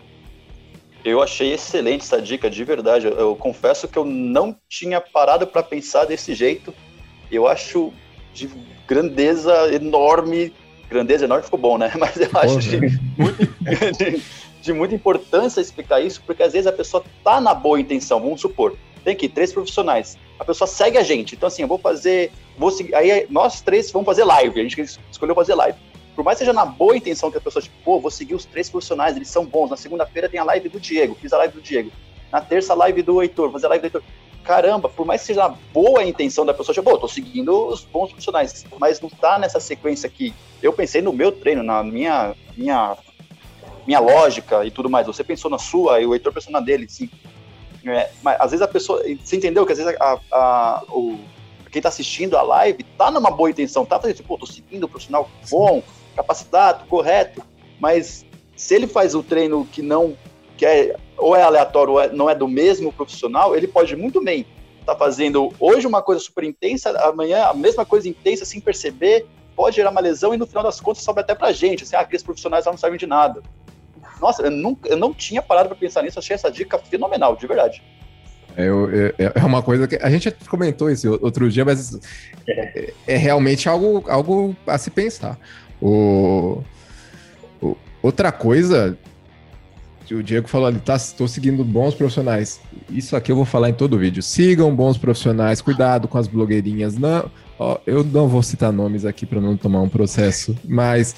Eu 1.05 1.21
achei 1.21 1.53
excelente 1.53 2.01
essa 2.01 2.19
dica, 2.19 2.49
de 2.49 2.63
verdade. 2.63 3.05
Eu, 3.05 3.13
eu 3.13 3.35
confesso 3.35 3.87
que 3.87 3.97
eu 3.97 4.03
não 4.03 4.55
tinha 4.67 4.99
parado 4.99 5.45
para 5.45 5.61
pensar 5.61 6.05
desse 6.05 6.33
jeito. 6.33 6.73
Eu 7.31 7.47
acho 7.47 7.93
de 8.33 8.49
grandeza 8.87 9.53
enorme. 9.73 10.51
Grandeza 10.89 11.25
enorme 11.25 11.45
ficou 11.45 11.59
bom, 11.59 11.77
né? 11.77 11.93
Mas 11.95 12.17
eu 12.17 12.29
acho 12.33 12.59
de, 12.59 12.79
muito, 13.15 13.47
de, 13.97 14.21
de 14.61 14.73
muita 14.73 14.95
importância 14.95 15.61
explicar 15.61 16.01
isso, 16.01 16.21
porque 16.25 16.41
às 16.41 16.53
vezes 16.53 16.67
a 16.67 16.73
pessoa 16.73 17.03
tá 17.23 17.39
na 17.39 17.53
boa 17.53 17.79
intenção, 17.79 18.19
vamos 18.19 18.41
supor 18.41 18.75
tem 19.03 19.13
aqui 19.13 19.27
três 19.27 19.51
profissionais. 19.51 20.17
A 20.39 20.45
pessoa 20.45 20.67
segue 20.67 20.97
a 20.97 21.03
gente. 21.03 21.35
Então, 21.35 21.47
assim, 21.47 21.61
eu 21.61 21.67
vou 21.67 21.77
fazer. 21.77 22.31
Vou 22.57 22.71
seguir, 22.71 22.95
aí 22.95 23.27
nós 23.29 23.61
três 23.61 23.91
vamos 23.91 24.05
fazer 24.05 24.23
live. 24.23 24.59
A 24.59 24.63
gente 24.63 24.81
escolheu 25.11 25.35
fazer 25.35 25.53
live. 25.53 25.77
Por 26.15 26.23
mais 26.23 26.37
que 26.37 26.43
seja 26.43 26.53
na 26.53 26.65
boa 26.65 26.97
intenção 26.97 27.31
que 27.31 27.37
a 27.37 27.41
pessoa, 27.41 27.61
tipo, 27.61 27.75
pô, 27.83 27.99
vou 27.99 28.11
seguir 28.11 28.35
os 28.35 28.45
três 28.45 28.69
profissionais, 28.69 29.15
eles 29.15 29.29
são 29.29 29.45
bons. 29.45 29.69
Na 29.69 29.77
segunda-feira 29.77 30.27
tem 30.27 30.39
a 30.39 30.43
live 30.43 30.69
do 30.69 30.79
Diego, 30.79 31.15
fiz 31.15 31.31
a 31.31 31.37
live 31.37 31.53
do 31.53 31.61
Diego. 31.61 31.91
Na 32.31 32.41
terça, 32.41 32.73
a 32.73 32.75
live 32.75 33.01
do 33.01 33.21
Heitor, 33.21 33.51
fazer 33.51 33.67
a 33.67 33.69
live 33.69 33.81
do 33.81 33.85
Heitor. 33.85 34.03
Caramba, 34.43 34.89
por 34.89 35.05
mais 35.05 35.21
que 35.21 35.27
seja 35.27 35.47
na 35.47 35.55
boa 35.73 36.03
intenção 36.03 36.45
da 36.45 36.53
pessoa, 36.53 36.73
tipo, 36.73 36.89
pô, 36.89 36.97
tô 36.97 37.07
seguindo 37.07 37.67
os 37.67 37.83
bons 37.83 38.07
profissionais, 38.07 38.65
mas 38.79 38.99
não 38.99 39.09
tá 39.09 39.37
nessa 39.37 39.59
sequência 39.59 40.07
aqui. 40.07 40.33
Eu 40.61 40.73
pensei 40.73 41.01
no 41.01 41.13
meu 41.13 41.31
treino, 41.31 41.63
na 41.63 41.83
minha, 41.83 42.35
minha, 42.57 42.97
minha 43.85 43.99
lógica 43.99 44.65
e 44.65 44.71
tudo 44.71 44.89
mais. 44.89 45.07
Você 45.07 45.23
pensou 45.23 45.49
na 45.49 45.57
sua 45.57 46.01
e 46.01 46.05
o 46.05 46.13
Heitor 46.13 46.33
pensou 46.33 46.51
na 46.51 46.59
dele, 46.59 46.87
sim. 46.89 47.09
É, 47.85 48.09
mas 48.21 48.37
às 48.39 48.51
vezes 48.51 48.61
a 48.61 48.67
pessoa. 48.67 49.01
Você 49.23 49.37
entendeu 49.37 49.65
que 49.65 49.71
às 49.71 49.77
vezes 49.77 49.95
a, 49.99 50.19
a, 50.31 50.83
o, 50.89 51.19
quem 51.71 51.81
tá 51.81 51.89
assistindo 51.89 52.37
a 52.37 52.41
live 52.41 52.83
tá 52.97 53.09
numa 53.11 53.31
boa 53.31 53.49
intenção, 53.49 53.85
tá 53.85 53.99
fazendo, 53.99 54.23
pô, 54.23 54.37
tô 54.37 54.45
seguindo 54.45 54.83
o 54.83 54.89
profissional 54.89 55.29
bom, 55.49 55.81
capacitado, 56.15 56.85
correto, 56.87 57.41
mas 57.79 58.25
se 58.55 58.75
ele 58.75 58.87
faz 58.87 59.15
o 59.15 59.23
treino 59.23 59.65
que 59.65 59.81
não. 59.81 60.17
que 60.57 60.65
é 60.65 60.95
ou 61.17 61.35
é 61.35 61.41
aleatório 61.41 61.93
ou 61.93 62.01
é, 62.01 62.09
não 62.09 62.29
é 62.29 62.35
do 62.35 62.47
mesmo 62.47 62.91
profissional, 62.93 63.55
ele 63.55 63.67
pode 63.67 63.95
muito 63.95 64.23
bem 64.23 64.45
tá 64.89 64.95
fazendo 64.95 65.53
hoje 65.59 65.85
uma 65.85 66.01
coisa 66.01 66.19
super 66.19 66.43
intensa, 66.43 66.89
amanhã 67.07 67.45
a 67.45 67.53
mesma 67.53 67.85
coisa 67.85 68.09
intensa 68.09 68.43
sem 68.43 68.59
perceber, 68.59 69.27
pode 69.55 69.75
gerar 69.75 69.91
uma 69.91 70.01
lesão 70.01 70.33
e 70.33 70.37
no 70.37 70.47
final 70.47 70.63
das 70.63 70.81
contas 70.81 71.03
sobe 71.03 71.21
até 71.21 71.35
pra 71.35 71.51
gente, 71.51 71.83
assim, 71.83 71.95
ah, 71.95 71.99
aqueles 71.99 72.23
profissionais 72.23 72.65
não 72.65 72.75
servem 72.75 72.97
de 72.97 73.05
nada. 73.05 73.43
Nossa, 74.21 74.43
eu, 74.43 74.51
nunca, 74.51 74.89
eu 74.89 74.97
não 74.97 75.13
tinha 75.13 75.41
parado 75.41 75.69
para 75.69 75.77
pensar 75.77 76.03
nisso, 76.03 76.19
achei 76.19 76.35
essa 76.35 76.51
dica 76.51 76.77
fenomenal, 76.77 77.35
de 77.35 77.47
verdade. 77.47 77.81
É, 78.57 78.67
é, 79.17 79.31
é, 79.35 79.45
uma 79.45 79.61
coisa 79.61 79.87
que 79.87 79.95
a 79.95 80.09
gente 80.09 80.31
comentou 80.49 80.89
isso 80.89 81.17
outro 81.21 81.49
dia, 81.49 81.63
mas 81.63 81.97
é, 82.47 82.93
é 83.07 83.17
realmente 83.17 83.69
algo, 83.69 84.03
algo 84.09 84.55
a 84.67 84.77
se 84.77 84.89
pensar. 84.89 85.37
O, 85.81 86.61
o, 87.61 87.77
outra 88.01 88.31
coisa 88.31 88.97
que 90.05 90.15
o 90.15 90.23
Diego 90.23 90.47
falou 90.47 90.67
ali, 90.67 90.79
tá, 90.79 90.95
estou 90.95 91.27
seguindo 91.27 91.63
bons 91.63 91.93
profissionais. 91.93 92.59
Isso 92.89 93.15
aqui 93.15 93.31
eu 93.31 93.35
vou 93.35 93.45
falar 93.45 93.69
em 93.69 93.73
todo 93.73 93.93
o 93.93 93.99
vídeo. 93.99 94.23
Sigam 94.23 94.75
bons 94.75 94.97
profissionais, 94.97 95.61
cuidado 95.61 96.07
com 96.07 96.17
as 96.17 96.27
blogueirinhas. 96.27 96.97
Não, 96.97 97.29
ó, 97.59 97.77
eu 97.85 98.03
não 98.03 98.27
vou 98.27 98.41
citar 98.41 98.73
nomes 98.73 99.05
aqui 99.05 99.23
para 99.23 99.39
não 99.39 99.55
tomar 99.55 99.81
um 99.81 99.87
processo, 99.87 100.57
mas 100.67 101.15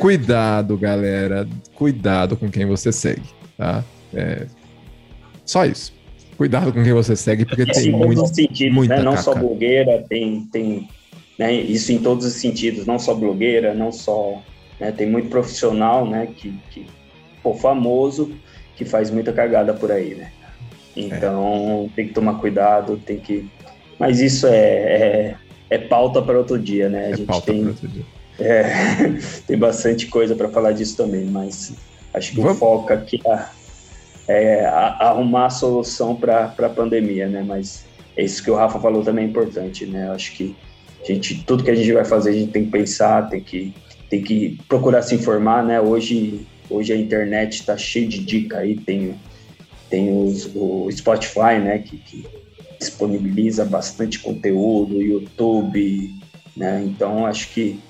Cuidado, 0.00 0.76
galera. 0.76 1.48
Cuidado 1.74 2.36
com 2.36 2.50
quem 2.50 2.66
você 2.66 2.92
segue, 2.92 3.22
tá? 3.56 3.84
É... 4.14 4.46
Só 5.44 5.64
isso. 5.64 5.94
Cuidado 6.36 6.72
com 6.72 6.82
quem 6.82 6.92
você 6.92 7.16
segue, 7.16 7.46
porque 7.46 7.62
isso 7.62 7.80
tem 7.80 7.88
em 7.88 7.92
muito, 7.92 8.16
todos 8.16 8.30
os 8.30 8.36
sentidos, 8.36 8.74
muita 8.74 8.96
né? 8.96 9.02
Não 9.02 9.12
caca. 9.12 9.22
só 9.22 9.34
blogueira, 9.34 10.04
tem, 10.08 10.42
tem 10.52 10.88
né? 11.38 11.52
isso 11.52 11.92
em 11.92 11.98
todos 11.98 12.26
os 12.26 12.34
sentidos, 12.34 12.86
não 12.86 12.98
só 12.98 13.14
blogueira, 13.14 13.74
não 13.74 13.90
só... 13.90 14.42
Né? 14.78 14.92
Tem 14.92 15.08
muito 15.08 15.28
profissional, 15.28 16.06
né? 16.06 16.28
Que, 16.36 16.52
que 16.70 16.86
pô, 17.42 17.54
famoso, 17.54 18.32
que 18.76 18.84
faz 18.84 19.10
muita 19.10 19.32
cagada 19.32 19.72
por 19.72 19.90
aí, 19.90 20.14
né? 20.14 20.30
Então, 20.94 21.88
é. 21.90 21.96
tem 21.96 22.08
que 22.08 22.14
tomar 22.14 22.34
cuidado, 22.34 22.98
tem 22.98 23.18
que... 23.18 23.48
Mas 23.98 24.20
isso 24.20 24.46
é, 24.46 24.56
é, 24.58 25.36
é 25.70 25.78
pauta 25.78 26.20
para 26.20 26.36
outro 26.36 26.58
dia, 26.58 26.88
né? 26.88 27.06
A 27.06 27.10
é 27.10 27.16
gente 27.16 27.42
tem... 27.42 27.74
É, 28.38 28.64
tem 29.46 29.58
bastante 29.58 30.06
coisa 30.06 30.34
para 30.34 30.48
falar 30.48 30.72
disso 30.72 30.96
também, 30.96 31.24
mas 31.24 31.74
acho 32.12 32.32
que 32.32 32.40
Vamos. 32.40 32.56
o 32.56 32.60
foco 32.60 32.92
aqui 32.92 33.20
é, 33.26 33.44
é 34.28 34.66
arrumar 34.66 35.46
a 35.46 35.50
solução 35.50 36.14
para 36.14 36.54
a 36.56 36.68
pandemia, 36.68 37.28
né? 37.28 37.42
Mas 37.46 37.84
é 38.16 38.24
isso 38.24 38.42
que 38.42 38.50
o 38.50 38.54
Rafa 38.56 38.80
falou 38.80 39.02
também 39.02 39.24
é 39.24 39.28
importante, 39.28 39.86
né? 39.86 40.10
Acho 40.10 40.32
que 40.32 40.56
a 41.02 41.06
gente, 41.06 41.44
tudo 41.44 41.62
que 41.62 41.70
a 41.70 41.74
gente 41.74 41.92
vai 41.92 42.04
fazer, 42.04 42.30
a 42.30 42.32
gente 42.32 42.52
tem 42.52 42.64
que 42.64 42.70
pensar, 42.70 43.28
tem 43.28 43.40
que, 43.40 43.74
tem 44.10 44.22
que 44.22 44.58
procurar 44.68 45.02
se 45.02 45.14
informar, 45.14 45.64
né? 45.64 45.80
Hoje, 45.80 46.46
hoje 46.68 46.92
a 46.92 46.96
internet 46.96 47.60
está 47.60 47.76
cheia 47.76 48.06
de 48.06 48.18
dica 48.18 48.58
aí, 48.58 48.76
tem, 48.76 49.14
tem 49.88 50.10
os, 50.10 50.50
o 50.54 50.88
Spotify, 50.90 51.58
né? 51.62 51.78
Que, 51.78 51.96
que, 51.98 52.26
disponibiliza 52.78 53.64
bastante 53.64 54.18
conteúdo, 54.18 55.00
YouTube, 55.00 56.14
né? 56.54 56.82
Então 56.84 57.24
acho 57.24 57.48
que 57.52 57.80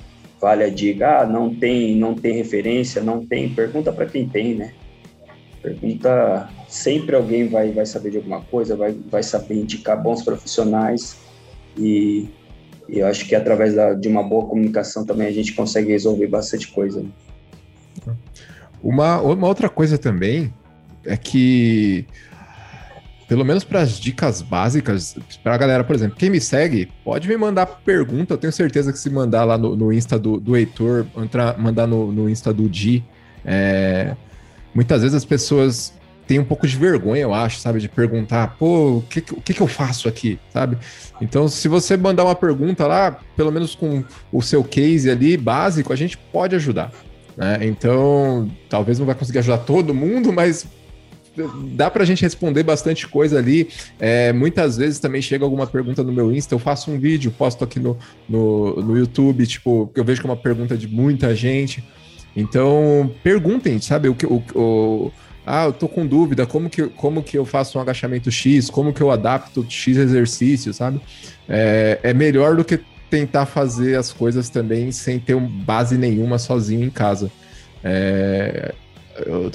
vale 0.46 0.62
a 0.62 1.22
ah, 1.22 1.26
não 1.26 1.52
tem, 1.52 1.96
não 1.96 2.14
tem 2.14 2.32
referência, 2.34 3.02
não 3.02 3.26
tem, 3.26 3.52
pergunta 3.52 3.92
para 3.92 4.06
quem 4.06 4.28
tem, 4.28 4.54
né? 4.54 4.72
Pergunta, 5.60 6.48
sempre 6.68 7.16
alguém 7.16 7.48
vai, 7.48 7.72
vai 7.72 7.84
saber 7.84 8.12
de 8.12 8.18
alguma 8.18 8.40
coisa, 8.42 8.76
vai, 8.76 8.92
vai 8.92 9.24
saber 9.24 9.56
indicar 9.56 10.00
bons 10.00 10.22
profissionais 10.22 11.16
e, 11.76 12.28
e 12.88 13.00
eu 13.00 13.08
acho 13.08 13.26
que 13.26 13.34
através 13.34 13.74
da, 13.74 13.92
de 13.92 14.06
uma 14.06 14.22
boa 14.22 14.46
comunicação 14.46 15.04
também 15.04 15.26
a 15.26 15.32
gente 15.32 15.52
consegue 15.52 15.90
resolver 15.90 16.28
bastante 16.28 16.68
coisa. 16.68 17.02
Né? 18.06 18.14
Uma, 18.80 19.20
uma 19.20 19.48
outra 19.48 19.68
coisa 19.68 19.98
também 19.98 20.54
é 21.04 21.16
que 21.16 22.06
pelo 23.28 23.44
menos 23.44 23.64
para 23.64 23.80
as 23.80 23.98
dicas 23.98 24.40
básicas, 24.40 25.16
para 25.42 25.54
a 25.54 25.58
galera, 25.58 25.84
por 25.84 25.96
exemplo, 25.96 26.16
quem 26.16 26.30
me 26.30 26.40
segue, 26.40 26.88
pode 27.04 27.28
me 27.28 27.36
mandar 27.36 27.66
pergunta. 27.66 28.34
Eu 28.34 28.38
tenho 28.38 28.52
certeza 28.52 28.92
que 28.92 28.98
se 28.98 29.10
mandar 29.10 29.44
lá 29.44 29.58
no, 29.58 29.74
no 29.74 29.92
Insta 29.92 30.18
do, 30.18 30.38
do 30.38 30.56
Heitor, 30.56 31.06
entrar, 31.16 31.58
mandar 31.58 31.86
no, 31.86 32.12
no 32.12 32.28
Insta 32.30 32.52
do 32.52 32.68
Di, 32.68 33.04
é, 33.44 34.14
muitas 34.74 35.02
vezes 35.02 35.16
as 35.16 35.24
pessoas 35.24 35.92
têm 36.26 36.38
um 36.38 36.44
pouco 36.44 36.66
de 36.66 36.76
vergonha, 36.76 37.22
eu 37.22 37.32
acho, 37.32 37.58
sabe, 37.58 37.80
de 37.80 37.88
perguntar, 37.88 38.56
pô, 38.58 38.98
o 38.98 39.02
que, 39.02 39.20
o 39.32 39.40
que, 39.40 39.54
que 39.54 39.60
eu 39.60 39.68
faço 39.68 40.08
aqui, 40.08 40.38
sabe? 40.52 40.76
Então, 41.20 41.48
se 41.48 41.68
você 41.68 41.96
mandar 41.96 42.24
uma 42.24 42.34
pergunta 42.34 42.86
lá, 42.86 43.18
pelo 43.36 43.52
menos 43.52 43.74
com 43.74 44.02
o 44.32 44.42
seu 44.42 44.64
case 44.64 45.08
ali 45.08 45.36
básico, 45.36 45.92
a 45.92 45.96
gente 45.96 46.18
pode 46.18 46.56
ajudar. 46.56 46.92
Né? 47.36 47.58
Então, 47.62 48.50
talvez 48.68 48.98
não 48.98 49.06
vai 49.06 49.14
conseguir 49.14 49.38
ajudar 49.38 49.58
todo 49.58 49.94
mundo, 49.94 50.32
mas 50.32 50.66
dá 51.72 51.90
pra 51.90 52.04
gente 52.04 52.22
responder 52.22 52.62
bastante 52.62 53.06
coisa 53.06 53.38
ali. 53.38 53.68
É, 53.98 54.32
muitas 54.32 54.76
vezes 54.76 54.98
também 54.98 55.22
chega 55.22 55.44
alguma 55.44 55.66
pergunta 55.66 56.02
no 56.02 56.12
meu 56.12 56.32
Insta, 56.32 56.54
eu 56.54 56.58
faço 56.58 56.90
um 56.90 56.98
vídeo, 56.98 57.30
posto 57.30 57.64
aqui 57.64 57.78
no, 57.78 57.96
no, 58.28 58.76
no 58.82 58.96
YouTube, 58.96 59.46
tipo, 59.46 59.90
eu 59.94 60.04
vejo 60.04 60.20
que 60.20 60.26
é 60.26 60.30
uma 60.30 60.36
pergunta 60.36 60.76
de 60.76 60.88
muita 60.88 61.34
gente. 61.34 61.84
Então, 62.34 63.10
perguntem, 63.22 63.80
sabe, 63.80 64.08
o 64.08 64.14
que 64.14 64.26
o, 64.26 64.42
o 64.54 65.12
ah, 65.46 65.66
eu 65.66 65.72
tô 65.72 65.88
com 65.88 66.04
dúvida, 66.04 66.44
como 66.44 66.68
que, 66.68 66.82
como 66.88 67.22
que 67.22 67.38
eu 67.38 67.44
faço 67.44 67.78
um 67.78 67.80
agachamento 67.80 68.30
X, 68.32 68.68
como 68.68 68.92
que 68.92 69.00
eu 69.00 69.12
adapto 69.12 69.64
X 69.68 69.96
exercício, 69.96 70.74
sabe? 70.74 71.00
É, 71.48 72.00
é 72.02 72.12
melhor 72.12 72.56
do 72.56 72.64
que 72.64 72.80
tentar 73.08 73.46
fazer 73.46 73.96
as 73.96 74.12
coisas 74.12 74.50
também 74.50 74.90
sem 74.90 75.20
ter 75.20 75.38
base 75.38 75.96
nenhuma 75.96 76.36
sozinho 76.38 76.84
em 76.84 76.90
casa. 76.90 77.30
É, 77.84 78.74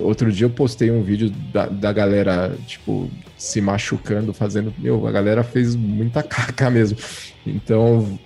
outro 0.01 0.31
dia 0.31 0.45
eu 0.45 0.49
postei 0.49 0.89
um 0.91 1.01
vídeo 1.03 1.29
da, 1.51 1.65
da 1.65 1.91
galera, 1.91 2.55
tipo, 2.65 3.09
se 3.37 3.61
machucando, 3.61 4.33
fazendo. 4.33 4.73
Meu, 4.77 5.07
a 5.07 5.11
galera 5.11 5.43
fez 5.43 5.75
muita 5.75 6.21
caca 6.23 6.69
mesmo. 6.69 6.97
Então, 7.45 8.19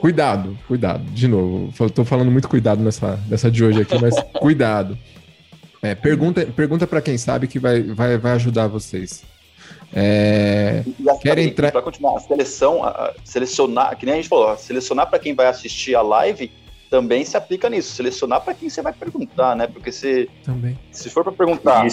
cuidado, 0.00 0.58
cuidado. 0.66 1.02
De 1.12 1.28
novo, 1.28 1.72
eu 1.78 1.90
tô 1.90 2.04
falando 2.04 2.30
muito 2.30 2.48
cuidado 2.48 2.82
nessa, 2.82 3.18
nessa 3.28 3.50
de 3.50 3.64
hoje 3.64 3.82
aqui, 3.82 3.98
mas 4.00 4.14
cuidado. 4.38 4.98
É, 5.80 5.94
pergunta 5.94 6.44
pergunta 6.44 6.86
para 6.86 7.00
quem 7.00 7.16
sabe 7.16 7.46
que 7.46 7.58
vai, 7.58 7.82
vai, 7.82 8.18
vai 8.18 8.32
ajudar 8.32 8.66
vocês. 8.66 9.22
É, 9.92 10.84
quer 11.22 11.38
entrar. 11.38 11.72
Para 11.72 11.82
continuar, 11.82 12.16
a 12.16 12.20
seleção, 12.20 12.84
a, 12.84 13.14
selecionar, 13.24 13.96
que 13.96 14.04
nem 14.04 14.14
a 14.14 14.16
gente 14.16 14.28
falou, 14.28 14.56
selecionar 14.56 15.08
para 15.08 15.18
quem 15.18 15.34
vai 15.34 15.46
assistir 15.46 15.94
a 15.94 16.02
live 16.02 16.50
também 16.90 17.24
se 17.24 17.36
aplica 17.36 17.68
nisso. 17.68 17.94
Selecionar 17.94 18.40
para 18.42 18.54
quem 18.54 18.68
você 18.68 18.82
vai 18.82 18.92
perguntar, 18.92 19.56
né? 19.56 19.66
Porque 19.66 19.92
se, 19.92 20.28
também. 20.44 20.78
se 20.90 21.08
for 21.10 21.22
para 21.22 21.32
perguntar 21.32 21.86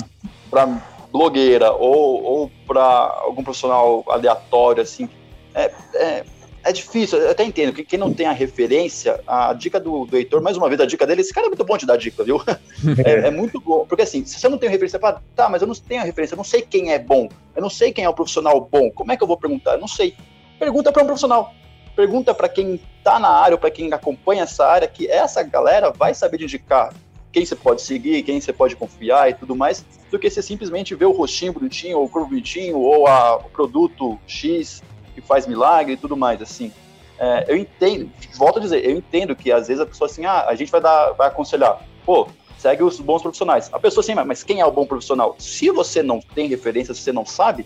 para 0.50 0.82
blogueira 1.12 1.72
ou, 1.72 2.24
ou 2.24 2.52
para 2.68 2.84
algum 3.24 3.44
profissional 3.44 4.04
aleatório, 4.08 4.82
assim, 4.82 5.10
é, 5.54 5.72
é, 5.94 6.26
é 6.66 6.72
difícil. 6.72 7.20
Eu 7.20 7.32
até 7.32 7.44
entendo 7.44 7.72
que 7.72 7.84
quem 7.84 7.98
não 7.98 8.14
tem 8.14 8.26
a 8.26 8.32
referência, 8.32 9.22
a 9.26 9.54
dica 9.54 9.80
do, 9.80 10.06
do 10.06 10.18
Heitor, 10.18 10.42
mais 10.42 10.58
uma 10.58 10.68
vez, 10.68 10.82
a 10.82 10.86
dica 10.86 11.06
dele, 11.06 11.22
esse 11.22 11.34
cara 11.34 11.48
é 11.48 11.50
muito 11.50 11.64
bom 11.64 11.78
de 11.78 11.86
dar 11.86 11.96
dica, 11.96 12.24
viu? 12.24 12.42
é, 13.06 13.28
é, 13.28 13.32
muito 13.32 13.62
bom. 13.62 13.86
Porque 13.86 14.02
assim, 14.02 14.26
se 14.26 14.40
você 14.40 14.50
não 14.50 14.58
tem 14.58 14.70
referência, 14.70 15.00
fala, 15.00 15.22
tá, 15.36 15.48
mas 15.48 15.62
eu 15.62 15.68
não 15.68 15.76
tenho 15.76 16.02
a 16.02 16.04
referência, 16.04 16.34
eu 16.34 16.38
não 16.38 16.44
sei 16.44 16.62
quem 16.62 16.92
é 16.92 17.00
bom, 17.00 17.30
eu 17.56 17.62
não 17.62 17.70
sei 17.70 17.94
quem 17.94 18.04
é 18.04 18.10
o 18.10 18.14
profissional 18.14 18.60
bom, 18.60 18.90
como 18.92 19.12
é 19.12 19.18
que 19.18 19.24
eu 19.24 19.28
vou 19.28 19.38
perguntar? 19.38 19.74
Eu 19.74 19.80
não 19.80 19.88
sei. 19.88 20.16
Pergunta 20.60 20.92
para 20.92 21.04
um 21.04 21.06
profissional 21.06 21.54
pergunta 21.96 22.34
para 22.34 22.50
quem 22.50 22.80
está 22.98 23.20
na 23.20 23.30
área 23.30 23.56
ou 23.56 23.60
para 23.60 23.72
quem 23.72 23.92
acompanha 23.94 24.44
essa 24.44 24.66
área, 24.66 24.88
que 24.88 25.08
essa 25.08 25.42
galera 25.42 25.92
vai 25.92 26.14
saber 26.14 26.42
indicar 26.42 26.94
quem 27.32 27.46
você 27.46 27.56
pode 27.56 27.82
seguir, 27.82 28.24
quem 28.24 28.40
você 28.40 28.54
pode 28.54 28.76
confiar 28.76 29.30
e 29.30 29.34
tudo 29.34 29.56
mais, 29.56 29.86
do 30.10 30.18
que 30.18 30.30
você 30.30 30.42
simplesmente 30.42 30.96
ver 30.96 31.06
o 31.06 31.12
rostinho 31.12 31.52
bonitinho, 31.52 31.98
ou 31.98 32.06
o 32.06 32.10
corpo 32.10 32.30
bonitinho, 32.30 32.80
ou 32.80 33.08
a, 33.08 33.36
o 33.36 33.50
produto 33.50 34.18
X 34.26 34.82
que 35.14 35.22
faz 35.22 35.46
milagre 35.46 35.94
e 35.94 35.98
tudo 35.98 36.16
mais, 36.16 36.42
assim. 36.42 36.72
É, 37.18 37.46
eu 37.48 37.58
entendo, 37.58 38.10
volto 38.38 38.60
a 38.60 38.62
dizer, 38.62 38.86
eu 38.86 38.92
entendo 38.92 39.36
que 39.36 39.52
às 39.52 39.68
vezes 39.68 39.82
a 39.82 39.86
pessoa 39.86 40.10
assim, 40.10 40.26
ah, 40.26 40.46
a 40.48 40.56
gente 40.56 40.72
vai 40.72 40.82
dar, 40.82 41.12
vai 41.12 41.28
aconselhar, 41.28 41.82
pô, 42.06 42.28
segue 42.58 42.84
os 42.84 43.00
bons 43.00 43.22
profissionais. 43.22 43.70
A 43.72 43.80
pessoa 43.80 44.02
assim, 44.02 44.16
mas 44.16 44.44
quem 44.44 44.60
é 44.60 44.66
o 44.66 44.72
bom 44.72 44.86
profissional? 44.86 45.36
Se 45.38 45.70
você 45.72 46.02
não 46.02 46.20
tem 46.20 46.48
referência, 46.48 46.94
se 46.94 47.02
você 47.02 47.12
não 47.12 47.26
sabe, 47.26 47.66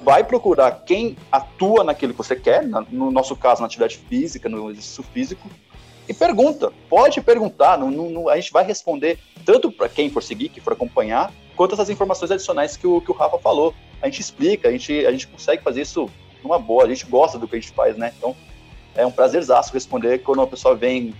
vai 0.00 0.24
procurar 0.24 0.82
quem 0.86 1.16
atua 1.30 1.84
naquilo 1.84 2.12
que 2.12 2.18
você 2.18 2.36
quer, 2.36 2.64
no 2.64 3.10
nosso 3.10 3.34
caso, 3.36 3.60
na 3.60 3.66
atividade 3.66 3.96
física, 3.96 4.48
no 4.48 4.70
exercício 4.70 5.02
físico, 5.02 5.50
e 6.08 6.14
pergunta. 6.14 6.72
Pode 6.88 7.20
perguntar, 7.20 7.76
não, 7.78 7.90
não, 7.90 8.28
a 8.28 8.36
gente 8.36 8.52
vai 8.52 8.64
responder 8.64 9.18
tanto 9.44 9.70
para 9.70 9.88
quem 9.88 10.10
for 10.10 10.22
seguir, 10.22 10.48
que 10.48 10.60
for 10.60 10.72
acompanhar, 10.72 11.32
quanto 11.56 11.74
essas 11.74 11.90
informações 11.90 12.30
adicionais 12.30 12.76
que 12.76 12.86
o, 12.86 13.00
que 13.00 13.10
o 13.10 13.14
Rafa 13.14 13.38
falou. 13.38 13.74
A 14.00 14.06
gente 14.06 14.20
explica, 14.20 14.68
a 14.68 14.70
gente, 14.70 15.04
a 15.04 15.10
gente 15.10 15.26
consegue 15.26 15.62
fazer 15.62 15.82
isso 15.82 16.08
numa 16.42 16.58
boa, 16.58 16.84
a 16.84 16.88
gente 16.88 17.04
gosta 17.04 17.36
do 17.38 17.48
que 17.48 17.56
a 17.56 17.60
gente 17.60 17.72
faz, 17.72 17.96
né? 17.96 18.12
Então, 18.16 18.34
é 18.94 19.04
um 19.04 19.10
prazerzaço 19.10 19.72
responder 19.72 20.18
quando 20.18 20.38
uma 20.38 20.46
pessoa 20.46 20.74
vem, 20.74 21.12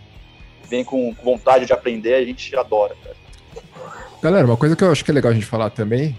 vem 0.68 0.84
com 0.84 1.12
vontade 1.24 1.66
de 1.66 1.72
aprender, 1.72 2.14
a 2.14 2.24
gente 2.24 2.54
adora. 2.56 2.96
Cara. 3.02 3.16
Galera, 4.22 4.46
uma 4.46 4.56
coisa 4.56 4.76
que 4.76 4.82
eu 4.82 4.90
acho 4.90 5.04
que 5.04 5.10
é 5.10 5.14
legal 5.14 5.32
a 5.32 5.34
gente 5.34 5.46
falar 5.46 5.70
também 5.70 6.16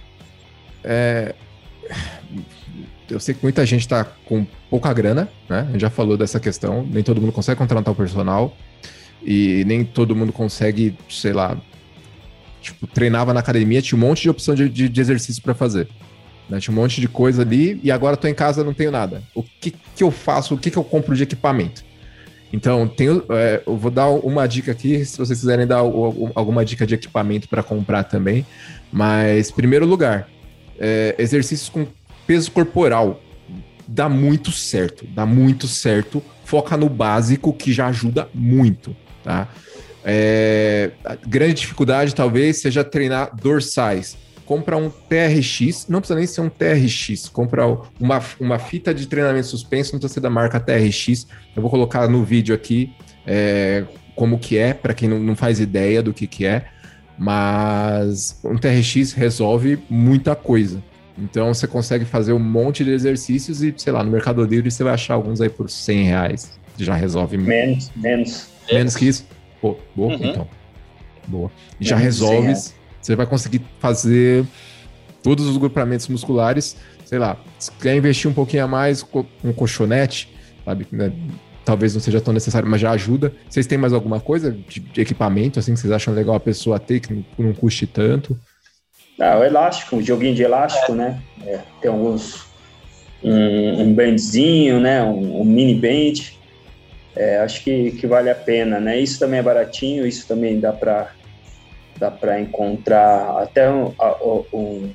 é 0.84 1.34
eu 3.10 3.20
sei 3.20 3.34
que 3.34 3.42
muita 3.42 3.66
gente 3.66 3.82
está 3.82 4.04
com 4.04 4.46
pouca 4.70 4.92
grana, 4.94 5.30
né? 5.50 5.66
A 5.68 5.72
gente 5.72 5.82
já 5.82 5.90
falou 5.90 6.18
dessa 6.18 6.40
questão. 6.40 6.88
Nem 6.90 7.04
todo 7.04 7.20
mundo 7.20 7.32
consegue 7.32 7.58
contratar 7.58 7.92
um 7.92 7.96
personal. 7.96 8.56
E 9.24 9.64
nem 9.66 9.84
todo 9.84 10.16
mundo 10.16 10.32
consegue, 10.32 10.96
sei 11.10 11.34
lá, 11.34 11.58
tipo, 12.62 12.88
treinava 12.88 13.34
na 13.34 13.40
academia, 13.40 13.82
tinha 13.82 13.98
um 13.98 14.08
monte 14.08 14.22
de 14.22 14.30
opção 14.30 14.56
de, 14.56 14.70
de, 14.70 14.88
de 14.88 15.02
exercício 15.02 15.42
para 15.42 15.54
fazer. 15.54 15.90
Né? 16.50 16.60
Tinha 16.60 16.74
um 16.76 16.80
monte 16.80 17.02
de 17.02 17.08
coisa 17.08 17.42
ali 17.42 17.80
e 17.84 17.92
agora 17.92 18.16
tô 18.16 18.28
em 18.28 18.34
casa 18.34 18.64
não 18.64 18.74
tenho 18.74 18.92
nada. 18.92 19.22
O 19.36 19.44
que, 19.44 19.72
que 19.72 20.04
eu 20.04 20.12
faço? 20.12 20.56
O 20.56 20.58
que, 20.58 20.72
que 20.72 20.78
eu 20.78 20.84
compro 20.84 21.16
de 21.16 21.24
equipamento? 21.24 21.84
Então, 22.52 22.88
tenho, 22.88 23.24
é, 23.30 23.62
eu 23.66 23.78
vou 23.78 23.92
dar 23.92 24.10
uma 24.10 24.48
dica 24.48 24.72
aqui, 24.72 25.06
se 25.06 25.18
vocês 25.18 25.40
quiserem 25.40 25.68
dar 25.68 25.78
alguma 25.78 26.66
dica 26.66 26.86
de 26.86 26.96
equipamento 26.96 27.48
para 27.48 27.62
comprar 27.62 28.04
também. 28.06 28.46
Mas, 28.92 29.52
primeiro 29.52 29.86
lugar, 29.86 30.28
é, 30.80 31.16
exercícios 31.18 31.70
com 31.70 31.86
peso 32.26 32.52
corporal. 32.52 33.22
Dá 33.88 34.08
muito 34.08 34.52
certo, 34.52 35.06
dá 35.08 35.26
muito 35.26 35.68
certo. 35.68 36.24
Foca 36.46 36.78
no 36.78 36.90
básico 36.90 37.52
que 37.54 37.74
já 37.74 37.88
ajuda 37.88 38.30
muito, 38.34 38.96
tá? 39.24 39.48
É, 40.04 40.92
grande 41.28 41.56
dificuldade 41.56 42.16
talvez 42.16 42.58
seja 42.58 42.84
treinar 42.84 43.36
dorsais. 43.36 44.18
Compra 44.46 44.78
um 44.78 44.90
TRX, 44.90 45.88
não 45.88 46.00
precisa 46.00 46.18
nem 46.18 46.26
ser 46.26 46.42
um 46.42 46.50
TRX, 46.50 47.30
compra 47.30 47.68
uma, 48.00 48.20
uma 48.40 48.58
fita 48.58 48.94
de 48.94 49.06
treinamento 49.06 49.46
suspenso, 49.46 49.94
não 49.94 50.00
precisa 50.00 50.16
ser 50.16 50.22
da 50.22 50.30
marca 50.30 50.60
TRX. 50.60 51.28
Eu 51.56 51.62
vou 51.62 51.70
colocar 51.70 52.08
no 52.08 52.24
vídeo 52.24 52.56
aqui 52.56 52.92
é, 53.28 53.86
como 54.16 54.40
que 54.40 54.58
é, 54.58 54.74
para 54.74 54.94
quem 54.94 55.08
não, 55.08 55.20
não 55.20 55.36
faz 55.36 55.60
ideia 55.60 56.02
do 56.02 56.14
que, 56.14 56.26
que 56.26 56.46
é. 56.46 56.66
Mas 57.20 58.40
um 58.46 58.56
TRX 58.56 59.12
resolve 59.12 59.78
muita 59.90 60.36
coisa. 60.36 60.82
Então 61.18 61.54
você 61.54 61.68
consegue 61.68 62.06
fazer 62.06 62.32
um 62.32 62.40
monte 62.40 62.84
de 62.84 62.92
exercícios 62.92 63.62
e, 63.62 63.74
sei 63.76 63.92
lá, 63.92 64.02
no 64.04 64.10
Mercado 64.10 64.42
Livre 64.46 64.72
você 64.72 64.86
vai 64.86 64.94
achar 64.94 65.16
alguns 65.16 65.42
aí 65.42 65.50
por 65.50 65.70
100 65.70 66.04
reais. 66.06 66.60
Já 66.78 66.96
resolve 66.96 67.38
menos. 67.38 67.92
Menos. 67.94 68.48
Menos 68.72 68.96
que 68.96 69.06
isso? 69.06 69.28
Pô, 69.62 69.78
boa, 69.94 70.14
uhum. 70.16 70.26
então. 70.26 70.48
Boa. 71.28 71.52
E 71.78 71.86
já 71.86 71.98
resolve. 71.98 72.54
Você 73.02 73.16
vai 73.16 73.26
conseguir 73.26 73.62
fazer 73.80 74.46
todos 75.22 75.46
os 75.46 75.58
grupamentos 75.58 76.08
musculares. 76.08 76.78
Sei 77.04 77.20
lá, 77.20 77.38
se 77.58 77.70
quer 77.74 77.98
investir 77.98 78.32
um 78.32 78.34
pouquinho 78.34 78.64
a 78.64 78.68
mais, 78.68 79.06
um 79.44 79.52
colchonete, 79.52 80.34
sabe? 80.64 80.88
Né? 80.90 81.12
Talvez 81.66 81.94
não 81.94 82.02
seja 82.02 82.22
tão 82.22 82.34
necessário, 82.34 82.68
mas 82.68 82.82
já 82.82 82.92
ajuda. 82.92 83.34
Vocês 83.48 83.68
têm 83.68 83.78
mais 83.78 83.94
alguma 83.94 84.20
coisa 84.20 84.52
de, 84.52 84.80
de 84.80 85.02
equipamento 85.02 85.60
assim 85.60 85.74
que 85.74 85.80
vocês 85.80 85.92
acham 85.92 86.14
legal 86.14 86.36
a 86.36 86.40
pessoa 86.40 86.80
ter 86.80 87.00
que 87.00 87.14
não, 87.14 87.24
não 87.38 87.54
custe 87.54 87.86
tanto? 87.86 88.38
Ah, 89.20 89.38
o 89.38 89.44
elástico, 89.44 89.98
um 89.98 90.02
joguinho 90.02 90.34
de 90.34 90.44
elástico, 90.44 90.94
né? 90.94 91.22
É, 91.46 91.60
tem 91.82 91.92
alguns 91.92 92.46
um, 93.24 93.82
um 93.82 93.94
bandzinho, 93.94 94.80
né? 94.80 95.04
Um, 95.04 95.42
um 95.42 95.44
mini 95.44 95.76
band. 95.76 96.24
É, 97.16 97.40
acho 97.40 97.64
que, 97.64 97.92
que 97.92 98.08
vale 98.08 98.30
a 98.30 98.36
pena, 98.36 98.80
né? 98.80 98.98
Isso 99.00 99.20
também 99.20 99.40
é 99.40 99.44
baratinho, 99.44 100.08
isso 100.08 100.28
também 100.28 100.60
dá 100.60 100.72
para 100.72 101.12
dá 102.00 102.10
para 102.10 102.40
encontrar 102.40 103.42
até 103.42 103.70
um, 103.70 103.94
um, 104.54 104.90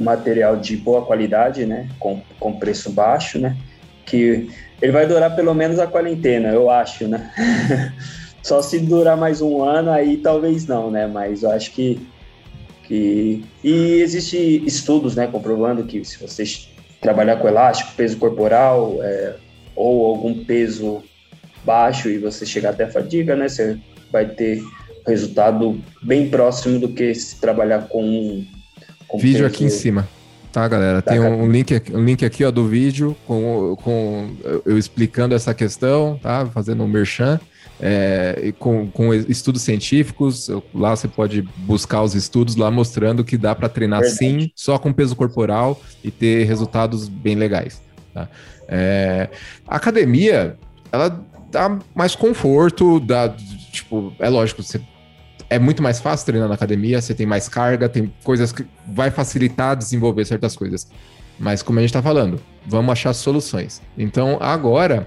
material 0.00 0.56
de 0.56 0.76
boa 0.76 1.04
qualidade, 1.04 1.64
né? 1.64 1.88
Com, 1.98 2.20
com 2.40 2.58
preço 2.58 2.90
baixo, 2.90 3.38
né? 3.38 3.56
Que 4.04 4.50
ele 4.80 4.92
vai 4.92 5.06
durar 5.06 5.34
pelo 5.34 5.54
menos 5.54 5.78
a 5.78 5.86
quarentena, 5.86 6.48
eu 6.48 6.70
acho, 6.70 7.08
né? 7.08 7.32
Só 8.42 8.62
se 8.62 8.78
durar 8.78 9.16
mais 9.16 9.40
um 9.40 9.62
ano, 9.62 9.90
aí 9.90 10.16
talvez 10.16 10.66
não, 10.66 10.90
né? 10.90 11.06
Mas 11.06 11.42
eu 11.42 11.50
acho 11.50 11.72
que. 11.72 12.00
que... 12.84 13.44
E 13.62 14.00
existe 14.00 14.64
estudos, 14.64 15.16
né? 15.16 15.26
Comprovando 15.26 15.84
que 15.84 16.04
se 16.04 16.18
você 16.18 16.44
trabalhar 17.00 17.36
com 17.36 17.48
elástico, 17.48 17.92
peso 17.96 18.16
corporal, 18.16 18.98
é, 19.02 19.34
ou 19.74 20.06
algum 20.06 20.44
peso 20.44 21.02
baixo 21.64 22.08
e 22.08 22.18
você 22.18 22.46
chegar 22.46 22.70
até 22.70 22.84
a 22.84 22.90
fadiga, 22.90 23.34
né? 23.34 23.48
Você 23.48 23.78
vai 24.10 24.26
ter 24.26 24.62
resultado 25.06 25.80
bem 26.02 26.28
próximo 26.28 26.78
do 26.78 26.88
que 26.88 27.14
se 27.14 27.40
trabalhar 27.40 27.88
com. 27.88 28.44
com 29.08 29.18
vídeo 29.18 29.46
aqui 29.46 29.64
em 29.64 29.70
cima. 29.70 30.08
Tá, 30.52 30.66
galera? 30.66 31.02
Tem 31.02 31.20
um 31.20 31.50
link, 31.50 31.82
um 31.92 32.04
link 32.04 32.24
aqui 32.24 32.44
ó, 32.44 32.50
do 32.50 32.66
vídeo 32.66 33.14
com, 33.26 33.76
com 33.82 34.30
eu 34.64 34.78
explicando 34.78 35.34
essa 35.34 35.52
questão, 35.52 36.18
tá? 36.22 36.46
Fazendo 36.46 36.82
um 36.82 36.88
merchan. 36.88 37.38
É, 37.80 38.52
com, 38.58 38.90
com, 38.90 39.14
estudos 39.14 39.62
científicos, 39.62 40.50
lá 40.74 40.96
você 40.96 41.06
pode 41.06 41.42
buscar 41.58 42.02
os 42.02 42.12
estudos 42.12 42.56
lá 42.56 42.72
mostrando 42.72 43.22
que 43.22 43.38
dá 43.38 43.54
para 43.54 43.68
treinar 43.68 44.00
Verdade. 44.00 44.18
sim, 44.18 44.50
só 44.52 44.78
com 44.78 44.92
peso 44.92 45.14
corporal 45.14 45.80
e 46.02 46.10
ter 46.10 46.44
resultados 46.44 47.08
bem 47.08 47.36
legais. 47.36 47.80
Tá? 48.12 48.28
É, 48.66 49.28
a 49.64 49.76
academia, 49.76 50.56
ela 50.90 51.24
dá 51.52 51.78
mais 51.94 52.16
conforto, 52.16 52.98
dá, 52.98 53.28
tipo, 53.70 54.12
é 54.18 54.28
lógico, 54.28 54.60
você 54.60 54.80
é 55.50 55.58
muito 55.58 55.82
mais 55.82 56.00
fácil 56.00 56.26
treinar 56.26 56.48
na 56.48 56.54
academia, 56.54 57.00
você 57.00 57.14
tem 57.14 57.26
mais 57.26 57.48
carga, 57.48 57.88
tem 57.88 58.12
coisas 58.22 58.52
que 58.52 58.66
vai 58.86 59.10
facilitar 59.10 59.76
desenvolver 59.76 60.24
certas 60.24 60.54
coisas. 60.54 60.88
Mas 61.38 61.62
como 61.62 61.78
a 61.78 61.82
gente 61.82 61.90
está 61.90 62.02
falando, 62.02 62.40
vamos 62.66 62.92
achar 62.92 63.12
soluções. 63.14 63.80
Então, 63.96 64.38
agora, 64.40 65.06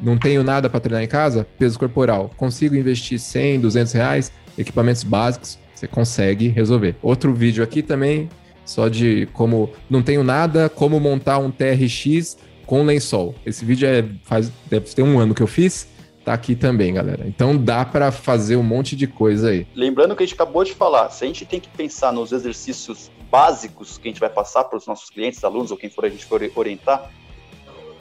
não 0.00 0.16
tenho 0.16 0.42
nada 0.42 0.68
para 0.68 0.80
treinar 0.80 1.02
em 1.02 1.08
casa, 1.08 1.46
peso 1.58 1.78
corporal, 1.78 2.30
consigo 2.36 2.76
investir 2.76 3.18
100, 3.18 3.60
200 3.60 3.92
reais, 3.92 4.32
equipamentos 4.56 5.02
básicos, 5.02 5.58
você 5.74 5.86
consegue 5.88 6.48
resolver. 6.48 6.96
Outro 7.02 7.34
vídeo 7.34 7.64
aqui 7.64 7.82
também, 7.82 8.28
só 8.64 8.88
de 8.88 9.26
como 9.32 9.70
não 9.88 10.02
tenho 10.02 10.22
nada, 10.22 10.68
como 10.68 11.00
montar 11.00 11.38
um 11.38 11.50
TRX 11.50 12.36
com 12.66 12.84
lençol. 12.84 13.34
Esse 13.44 13.64
vídeo 13.64 13.88
é, 13.88 14.04
faz, 14.24 14.52
deve 14.68 14.86
ter 14.94 15.02
um 15.02 15.18
ano 15.18 15.34
que 15.34 15.42
eu 15.42 15.46
fiz, 15.46 15.88
tá 16.30 16.34
aqui 16.34 16.54
também, 16.54 16.94
galera. 16.94 17.26
Então 17.26 17.56
dá 17.56 17.84
para 17.84 18.12
fazer 18.12 18.56
um 18.56 18.62
monte 18.62 18.94
de 18.94 19.06
coisa 19.06 19.50
aí. 19.50 19.66
Lembrando 19.74 20.14
que 20.14 20.22
a 20.22 20.26
gente 20.26 20.34
acabou 20.34 20.62
de 20.62 20.72
falar, 20.72 21.10
se 21.10 21.24
a 21.24 21.26
gente 21.26 21.44
tem 21.44 21.58
que 21.58 21.68
pensar 21.68 22.12
nos 22.12 22.30
exercícios 22.30 23.10
básicos 23.30 23.98
que 23.98 24.08
a 24.08 24.10
gente 24.10 24.20
vai 24.20 24.30
passar 24.30 24.64
para 24.64 24.76
os 24.76 24.86
nossos 24.86 25.10
clientes, 25.10 25.42
alunos 25.42 25.70
ou 25.70 25.76
quem 25.76 25.90
for 25.90 26.04
a 26.04 26.08
gente 26.08 26.24
for 26.24 26.40
orientar, 26.54 27.10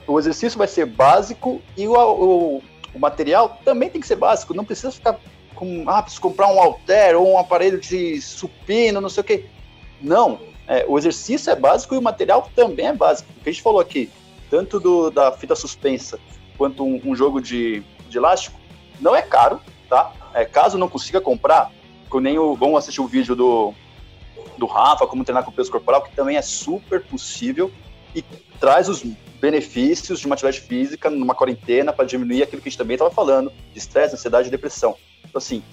o 0.07 0.17
exercício 0.17 0.57
vai 0.57 0.67
ser 0.67 0.86
básico 0.86 1.61
e 1.75 1.88
o, 1.88 1.93
o, 1.93 2.63
o 2.93 2.99
material 2.99 3.59
também 3.63 3.89
tem 3.89 4.01
que 4.01 4.07
ser 4.07 4.15
básico. 4.15 4.53
Não 4.53 4.65
precisa 4.65 4.91
ficar 4.91 5.19
com, 5.55 5.86
ah, 5.88 6.01
preciso 6.01 6.21
comprar 6.21 6.47
um 6.47 6.59
halter 6.59 7.15
ou 7.15 7.34
um 7.34 7.38
aparelho 7.38 7.80
de 7.80 8.21
supino, 8.21 9.01
não 9.01 9.09
sei 9.09 9.21
o 9.21 9.23
quê. 9.23 9.45
Não, 10.01 10.39
é, 10.67 10.86
o 10.88 10.97
exercício 10.97 11.51
é 11.51 11.55
básico 11.55 11.95
e 11.95 11.97
o 11.97 12.01
material 12.01 12.49
também 12.55 12.88
é 12.88 12.93
básico. 12.93 13.30
O 13.38 13.43
que 13.43 13.49
a 13.49 13.51
gente 13.51 13.61
falou 13.61 13.80
aqui, 13.80 14.09
tanto 14.49 14.80
do, 14.80 15.09
da 15.09 15.32
fita 15.32 15.55
suspensa 15.55 16.19
quanto 16.57 16.84
um, 16.84 17.01
um 17.05 17.15
jogo 17.15 17.41
de, 17.41 17.84
de 18.10 18.18
elástico, 18.18 18.60
não 18.99 19.16
é 19.16 19.22
caro, 19.22 19.60
tá? 19.89 20.12
É, 20.34 20.45
caso 20.45 20.78
não 20.78 20.89
consiga 20.89 21.22
comprar, 21.22 21.72
nem 22.22 22.38
o, 22.38 22.55
vamos 22.55 22.78
assistir 22.78 23.01
o 23.01 23.07
vídeo 23.07 23.36
do, 23.36 23.74
do 24.57 24.66
Rafa, 24.66 25.07
como 25.07 25.24
treinar 25.24 25.43
com 25.43 25.51
peso 25.51 25.72
corporal, 25.72 26.03
que 26.03 26.16
também 26.16 26.38
é 26.38 26.41
super 26.41 27.03
possível 27.03 27.72
e 28.16 28.22
traz 28.60 28.89
os 28.89 29.03
benefícios 29.39 30.20
de 30.20 30.26
uma 30.26 30.36
atividade 30.36 30.62
física 30.62 31.10
numa 31.10 31.34
quarentena 31.34 31.93
para 31.93 32.05
diminuir 32.05 32.43
aquilo 32.43 32.62
que 32.62 32.68
a 32.68 32.72
gente 32.72 32.78
também 32.78 32.95
estava 32.95 33.12
falando, 33.12 33.51
de 33.72 33.80
estresse, 33.80 34.16
ansiedade 34.16 34.47
e 34.47 34.51
depressão. 34.51 34.95
Então, 35.20 35.38
assim, 35.38 35.64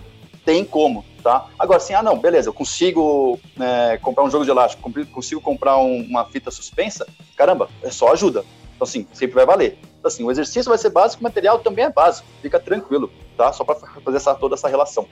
tem 0.45 0.65
como, 0.65 1.05
tá? 1.23 1.49
Agora, 1.59 1.79
assim, 1.79 1.93
ah, 1.93 2.03
não, 2.03 2.17
beleza, 2.17 2.49
eu 2.49 2.53
consigo 2.53 3.39
é, 3.59 3.99
comprar 3.99 4.23
um 4.23 4.31
jogo 4.31 4.45
de 4.45 4.51
elástico, 4.51 4.89
consigo 5.11 5.41
comprar 5.41 5.77
um, 5.79 6.03
uma 6.03 6.25
fita 6.27 6.51
suspensa, 6.51 7.07
caramba, 7.37 7.69
é 7.83 7.91
só 7.91 8.13
ajuda. 8.13 8.45
Então, 8.75 8.87
assim, 8.87 9.07
sempre 9.13 9.35
vai 9.35 9.45
valer. 9.45 9.79
Assim, 10.07 10.25
o 10.25 10.31
exercício 10.31 10.69
vai 10.69 10.79
ser 10.79 10.91
básico, 10.91 11.21
o 11.21 11.25
material 11.25 11.59
também 11.59 11.85
é 11.85 11.91
básico. 11.91 12.27
Fica 12.43 12.59
tranquilo, 12.59 13.11
tá? 13.37 13.53
Só 13.53 13.65
para 13.65 13.75
fazer 13.75 14.17
essa, 14.17 14.35
toda 14.35 14.55
essa 14.55 14.69
relação. 14.69 15.07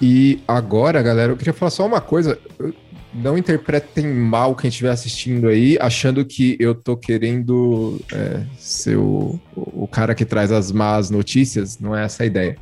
E 0.00 0.42
agora, 0.46 1.02
galera, 1.02 1.32
eu 1.32 1.36
queria 1.36 1.52
falar 1.52 1.70
só 1.70 1.86
uma 1.86 2.00
coisa. 2.00 2.38
Não 3.14 3.38
interpretem 3.38 4.06
mal 4.06 4.54
quem 4.54 4.68
estiver 4.68 4.90
assistindo 4.90 5.48
aí, 5.48 5.78
achando 5.80 6.24
que 6.24 6.56
eu 6.60 6.74
tô 6.74 6.96
querendo 6.96 7.98
é, 8.12 8.44
ser 8.58 8.96
o, 8.96 9.40
o 9.54 9.88
cara 9.88 10.14
que 10.14 10.24
traz 10.24 10.52
as 10.52 10.70
más 10.70 11.08
notícias. 11.08 11.78
Não 11.78 11.96
é 11.96 12.04
essa 12.04 12.22
a 12.22 12.26
ideia. 12.26 12.56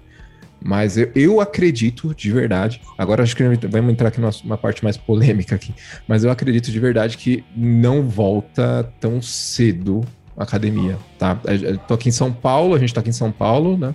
Mas 0.65 0.97
eu, 0.97 1.11
eu 1.15 1.41
acredito 1.41 2.15
de 2.15 2.31
verdade. 2.31 2.81
Agora 2.97 3.23
acho 3.23 3.37
que 3.37 3.43
vamos 3.69 3.93
entrar 3.93 4.09
aqui 4.09 4.21
numa 4.21 4.57
parte 4.57 4.83
mais 4.83 4.97
polêmica 4.97 5.57
aqui. 5.57 5.75
Mas 6.09 6.25
eu 6.25 6.31
acredito 6.31 6.71
de 6.71 6.81
verdade 6.81 7.19
que 7.19 7.45
não 7.55 8.09
volta 8.09 8.91
tão 8.99 9.21
cedo 9.21 10.03
academia, 10.37 10.99
tá? 11.19 11.39
Eu 11.45 11.79
tô 11.79 11.95
aqui 11.95 12.09
em 12.09 12.13
São 12.13 12.33
Paulo, 12.33 12.75
a 12.75 12.79
gente 12.79 12.93
tá 12.93 13.01
aqui 13.01 13.11
em 13.11 13.13
São 13.13 13.31
Paulo, 13.31 13.79
né? 13.79 13.95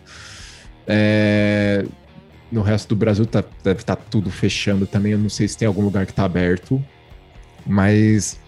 É, 0.88 1.86
no 2.52 2.62
resto 2.62 2.90
do 2.90 2.96
Brasil 2.96 3.26
tá, 3.26 3.44
deve 3.64 3.82
estar 3.82 3.96
tá 3.96 4.04
tudo 4.10 4.30
fechando 4.30 4.88
também. 4.88 5.12
Eu 5.12 5.20
não 5.20 5.30
sei 5.30 5.48
se 5.48 5.58
tem 5.58 5.68
algum 5.68 5.84
lugar 5.84 6.06
que 6.06 6.14
tá 6.14 6.24
aberto, 6.24 6.84
mas 7.66 8.40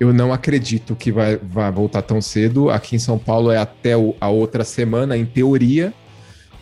eu 0.00 0.12
não 0.12 0.32
acredito 0.32 0.96
que 0.96 1.12
vai, 1.12 1.36
vai 1.36 1.70
voltar 1.70 2.02
tão 2.02 2.20
cedo. 2.20 2.70
Aqui 2.70 2.96
em 2.96 2.98
São 2.98 3.18
Paulo 3.18 3.50
é 3.50 3.58
até 3.58 3.96
o, 3.96 4.14
a 4.20 4.28
outra 4.28 4.64
semana, 4.64 5.16
em 5.16 5.24
teoria, 5.24 5.92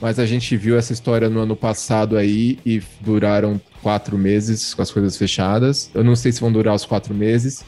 mas 0.01 0.19
a 0.19 0.27
gente 0.27 0.57
viu 0.57 0.77
essa 0.77 0.93
história 0.93 1.29
no 1.29 1.41
ano 1.41 1.57
passado 1.57 2.17
aí 2.17 2.59
e 2.67 2.83
duraram 3.01 3.61
quatro 3.83 4.19
meses 4.19 4.75
com 4.75 4.83
as 4.83 4.91
coisas 4.91 5.17
fechadas. 5.17 5.91
Eu 5.95 6.05
não 6.05 6.15
sei 6.17 6.33
se 6.33 6.41
vão 6.41 6.53
durar 6.53 6.75
os 6.75 6.85
quatro 6.85 7.15
meses. 7.15 7.65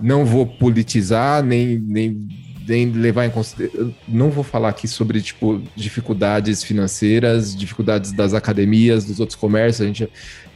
Não 0.00 0.24
vou 0.24 0.46
politizar, 0.46 1.42
nem, 1.42 1.78
nem, 1.78 2.28
nem 2.66 2.90
levar 2.92 3.26
em 3.26 3.30
consideração. 3.30 3.94
Não 4.06 4.30
vou 4.30 4.44
falar 4.44 4.70
aqui 4.70 4.86
sobre 4.86 5.20
tipo, 5.20 5.60
dificuldades 5.74 6.62
financeiras, 6.62 7.56
dificuldades 7.56 8.12
das 8.12 8.34
academias, 8.34 9.04
dos 9.04 9.20
outros 9.20 9.36
comércios, 9.36 9.82
a 9.82 9.86
gente, 9.86 10.08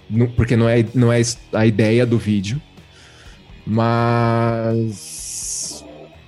não, 0.09 0.26
porque 0.26 0.57
não 0.57 0.68
é, 0.68 0.84
não 0.95 1.12
é 1.12 1.20
a 1.53 1.66
ideia 1.66 2.05
do 2.05 2.18
vídeo. 2.18 2.61
Mas 3.66 5.22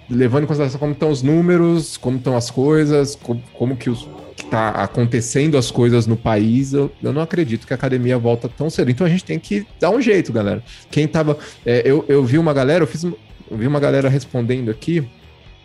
levando 0.09 0.45
em 0.45 0.47
consideração 0.47 0.79
como 0.79 0.93
estão 0.93 1.11
os 1.11 1.23
números, 1.23 1.97
como 1.97 2.19
estão 2.19 2.37
as 2.37 2.51
coisas, 2.51 3.17
como, 3.17 3.43
como 3.55 3.77
que 3.77 3.91
os 3.91 4.09
tá 4.55 4.71
acontecendo 4.71 5.59
as 5.59 5.71
coisas 5.71 6.07
no 6.07 6.17
país, 6.17 6.73
eu, 6.73 6.91
eu 7.03 7.13
não 7.13 7.21
acredito 7.21 7.67
que 7.67 7.73
a 7.73 7.77
academia 7.77 8.17
volta 8.17 8.49
tão 8.49 8.71
cedo. 8.71 8.91
Então 8.91 9.05
a 9.05 9.11
gente 9.11 9.25
tem 9.25 9.39
que 9.39 9.67
dar 9.81 9.91
um 9.91 10.01
jeito, 10.01 10.33
galera. 10.33 10.63
Quem 10.91 11.09
tava. 11.09 11.37
É, 11.67 11.83
eu, 11.85 12.05
eu 12.09 12.25
vi 12.25 12.39
uma 12.39 12.55
galera, 12.55 12.85
eu 12.85 12.87
fiz. 12.87 13.03
Eu 13.03 13.17
vi 13.51 13.67
uma 13.67 13.81
galera 13.81 14.09
respondendo 14.09 14.71
aqui. 14.71 15.05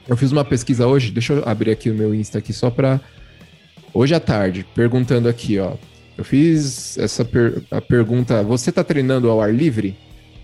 Eu 0.08 0.18
fiz 0.18 0.32
uma 0.32 0.44
pesquisa 0.44 0.88
hoje, 0.88 1.12
deixa 1.12 1.34
eu 1.34 1.44
abrir 1.48 1.70
aqui 1.70 1.92
o 1.92 1.94
meu 1.94 2.16
Insta 2.16 2.40
aqui 2.40 2.52
só 2.52 2.72
para 2.72 3.00
hoje 3.94 4.16
à 4.16 4.20
tarde, 4.20 4.66
perguntando 4.74 5.30
aqui, 5.30 5.60
ó. 5.60 5.74
Eu 6.18 6.24
fiz 6.24 6.98
essa 6.98 7.24
per 7.24 7.62
a 7.70 7.80
pergunta: 7.80 8.42
você 8.42 8.72
tá 8.72 8.84
treinando 8.84 9.30
ao 9.30 9.40
ar 9.40 9.54
livre? 9.54 9.96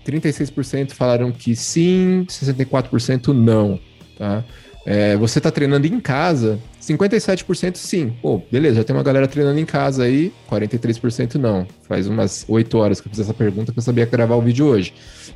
36% 0.06 0.92
falaram 0.92 1.32
que 1.32 1.56
sim, 1.56 2.24
64% 2.28 3.34
não, 3.34 3.80
tá? 4.16 4.44
É, 4.88 5.16
você 5.16 5.40
tá 5.40 5.50
treinando 5.50 5.84
em 5.84 5.98
casa, 5.98 6.60
57% 6.80 7.74
sim. 7.74 8.16
Pô, 8.22 8.40
beleza, 8.52 8.76
já 8.76 8.84
tem 8.84 8.94
uma 8.94 9.02
galera 9.02 9.26
treinando 9.26 9.58
em 9.58 9.66
casa 9.66 10.04
aí, 10.04 10.32
43% 10.48 11.34
não. 11.34 11.66
Faz 11.88 12.06
umas 12.06 12.44
8 12.48 12.78
horas 12.78 13.00
que 13.00 13.08
eu 13.08 13.10
fiz 13.10 13.18
essa 13.18 13.34
pergunta 13.34 13.72
que 13.72 13.78
eu 13.80 13.82
sabia 13.82 14.06
gravar 14.06 14.36
o 14.36 14.40
vídeo 14.40 14.64
hoje. 14.64 14.94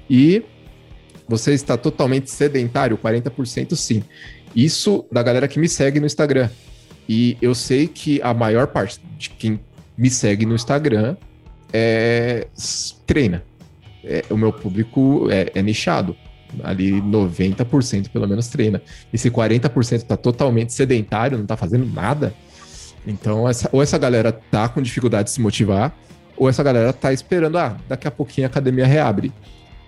E 0.08 0.44
você 1.26 1.52
está 1.52 1.76
totalmente 1.76 2.30
sedentário, 2.30 2.96
40% 2.96 3.74
sim. 3.74 4.04
Isso 4.54 5.04
da 5.10 5.20
galera 5.20 5.48
que 5.48 5.58
me 5.58 5.68
segue 5.68 5.98
no 5.98 6.06
Instagram. 6.06 6.48
E 7.08 7.36
eu 7.42 7.52
sei 7.52 7.88
que 7.88 8.22
a 8.22 8.32
maior 8.32 8.68
parte 8.68 9.00
de 9.18 9.30
quem 9.30 9.58
me 9.98 10.08
segue 10.10 10.46
no 10.46 10.54
Instagram 10.54 11.16
é 11.72 12.46
treina. 13.04 13.42
É, 14.04 14.24
o 14.30 14.36
meu 14.36 14.52
público 14.52 15.28
é, 15.28 15.50
é 15.56 15.60
nichado 15.60 16.16
ali 16.62 17.00
90% 17.00 18.08
pelo 18.08 18.26
menos 18.26 18.48
treina. 18.48 18.82
Esse 19.12 19.30
40% 19.30 20.02
tá 20.02 20.16
totalmente 20.16 20.72
sedentário, 20.72 21.38
não 21.38 21.46
tá 21.46 21.56
fazendo 21.56 21.86
nada. 21.86 22.34
Então, 23.06 23.48
essa, 23.48 23.68
ou 23.72 23.82
essa 23.82 23.98
galera 23.98 24.32
tá 24.32 24.68
com 24.68 24.82
dificuldade 24.82 25.24
de 25.24 25.30
se 25.30 25.40
motivar, 25.40 25.96
ou 26.36 26.48
essa 26.48 26.62
galera 26.62 26.92
tá 26.92 27.12
esperando, 27.12 27.58
ah, 27.58 27.76
daqui 27.88 28.06
a 28.06 28.10
pouquinho 28.10 28.46
a 28.46 28.50
academia 28.50 28.86
reabre. 28.86 29.32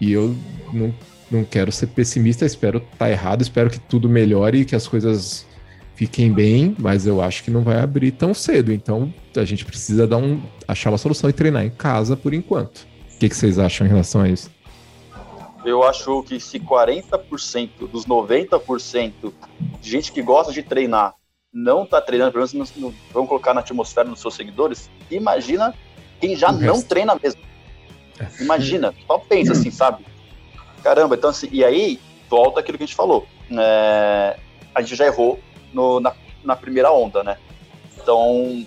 E 0.01 0.13
eu 0.13 0.35
não, 0.73 0.95
não 1.31 1.45
quero 1.45 1.71
ser 1.71 1.89
pessimista, 1.89 2.45
espero 2.45 2.81
tá 2.99 3.11
errado, 3.11 3.43
espero 3.43 3.71
que 3.71 3.79
tudo 3.79 4.09
melhore 4.09 4.61
e 4.61 4.65
que 4.65 4.75
as 4.75 4.87
coisas 4.87 5.47
fiquem 5.95 6.33
bem, 6.33 6.75
mas 6.79 7.07
eu 7.07 7.23
acho 7.23 7.45
que 7.45 7.51
não 7.51 7.63
vai 7.63 7.79
abrir 7.79 8.13
tão 8.13 8.35
cedo. 8.35 8.73
Então, 8.73 9.13
a 9.37 9.45
gente 9.45 9.65
precisa 9.65 10.07
dar 10.07 10.17
um, 10.17 10.43
achar 10.67 10.91
uma 10.91 10.99
solução 10.99 11.31
e 11.31 11.33
treinar 11.33 11.65
em 11.65 11.71
casa 11.71 12.17
por 12.17 12.35
enquanto. 12.35 12.87
O 13.15 13.19
que, 13.19 13.29
que 13.29 13.37
vocês 13.37 13.59
acham 13.59 13.87
em 13.87 13.91
relação 13.91 14.23
a 14.23 14.29
isso? 14.29 14.51
Eu 15.65 15.83
acho 15.83 16.23
que 16.23 16.41
se 16.41 16.59
40% 16.59 17.89
dos 17.89 18.07
90% 18.07 19.33
de 19.81 19.91
gente 19.91 20.13
que 20.13 20.23
gosta 20.23 20.53
de 20.53 20.63
treinar 20.63 21.15
não 21.53 21.85
está 21.85 22.01
treinando, 22.01 22.33
pelo 22.33 22.49
menos 22.53 22.75
no, 22.75 22.89
no, 22.89 22.95
vamos 23.13 23.29
colocar 23.29 23.53
na 23.53 23.61
atmosfera 23.61 24.09
dos 24.09 24.21
seus 24.21 24.35
seguidores, 24.35 24.91
imagina 25.11 25.75
quem 26.21 26.35
já 26.35 26.49
o 26.49 26.53
não 26.53 26.75
resto. 26.75 26.89
treina 26.89 27.19
mesmo. 27.23 27.41
É. 28.19 28.43
Imagina, 28.43 28.95
só 29.07 29.19
pensa 29.19 29.53
assim, 29.53 29.71
sabe? 29.71 30.05
Caramba, 30.83 31.15
então 31.15 31.31
assim, 31.31 31.49
e 31.53 31.65
aí 31.65 32.01
volta 32.29 32.61
aquilo 32.61 32.79
que 32.79 32.85
a 32.85 32.87
gente 32.87 32.97
falou. 32.97 33.27
É, 33.51 34.39
a 34.75 34.81
gente 34.81 34.97
já 34.97 35.05
errou 35.05 35.39
no, 35.73 36.01
na, 36.01 36.15
na 36.43 36.57
primeira 36.57 36.91
onda, 36.91 37.23
né? 37.23 37.37
Então, 37.97 38.67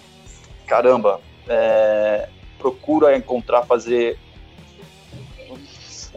caramba, 0.67 1.19
é, 1.47 2.29
procura 2.59 3.17
encontrar, 3.17 3.63
fazer 3.63 4.19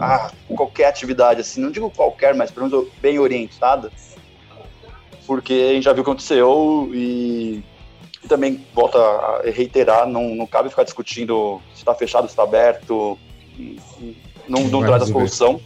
ah, 0.00 0.30
qualquer 0.48 0.86
atividade, 0.86 1.40
assim, 1.40 1.60
não 1.60 1.70
digo 1.70 1.90
qualquer, 1.90 2.34
mas 2.34 2.50
pelo 2.50 2.68
menos 2.68 2.88
bem 3.00 3.18
orientada, 3.18 3.90
porque 5.26 5.52
a 5.70 5.74
gente 5.74 5.84
já 5.84 5.92
viu 5.92 6.02
o 6.02 6.04
que 6.04 6.10
aconteceu 6.10 6.90
e, 6.92 7.62
e 8.22 8.28
também 8.28 8.64
volta 8.74 8.98
a 8.98 9.42
reiterar, 9.44 10.06
não, 10.06 10.34
não 10.34 10.46
cabe 10.46 10.70
ficar 10.70 10.84
discutindo 10.84 11.60
se 11.74 11.80
está 11.80 11.94
fechado, 11.94 12.26
se 12.26 12.32
está 12.32 12.42
aberto, 12.44 13.18
não, 14.48 14.62
não 14.64 14.80
traz 14.80 15.02
a 15.02 15.06
solução, 15.06 15.60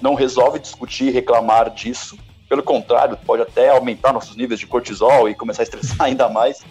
não 0.00 0.14
resolve 0.14 0.58
discutir, 0.58 1.10
reclamar 1.10 1.70
disso, 1.70 2.16
pelo 2.48 2.62
contrário, 2.62 3.18
pode 3.26 3.42
até 3.42 3.70
aumentar 3.70 4.12
nossos 4.12 4.36
níveis 4.36 4.60
de 4.60 4.66
cortisol 4.66 5.28
e 5.28 5.34
começar 5.34 5.62
a 5.62 5.64
estressar 5.64 6.02
ainda 6.06 6.28
mais. 6.28 6.62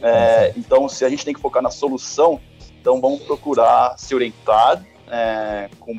É, 0.00 0.52
então, 0.56 0.88
se 0.88 1.04
a 1.04 1.08
gente 1.08 1.24
tem 1.24 1.34
que 1.34 1.40
focar 1.40 1.62
na 1.62 1.70
solução, 1.70 2.40
então 2.80 3.00
vamos 3.00 3.22
procurar 3.22 3.98
se 3.98 4.14
orientar 4.14 4.84
é, 5.10 5.68
com 5.80 5.98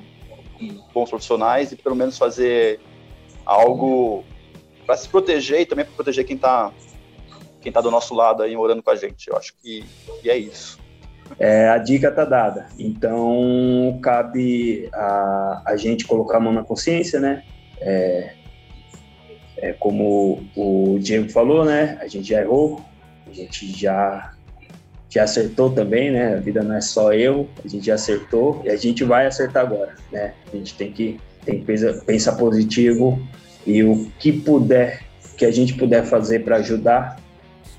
bons 0.93 1.10
profissionais 1.10 1.72
e 1.72 1.76
pelo 1.76 1.95
menos 1.95 2.18
fazer 2.18 2.80
algo 3.45 4.24
para 4.86 4.97
se 4.97 5.07
proteger 5.07 5.62
e 5.62 5.66
também 5.66 5.86
para 5.86 5.95
proteger 5.95 6.26
quem 6.26 6.36
está 6.36 6.72
quem 7.62 7.72
tá 7.72 7.82
do 7.82 7.91
nosso 7.91 8.14
lado 8.14 8.41
aí 8.41 8.55
orando 8.55 8.82
com 8.82 8.89
a 8.89 8.95
gente. 8.95 9.30
Eu 9.30 9.38
acho 9.38 9.53
que, 9.62 9.86
é 10.26 10.38
isso. 10.38 10.80
É, 11.38 11.70
a 11.70 11.78
dica 11.78 12.12
tá 12.12 12.26
dada. 12.26 12.70
Então 12.78 13.99
cabe 14.01 14.89
a, 14.93 15.62
a 15.66 15.76
gente 15.76 16.05
colocar 16.05 16.38
a 16.38 16.39
mão 16.39 16.53
na 16.53 16.64
consciência, 16.64 17.20
né? 17.20 17.43
É, 17.82 18.34
é, 19.57 19.74
como 19.74 20.43
o 20.55 20.97
Diego 20.99 21.30
falou, 21.30 21.66
né? 21.66 21.97
A 22.01 22.07
gente 22.07 22.30
já 22.30 22.41
errou, 22.41 22.82
a 23.28 23.34
gente 23.34 23.68
já 23.78 24.34
já 25.10 25.24
acertou 25.24 25.72
também, 25.72 26.12
né? 26.12 26.36
A 26.36 26.39
vida 26.39 26.62
não 26.62 26.76
é 26.76 26.82
só 26.82 27.12
eu, 27.14 27.47
a 27.64 27.68
gente 27.68 27.88
já 27.88 27.95
acertou 27.95 28.62
e 28.64 28.70
a 28.70 28.76
gente 28.76 29.03
vai 29.03 29.26
acertar 29.26 29.66
agora, 29.66 29.95
né? 30.12 30.34
A 30.53 30.55
gente 30.55 30.76
tem 30.76 30.91
que, 30.91 31.20
tem 31.43 31.60
que 31.60 31.66
pensar, 31.66 31.93
pensar 32.05 32.36
positivo 32.36 33.20
e 33.66 33.84
o 33.84 34.10
que 34.20 34.32
puder, 34.32 35.03
que 35.36 35.45
a 35.45 35.51
gente 35.51 35.74
puder 35.74 36.05
fazer 36.05 36.43
para 36.43 36.57
ajudar, 36.57 37.20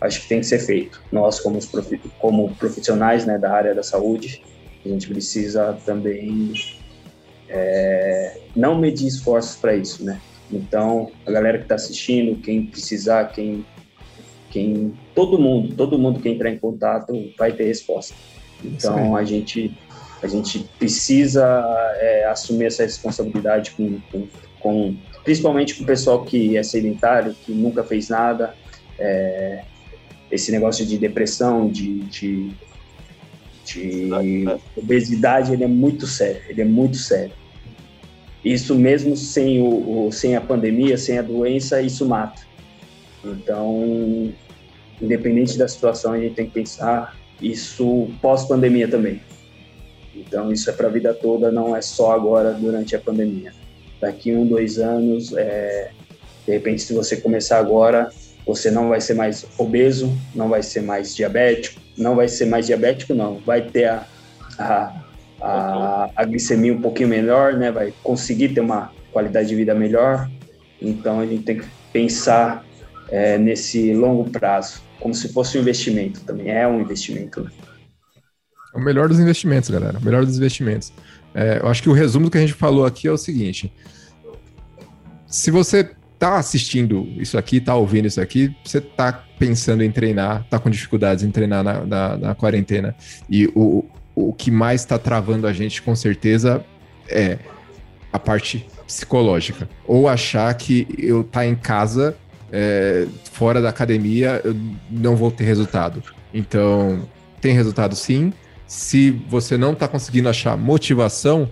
acho 0.00 0.22
que 0.22 0.28
tem 0.28 0.40
que 0.40 0.46
ser 0.46 0.58
feito. 0.58 1.00
Nós, 1.12 1.38
como, 1.38 1.58
como 2.18 2.54
profissionais 2.56 3.24
né, 3.24 3.38
da 3.38 3.52
área 3.52 3.74
da 3.74 3.82
saúde, 3.82 4.42
a 4.84 4.88
gente 4.88 5.06
precisa 5.06 5.78
também 5.84 6.52
é, 7.48 8.38
não 8.56 8.78
medir 8.78 9.06
esforços 9.06 9.56
para 9.56 9.74
isso, 9.74 10.04
né? 10.04 10.20
Então, 10.50 11.12
a 11.24 11.30
galera 11.30 11.58
que 11.58 11.64
está 11.64 11.76
assistindo, 11.76 12.40
quem 12.40 12.66
precisar, 12.66 13.26
quem 13.26 13.64
quem 14.50 14.92
todo 15.14 15.38
mundo, 15.38 15.74
todo 15.74 15.98
mundo 15.98 16.20
que 16.20 16.28
entrar 16.28 16.50
em 16.50 16.58
contato 16.58 17.14
vai 17.38 17.52
ter 17.52 17.64
resposta. 17.64 18.14
Então 18.62 19.16
a 19.16 19.24
gente 19.24 19.72
a 20.22 20.26
gente 20.26 20.68
precisa 20.78 21.42
é, 21.98 22.26
assumir 22.26 22.66
essa 22.66 22.82
responsabilidade 22.82 23.70
com, 23.70 23.98
com, 24.12 24.28
com, 24.60 24.96
principalmente 25.24 25.74
com 25.74 25.84
o 25.84 25.86
pessoal 25.86 26.24
que 26.24 26.56
é 26.58 26.62
sedentário, 26.62 27.34
que 27.34 27.52
nunca 27.52 27.82
fez 27.82 28.10
nada. 28.10 28.54
É, 28.98 29.64
esse 30.30 30.52
negócio 30.52 30.84
de 30.84 30.98
depressão, 30.98 31.68
de, 31.68 32.00
de, 32.00 32.50
de 33.64 34.10
obesidade, 34.76 35.54
ele 35.54 35.64
é 35.64 35.68
muito 35.68 36.06
sério, 36.06 36.42
ele 36.48 36.60
é 36.60 36.66
muito 36.66 36.98
sério. 36.98 37.32
Isso 38.44 38.74
mesmo 38.74 39.16
sem, 39.16 39.60
o, 39.60 40.06
o, 40.06 40.12
sem 40.12 40.36
a 40.36 40.40
pandemia, 40.40 40.96
sem 40.96 41.18
a 41.18 41.22
doença, 41.22 41.80
isso 41.80 42.06
mata. 42.06 42.42
Então, 43.24 44.32
independente 45.00 45.58
da 45.58 45.68
situação, 45.68 46.12
a 46.12 46.20
gente 46.20 46.34
tem 46.34 46.46
que 46.46 46.52
pensar 46.52 47.16
isso 47.40 48.08
pós-pandemia 48.20 48.88
também. 48.88 49.20
Então, 50.14 50.52
isso 50.52 50.68
é 50.68 50.72
para 50.72 50.88
a 50.88 50.90
vida 50.90 51.14
toda, 51.14 51.50
não 51.50 51.76
é 51.76 51.80
só 51.80 52.12
agora 52.12 52.52
durante 52.52 52.94
a 52.94 52.98
pandemia. 52.98 53.52
Daqui 54.00 54.34
um, 54.34 54.46
dois 54.46 54.78
anos, 54.78 55.34
é, 55.36 55.90
de 56.46 56.52
repente, 56.52 56.82
se 56.82 56.92
você 56.92 57.16
começar 57.16 57.58
agora, 57.58 58.10
você 58.46 58.70
não 58.70 58.88
vai 58.88 59.00
ser 59.00 59.14
mais 59.14 59.46
obeso, 59.58 60.12
não 60.34 60.48
vai 60.48 60.62
ser 60.62 60.80
mais 60.82 61.14
diabético, 61.14 61.80
não 61.96 62.16
vai 62.16 62.28
ser 62.28 62.46
mais 62.46 62.66
diabético, 62.66 63.14
não. 63.14 63.38
Vai 63.38 63.62
ter 63.62 63.84
a, 63.84 64.06
a, 64.58 65.04
a, 65.40 66.10
a 66.16 66.24
glicemia 66.24 66.72
um 66.72 66.80
pouquinho 66.80 67.08
melhor, 67.08 67.54
né? 67.54 67.70
Vai 67.70 67.92
conseguir 68.02 68.50
ter 68.50 68.60
uma 68.60 68.92
qualidade 69.12 69.48
de 69.48 69.54
vida 69.54 69.74
melhor. 69.74 70.28
Então, 70.80 71.20
a 71.20 71.26
gente 71.26 71.44
tem 71.44 71.58
que 71.58 71.66
pensar 71.92 72.64
é, 73.10 73.36
nesse 73.36 73.92
longo 73.92 74.30
prazo, 74.30 74.80
como 74.98 75.14
se 75.14 75.32
fosse 75.32 75.58
um 75.58 75.60
investimento 75.60 76.20
também. 76.20 76.50
É 76.50 76.66
um 76.66 76.80
investimento. 76.80 77.42
Né? 77.42 77.50
É 78.74 78.78
o 78.78 78.80
melhor 78.80 79.08
dos 79.08 79.18
investimentos, 79.18 79.68
galera. 79.68 79.98
O 79.98 80.04
melhor 80.04 80.24
dos 80.24 80.36
investimentos. 80.36 80.92
É, 81.34 81.60
eu 81.62 81.68
acho 81.68 81.82
que 81.82 81.88
o 81.88 81.92
resumo 81.92 82.26
do 82.26 82.30
que 82.30 82.38
a 82.38 82.40
gente 82.40 82.52
falou 82.52 82.84
aqui 82.84 83.08
é 83.08 83.12
o 83.12 83.18
seguinte: 83.18 83.72
se 85.26 85.50
você 85.50 85.90
tá 86.18 86.36
assistindo 86.36 87.08
isso 87.16 87.38
aqui, 87.38 87.60
tá 87.60 87.74
ouvindo 87.74 88.06
isso 88.06 88.20
aqui, 88.20 88.54
você 88.64 88.80
tá 88.80 89.24
pensando 89.38 89.82
em 89.82 89.90
treinar, 89.90 90.44
tá 90.50 90.58
com 90.58 90.68
dificuldades 90.68 91.24
em 91.24 91.30
treinar 91.30 91.64
na, 91.64 91.86
na, 91.86 92.16
na 92.16 92.34
quarentena, 92.34 92.94
e 93.28 93.46
o, 93.54 93.84
o 94.14 94.32
que 94.34 94.50
mais 94.50 94.82
está 94.82 94.98
travando 94.98 95.46
a 95.46 95.52
gente, 95.52 95.80
com 95.80 95.96
certeza, 95.96 96.62
é 97.08 97.38
a 98.12 98.18
parte 98.18 98.66
psicológica. 98.86 99.68
Ou 99.86 100.08
achar 100.08 100.52
que 100.54 100.86
eu 100.98 101.24
tá 101.24 101.46
em 101.46 101.54
casa 101.54 102.16
é, 102.52 103.06
fora 103.32 103.60
da 103.60 103.68
academia, 103.68 104.40
eu 104.44 104.54
não 104.90 105.16
vou 105.16 105.30
ter 105.30 105.44
resultado. 105.44 106.02
Então, 106.32 107.08
tem 107.40 107.54
resultado 107.54 107.94
sim. 107.94 108.32
Se 108.66 109.10
você 109.28 109.56
não 109.56 109.72
está 109.72 109.88
conseguindo 109.88 110.28
achar 110.28 110.56
motivação, 110.56 111.50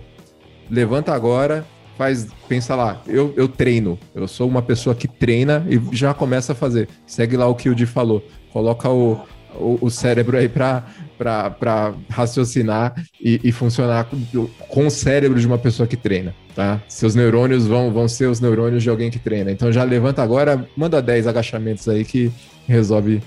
levanta 0.69 1.13
agora, 1.13 1.65
faz, 1.97 2.27
pensa 2.47 2.75
lá, 2.75 3.01
eu, 3.05 3.33
eu 3.35 3.47
treino, 3.47 3.99
eu 4.15 4.27
sou 4.27 4.47
uma 4.47 4.61
pessoa 4.61 4.95
que 4.95 5.07
treina 5.07 5.65
e 5.69 5.95
já 5.95 6.13
começa 6.13 6.53
a 6.53 6.55
fazer. 6.55 6.87
Segue 7.05 7.35
lá 7.35 7.47
o 7.47 7.55
que 7.55 7.69
o 7.69 7.75
Di 7.75 7.85
falou, 7.85 8.25
coloca 8.53 8.89
o, 8.89 9.19
o, 9.55 9.77
o 9.81 9.89
cérebro 9.89 10.37
aí 10.37 10.49
para 10.49 11.93
raciocinar 12.09 12.93
e, 13.19 13.39
e, 13.43 13.51
funcionar 13.51 14.05
com, 14.05 14.47
com 14.67 14.87
o 14.87 14.91
cérebro 14.91 15.39
de 15.39 15.47
uma 15.47 15.57
pessoa 15.57 15.87
que 15.87 15.97
treina, 15.97 16.33
tá? 16.55 16.81
Seus 16.87 17.15
neurônios 17.15 17.67
vão, 17.67 17.91
vão 17.91 18.07
ser 18.07 18.27
os 18.27 18.39
neurônios 18.39 18.83
de 18.83 18.89
alguém 18.89 19.09
que 19.09 19.19
treina. 19.19 19.51
Então 19.51 19.71
já 19.71 19.83
levanta 19.83 20.21
agora, 20.21 20.67
manda 20.75 21.01
10 21.01 21.27
agachamentos 21.27 21.87
aí 21.87 22.05
que 22.05 22.31
resolve, 22.67 23.21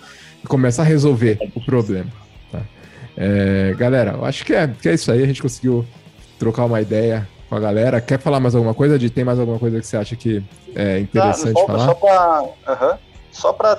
começa 0.49 0.83
a 0.83 0.85
resolver 0.85 1.39
o 1.55 1.61
problema, 1.61 2.11
tá? 2.51 2.63
É, 3.17 3.75
galera, 3.77 4.13
eu 4.13 4.25
acho 4.25 4.45
que 4.45 4.55
é, 4.55 4.69
que 4.69 4.89
é 4.89 4.95
isso 4.95 5.11
aí, 5.13 5.23
a 5.23 5.27
gente 5.27 5.43
conseguiu 5.43 5.85
trocar 6.39 6.65
uma 6.65 6.81
ideia 6.81 7.29
com 7.49 7.57
a 7.57 7.61
galera. 7.61 8.01
Quer 8.01 8.19
falar 8.19 8.41
mais 8.41 8.55
alguma 8.55 8.73
coisa, 8.73 8.99
De 8.99 9.11
Tem 9.11 9.25
mais 9.25 9.39
alguma 9.39 9.59
coisa 9.59 9.79
que 9.79 9.87
você 9.87 9.97
acha 9.97 10.17
que 10.17 10.43
é 10.75 10.99
interessante 11.01 11.67
falar? 11.67 11.87
Só 11.87 11.95
para 11.95 12.43
uhum, 12.43 12.99
só 13.31 13.53
para 13.53 13.77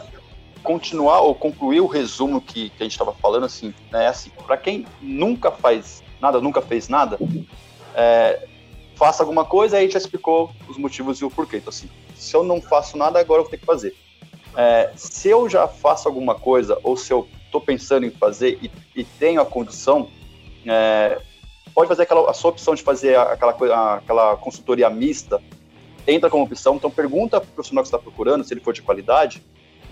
continuar 0.63 1.21
ou 1.21 1.35
concluir 1.35 1.81
o 1.81 1.87
resumo 1.87 2.41
que, 2.41 2.69
que 2.69 2.81
a 2.81 2.83
gente 2.83 2.93
estava 2.93 3.13
falando, 3.13 3.45
assim, 3.45 3.73
né? 3.91 4.07
Assim, 4.07 4.31
para 4.47 4.57
quem 4.57 4.85
nunca 5.01 5.51
faz 5.51 6.01
nada, 6.21 6.39
nunca 6.39 6.61
fez 6.61 6.87
nada, 6.87 7.19
é, 7.93 8.47
faça 8.95 9.21
alguma 9.21 9.43
coisa, 9.43 9.75
aí 9.75 9.81
a 9.81 9.83
gente 9.83 9.93
já 9.93 9.99
explicou 9.99 10.51
os 10.67 10.77
motivos 10.77 11.19
e 11.19 11.25
o 11.25 11.29
porquê. 11.29 11.57
Então, 11.57 11.69
assim, 11.69 11.89
se 12.15 12.35
eu 12.35 12.43
não 12.43 12.61
faço 12.61 12.97
nada, 12.97 13.19
agora 13.19 13.41
eu 13.41 13.43
vou 13.43 13.51
ter 13.51 13.57
que 13.57 13.65
fazer. 13.65 13.95
É, 14.55 14.91
se 14.95 15.29
eu 15.29 15.49
já 15.49 15.67
faço 15.67 16.07
alguma 16.07 16.35
coisa, 16.35 16.79
ou 16.83 16.95
se 16.95 17.11
eu 17.11 17.27
estou 17.45 17.59
pensando 17.59 18.05
em 18.05 18.11
fazer 18.11 18.59
e, 18.61 18.71
e 18.95 19.03
tenho 19.03 19.41
a 19.41 19.45
condição, 19.45 20.07
é, 20.65 21.19
pode 21.73 21.87
fazer 21.87 22.03
aquela, 22.03 22.29
a 22.29 22.33
sua 22.33 22.51
opção 22.51 22.75
de 22.75 22.81
fazer 22.83 23.17
aquela, 23.17 23.97
aquela 23.97 24.37
consultoria 24.37 24.89
mista, 24.89 25.41
entra 26.07 26.29
como 26.29 26.45
opção. 26.45 26.75
Então, 26.75 26.89
pergunta 26.89 27.41
para 27.41 27.49
o 27.49 27.53
profissional 27.53 27.83
que 27.83 27.87
está 27.87 27.99
procurando, 27.99 28.43
se 28.43 28.53
ele 28.53 28.61
for 28.61 28.73
de 28.73 28.81
qualidade, 28.81 29.43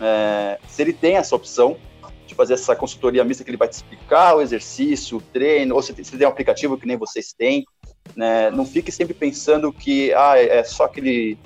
é, 0.01 0.59
se 0.67 0.81
ele 0.81 0.93
tem 0.93 1.15
essa 1.15 1.35
opção 1.35 1.77
de 2.25 2.33
fazer 2.33 2.53
essa 2.53 2.75
consultoria 2.75 3.23
mista 3.23 3.43
que 3.43 3.49
ele 3.49 3.57
vai 3.57 3.67
te 3.67 3.73
explicar 3.73 4.35
o 4.35 4.41
exercício, 4.41 5.17
o 5.17 5.21
treino, 5.21 5.75
ou 5.75 5.81
se, 5.81 5.93
se 6.03 6.17
tem 6.17 6.25
um 6.25 6.29
aplicativo 6.29 6.77
que 6.77 6.87
nem 6.87 6.97
vocês 6.97 7.33
têm, 7.33 7.65
né? 8.15 8.49
Não 8.51 8.65
fique 8.65 8.91
sempre 8.91 9.13
pensando 9.13 9.71
que 9.71 10.13
ah, 10.13 10.37
é, 10.37 10.63
só 10.63 10.85
aquele 10.85 11.37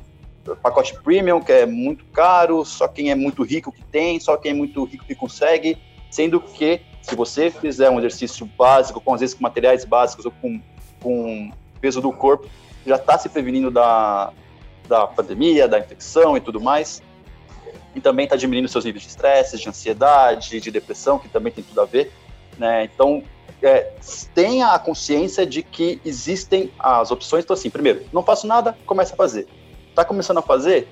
pacote 0.62 0.94
premium 1.02 1.42
que 1.42 1.52
é 1.52 1.66
muito 1.66 2.06
caro, 2.06 2.64
só 2.64 2.88
quem 2.88 3.10
é 3.10 3.16
muito 3.16 3.44
rico 3.44 3.72
que 3.72 3.84
tem, 3.84 4.20
só 4.20 4.38
quem 4.38 4.52
é 4.52 4.54
muito 4.54 4.84
rico 4.84 5.06
que 5.06 5.16
consegue, 5.16 5.78
sendo 6.10 6.40
que 6.40 6.82
se 7.02 7.16
você 7.16 7.50
fizer 7.50 7.90
um 7.90 8.00
exercício 8.00 8.46
básico, 8.58 9.02
com 9.02 9.14
às 9.14 9.20
vezes 9.20 9.36
com 9.36 9.44
materiais 9.44 9.84
básicos 9.86 10.26
ou 10.26 10.32
com, 10.42 10.62
com 11.02 11.52
peso 11.82 12.00
do 12.00 12.12
corpo, 12.12 12.48
já 12.86 12.96
está 12.96 13.18
se 13.18 13.28
prevenindo 13.28 13.72
da, 13.72 14.32
da 14.88 15.08
pandemia, 15.08 15.68
da 15.68 15.80
infecção 15.80 16.38
e 16.38 16.42
tudo 16.42 16.62
mais. 16.62 17.02
E 17.96 18.02
também 18.02 18.26
está 18.26 18.36
diminuindo 18.36 18.68
seus 18.68 18.86
níveis 18.86 19.04
de 19.04 19.10
estresse, 19.10 19.58
de 19.58 19.68
ansiedade, 19.70 20.60
de 20.60 20.70
depressão, 20.70 21.18
que 21.18 21.30
também 21.30 21.52
tem 21.52 21.64
tudo 21.64 21.82
a 21.82 21.86
ver. 21.86 22.12
Né? 22.58 22.84
Então, 22.84 23.24
é, 23.62 23.94
tenha 24.34 24.68
a 24.68 24.80
consciência 24.80 25.46
de 25.46 25.64
que 25.64 26.00
existem 26.06 26.72
as 26.78 27.10
opções. 27.10 27.44
Então, 27.44 27.54
assim, 27.54 27.70
primeiro, 27.70 28.06
não 28.12 28.22
faço 28.22 28.46
nada, 28.46 28.78
comece 28.86 29.14
a 29.14 29.16
fazer. 29.16 29.48
Está 29.90 30.04
começando 30.04 30.40
a 30.40 30.42
fazer 30.42 30.88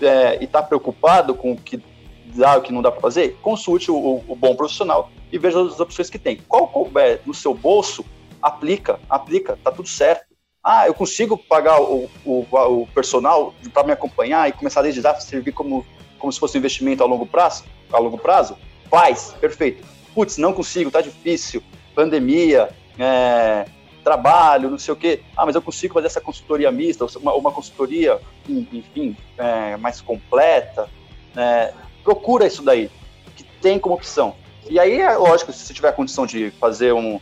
é, 0.00 0.38
e 0.40 0.44
está 0.44 0.62
preocupado 0.62 1.34
com 1.34 1.52
o 1.52 1.56
que 1.56 1.82
dá 2.26 2.56
o 2.56 2.62
que 2.62 2.72
não 2.72 2.82
dá 2.82 2.90
para 2.90 3.00
fazer? 3.00 3.36
Consulte 3.42 3.90
o, 3.90 4.22
o, 4.26 4.36
bom 4.36 4.54
profissional 4.54 5.10
e 5.30 5.38
veja 5.38 5.60
as 5.62 5.80
opções 5.80 6.10
que 6.10 6.18
tem. 6.18 6.36
Qual 6.48 6.68
couber 6.68 7.20
no 7.24 7.34
seu 7.34 7.54
bolso, 7.54 8.04
aplica, 8.40 8.98
aplica, 9.08 9.58
tá 9.62 9.70
tudo 9.70 9.88
certo. 9.88 10.34
Ah, 10.62 10.86
eu 10.86 10.94
consigo 10.94 11.36
pagar 11.36 11.80
o, 11.80 12.08
o, 12.24 12.46
o 12.50 12.86
personal 12.94 13.54
para 13.72 13.84
me 13.84 13.92
acompanhar 13.92 14.48
e 14.48 14.52
começar 14.52 14.82
desde 14.82 15.00
já 15.00 15.10
a 15.10 15.20
servir 15.20 15.52
como, 15.52 15.84
como 16.24 16.32
se 16.32 16.40
fosse 16.40 16.56
um 16.56 16.60
investimento 16.60 17.02
a 17.02 17.06
longo 17.06 17.26
prazo? 17.26 17.64
A 17.92 17.98
longo 17.98 18.16
prazo? 18.16 18.56
Faz, 18.90 19.36
perfeito. 19.38 19.86
Putz, 20.14 20.38
não 20.38 20.54
consigo, 20.54 20.90
tá 20.90 21.02
difícil, 21.02 21.62
pandemia, 21.94 22.70
é, 22.98 23.66
trabalho, 24.02 24.70
não 24.70 24.78
sei 24.78 24.94
o 24.94 24.96
quê. 24.96 25.20
Ah, 25.36 25.44
mas 25.44 25.54
eu 25.54 25.60
consigo 25.60 25.92
fazer 25.92 26.06
essa 26.06 26.22
consultoria 26.22 26.72
mista, 26.72 27.04
uma, 27.18 27.34
uma 27.34 27.52
consultoria, 27.52 28.18
enfim, 28.48 29.14
é, 29.36 29.76
mais 29.76 30.00
completa. 30.00 30.88
É, 31.36 31.74
procura 32.02 32.46
isso 32.46 32.62
daí, 32.62 32.90
que 33.36 33.44
tem 33.60 33.78
como 33.78 33.94
opção. 33.94 34.34
E 34.70 34.80
aí, 34.80 35.02
é 35.02 35.14
lógico, 35.18 35.52
se 35.52 35.66
você 35.66 35.74
tiver 35.74 35.90
a 35.90 35.92
condição 35.92 36.24
de 36.24 36.50
fazer 36.52 36.94
um, 36.94 37.20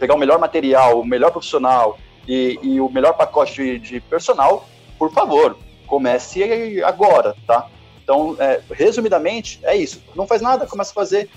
pegar 0.00 0.16
o 0.16 0.18
melhor 0.18 0.40
material, 0.40 1.00
o 1.00 1.04
melhor 1.04 1.30
profissional, 1.30 1.96
e, 2.26 2.58
e 2.64 2.80
o 2.80 2.88
melhor 2.88 3.12
pacote 3.14 3.54
de, 3.54 3.78
de, 3.78 4.00
personal, 4.00 4.68
por 4.98 5.12
favor, 5.12 5.56
comece 5.86 6.82
agora, 6.82 7.36
tá? 7.46 7.68
Então, 8.10 8.34
é, 8.40 8.60
resumidamente, 8.72 9.60
é 9.62 9.76
isso. 9.76 10.02
Não 10.16 10.26
faz 10.26 10.42
nada, 10.42 10.66
começa 10.66 10.90
a 10.90 10.94
fazer. 10.94 11.30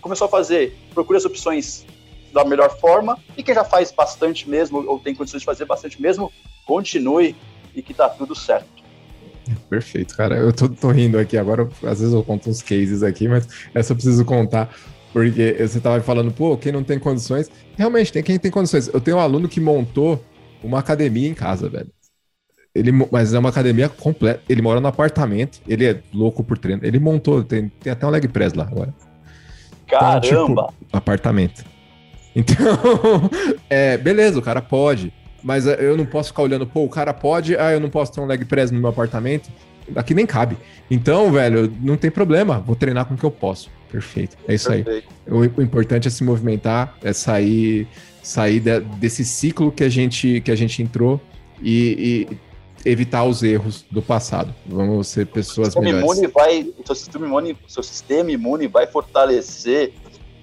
Começou 0.00 0.24
a 0.24 0.30
fazer, 0.30 0.74
procure 0.94 1.18
as 1.18 1.24
opções 1.26 1.84
da 2.32 2.42
melhor 2.46 2.78
forma. 2.78 3.18
E 3.36 3.42
quem 3.42 3.54
já 3.54 3.62
faz 3.62 3.92
bastante 3.92 4.48
mesmo, 4.48 4.78
ou 4.88 4.98
tem 4.98 5.14
condições 5.14 5.40
de 5.40 5.44
fazer 5.44 5.66
bastante 5.66 6.00
mesmo, 6.00 6.32
continue 6.66 7.36
e 7.74 7.82
que 7.82 7.92
tá 7.92 8.08
tudo 8.08 8.34
certo. 8.34 8.66
Perfeito, 9.68 10.16
cara. 10.16 10.36
Eu 10.36 10.50
tô, 10.50 10.66
tô 10.66 10.90
rindo 10.90 11.18
aqui 11.18 11.36
agora. 11.36 11.68
Às 11.82 12.00
vezes 12.00 12.14
eu 12.14 12.24
conto 12.24 12.48
uns 12.48 12.62
cases 12.62 13.02
aqui, 13.02 13.28
mas 13.28 13.46
essa 13.74 13.92
eu 13.92 13.96
preciso 13.96 14.24
contar 14.24 14.74
porque 15.12 15.54
você 15.58 15.76
estava 15.76 16.00
falando, 16.00 16.32
pô, 16.32 16.56
quem 16.56 16.72
não 16.72 16.82
tem 16.82 16.98
condições. 16.98 17.50
Realmente, 17.76 18.10
tem 18.10 18.22
quem 18.22 18.38
tem 18.38 18.50
condições. 18.50 18.88
Eu 18.88 19.00
tenho 19.00 19.18
um 19.18 19.20
aluno 19.20 19.46
que 19.46 19.60
montou 19.60 20.24
uma 20.62 20.78
academia 20.78 21.28
em 21.28 21.34
casa, 21.34 21.68
velho. 21.68 21.92
Ele, 22.74 22.90
mas 22.90 23.32
é 23.32 23.38
uma 23.38 23.50
academia 23.50 23.88
completa. 23.88 24.40
Ele 24.48 24.60
mora 24.60 24.80
no 24.80 24.88
apartamento. 24.88 25.60
Ele 25.66 25.86
é 25.86 26.00
louco 26.12 26.42
por 26.42 26.58
treino. 26.58 26.80
Ele 26.84 26.98
montou, 26.98 27.44
tem, 27.44 27.68
tem 27.68 27.92
até 27.92 28.04
um 28.04 28.10
leg 28.10 28.26
press 28.26 28.52
lá 28.52 28.64
agora. 28.64 28.92
Caramba! 29.86 30.26
Então, 30.26 30.46
tipo, 30.46 30.74
apartamento. 30.92 31.64
Então, 32.36 33.30
é, 33.70 33.96
beleza, 33.96 34.40
o 34.40 34.42
cara 34.42 34.60
pode. 34.60 35.12
Mas 35.40 35.68
é, 35.68 35.76
eu 35.78 35.96
não 35.96 36.04
posso 36.04 36.30
ficar 36.30 36.42
olhando, 36.42 36.66
pô, 36.66 36.82
o 36.82 36.88
cara 36.88 37.14
pode, 37.14 37.56
ah, 37.56 37.70
eu 37.70 37.78
não 37.78 37.88
posso 37.88 38.12
ter 38.12 38.20
um 38.20 38.26
leg 38.26 38.44
press 38.44 38.72
no 38.72 38.80
meu 38.80 38.90
apartamento. 38.90 39.48
Aqui 39.94 40.14
nem 40.14 40.26
cabe. 40.26 40.56
Então, 40.90 41.30
velho, 41.30 41.72
não 41.80 41.96
tem 41.96 42.10
problema. 42.10 42.58
Vou 42.58 42.74
treinar 42.74 43.04
com 43.04 43.14
o 43.14 43.16
que 43.16 43.22
eu 43.22 43.30
posso. 43.30 43.70
Perfeito. 43.88 44.36
É 44.48 44.54
isso 44.54 44.68
Perfeito. 44.68 45.06
aí. 45.28 45.32
O, 45.32 45.60
o, 45.60 45.62
importante 45.62 46.08
é 46.08 46.10
se 46.10 46.24
movimentar, 46.24 46.96
é 47.04 47.12
sair, 47.12 47.86
sair 48.20 48.58
de, 48.58 48.80
desse 48.80 49.24
ciclo 49.24 49.70
que 49.70 49.84
a 49.84 49.88
gente, 49.88 50.40
que 50.40 50.50
a 50.50 50.56
gente 50.56 50.82
entrou 50.82 51.20
e, 51.62 52.26
e 52.30 52.36
evitar 52.84 53.24
os 53.24 53.42
erros 53.42 53.84
do 53.90 54.02
passado. 54.02 54.54
Vamos 54.66 55.08
ser 55.08 55.26
pessoas 55.26 55.74
melhores. 55.74 56.02
Imune 56.02 56.26
vai, 56.28 56.62
o 56.62 56.86
seu 56.86 56.94
sistema 56.94 57.26
imune, 57.26 57.56
seu 57.66 57.82
sistema 57.82 58.30
imune 58.30 58.66
vai 58.66 58.86
fortalecer 58.86 59.94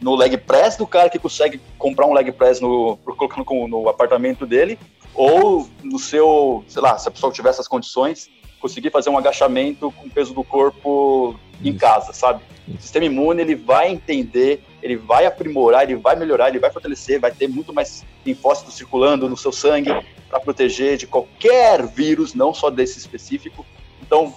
no 0.02 0.16
leg 0.16 0.36
press 0.38 0.76
do 0.76 0.88
cara 0.88 1.10
que 1.10 1.20
consegue 1.20 1.62
comprar 1.78 2.08
um 2.08 2.14
leg 2.14 2.32
press 2.32 2.60
no, 2.60 2.98
colocando 2.98 3.68
no 3.68 3.88
apartamento 3.88 4.46
dele, 4.48 4.80
ou 5.14 5.70
no 5.84 6.00
seu, 6.00 6.64
sei 6.68 6.82
lá, 6.82 6.98
se 6.98 7.08
a 7.08 7.12
pessoa 7.12 7.32
tiver 7.32 7.50
essas 7.50 7.68
condições, 7.68 8.30
conseguir 8.60 8.89
fazer 8.89 9.10
um 9.10 9.18
agachamento 9.18 9.92
com 9.92 10.08
o 10.08 10.10
peso 10.10 10.34
do 10.34 10.44
corpo 10.44 11.36
em 11.64 11.76
casa, 11.76 12.14
sabe? 12.14 12.42
O 12.68 12.82
sistema 12.82 13.06
imune 13.06 13.42
ele 13.42 13.56
vai 13.56 13.92
entender, 13.92 14.64
ele 14.82 14.95
vai 14.95 15.25
aprimorar, 15.25 15.84
ele 15.84 15.95
vai 15.95 16.15
melhorar, 16.15 16.49
ele 16.49 16.59
vai 16.59 16.71
fortalecer, 16.71 17.19
vai 17.19 17.32
ter 17.32 17.47
muito 17.47 17.73
mais 17.73 18.03
linfócitos 18.25 18.75
circulando 18.75 19.29
no 19.29 19.38
seu 19.38 19.51
sangue 19.51 19.91
para 20.29 20.39
proteger 20.39 20.97
de 20.97 21.07
qualquer 21.07 21.86
vírus, 21.88 22.34
não 22.34 22.53
só 22.53 22.69
desse 22.69 22.97
específico. 22.97 23.65
Então, 24.01 24.34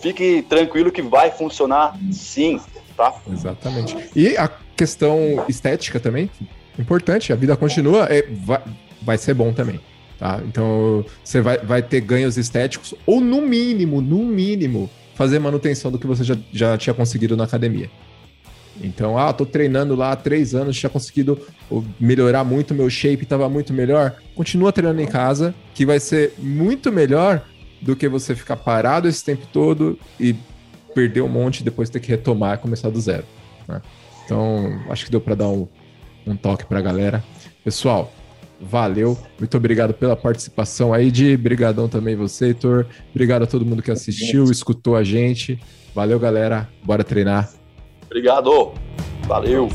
fique 0.00 0.42
tranquilo 0.48 0.90
que 0.90 1.02
vai 1.02 1.30
funcionar 1.30 1.98
sim, 2.12 2.60
tá? 2.96 3.14
Exatamente. 3.30 3.96
E 4.14 4.36
a 4.36 4.48
questão 4.76 5.44
estética 5.48 6.00
também, 6.00 6.30
importante, 6.78 7.32
a 7.32 7.36
vida 7.36 7.56
continua, 7.56 8.06
é, 8.10 8.22
vai, 8.22 8.62
vai 9.02 9.18
ser 9.18 9.34
bom 9.34 9.52
também. 9.52 9.80
Tá? 10.18 10.40
Então 10.46 11.04
você 11.22 11.40
vai, 11.40 11.58
vai 11.58 11.82
ter 11.82 12.00
ganhos 12.00 12.38
estéticos, 12.38 12.94
ou 13.04 13.20
no 13.20 13.42
mínimo, 13.42 14.00
no 14.00 14.24
mínimo, 14.24 14.88
fazer 15.14 15.38
manutenção 15.38 15.90
do 15.90 15.98
que 15.98 16.06
você 16.06 16.24
já, 16.24 16.36
já 16.52 16.78
tinha 16.78 16.94
conseguido 16.94 17.36
na 17.36 17.44
academia. 17.44 17.90
Então, 18.82 19.18
ah, 19.18 19.32
tô 19.32 19.46
treinando 19.46 19.94
lá 19.94 20.12
há 20.12 20.16
três 20.16 20.54
anos, 20.54 20.78
tinha 20.78 20.90
conseguido 20.90 21.40
melhorar 21.98 22.44
muito, 22.44 22.74
meu 22.74 22.88
shape 22.90 23.22
estava 23.22 23.48
muito 23.48 23.72
melhor. 23.72 24.16
Continua 24.34 24.72
treinando 24.72 25.00
em 25.00 25.06
casa, 25.06 25.54
que 25.74 25.86
vai 25.86 25.98
ser 25.98 26.34
muito 26.38 26.92
melhor 26.92 27.42
do 27.80 27.96
que 27.96 28.08
você 28.08 28.34
ficar 28.34 28.56
parado 28.56 29.08
esse 29.08 29.24
tempo 29.24 29.46
todo 29.52 29.98
e 30.20 30.34
perder 30.94 31.22
um 31.22 31.28
monte 31.28 31.60
e 31.60 31.64
depois 31.64 31.90
ter 31.90 32.00
que 32.00 32.08
retomar 32.08 32.56
e 32.56 32.58
começar 32.58 32.90
do 32.90 33.00
zero. 33.00 33.24
Né? 33.68 33.80
Então, 34.24 34.80
acho 34.90 35.04
que 35.04 35.10
deu 35.10 35.20
para 35.20 35.34
dar 35.34 35.48
um, 35.48 35.68
um 36.26 36.36
toque 36.36 36.64
para 36.64 36.78
a 36.78 36.82
galera. 36.82 37.22
Pessoal, 37.64 38.12
Valeu, 38.58 39.18
muito 39.38 39.54
obrigado 39.56 39.92
pela 39.92 40.16
participação 40.16 40.94
aí, 40.94 41.10
de 41.10 41.36
brigadão 41.36 41.88
também 41.88 42.16
você, 42.16 42.46
Heitor. 42.46 42.86
Obrigado 43.10 43.42
a 43.42 43.46
todo 43.46 43.66
mundo 43.66 43.82
que 43.82 43.90
assistiu, 43.90 44.44
escutou 44.44 44.96
a 44.96 45.04
gente. 45.04 45.60
Valeu, 45.94 46.18
galera. 46.18 46.68
Bora 46.82 47.04
treinar. 47.04 47.50
Obrigado. 48.06 48.72
Valeu. 49.26 49.68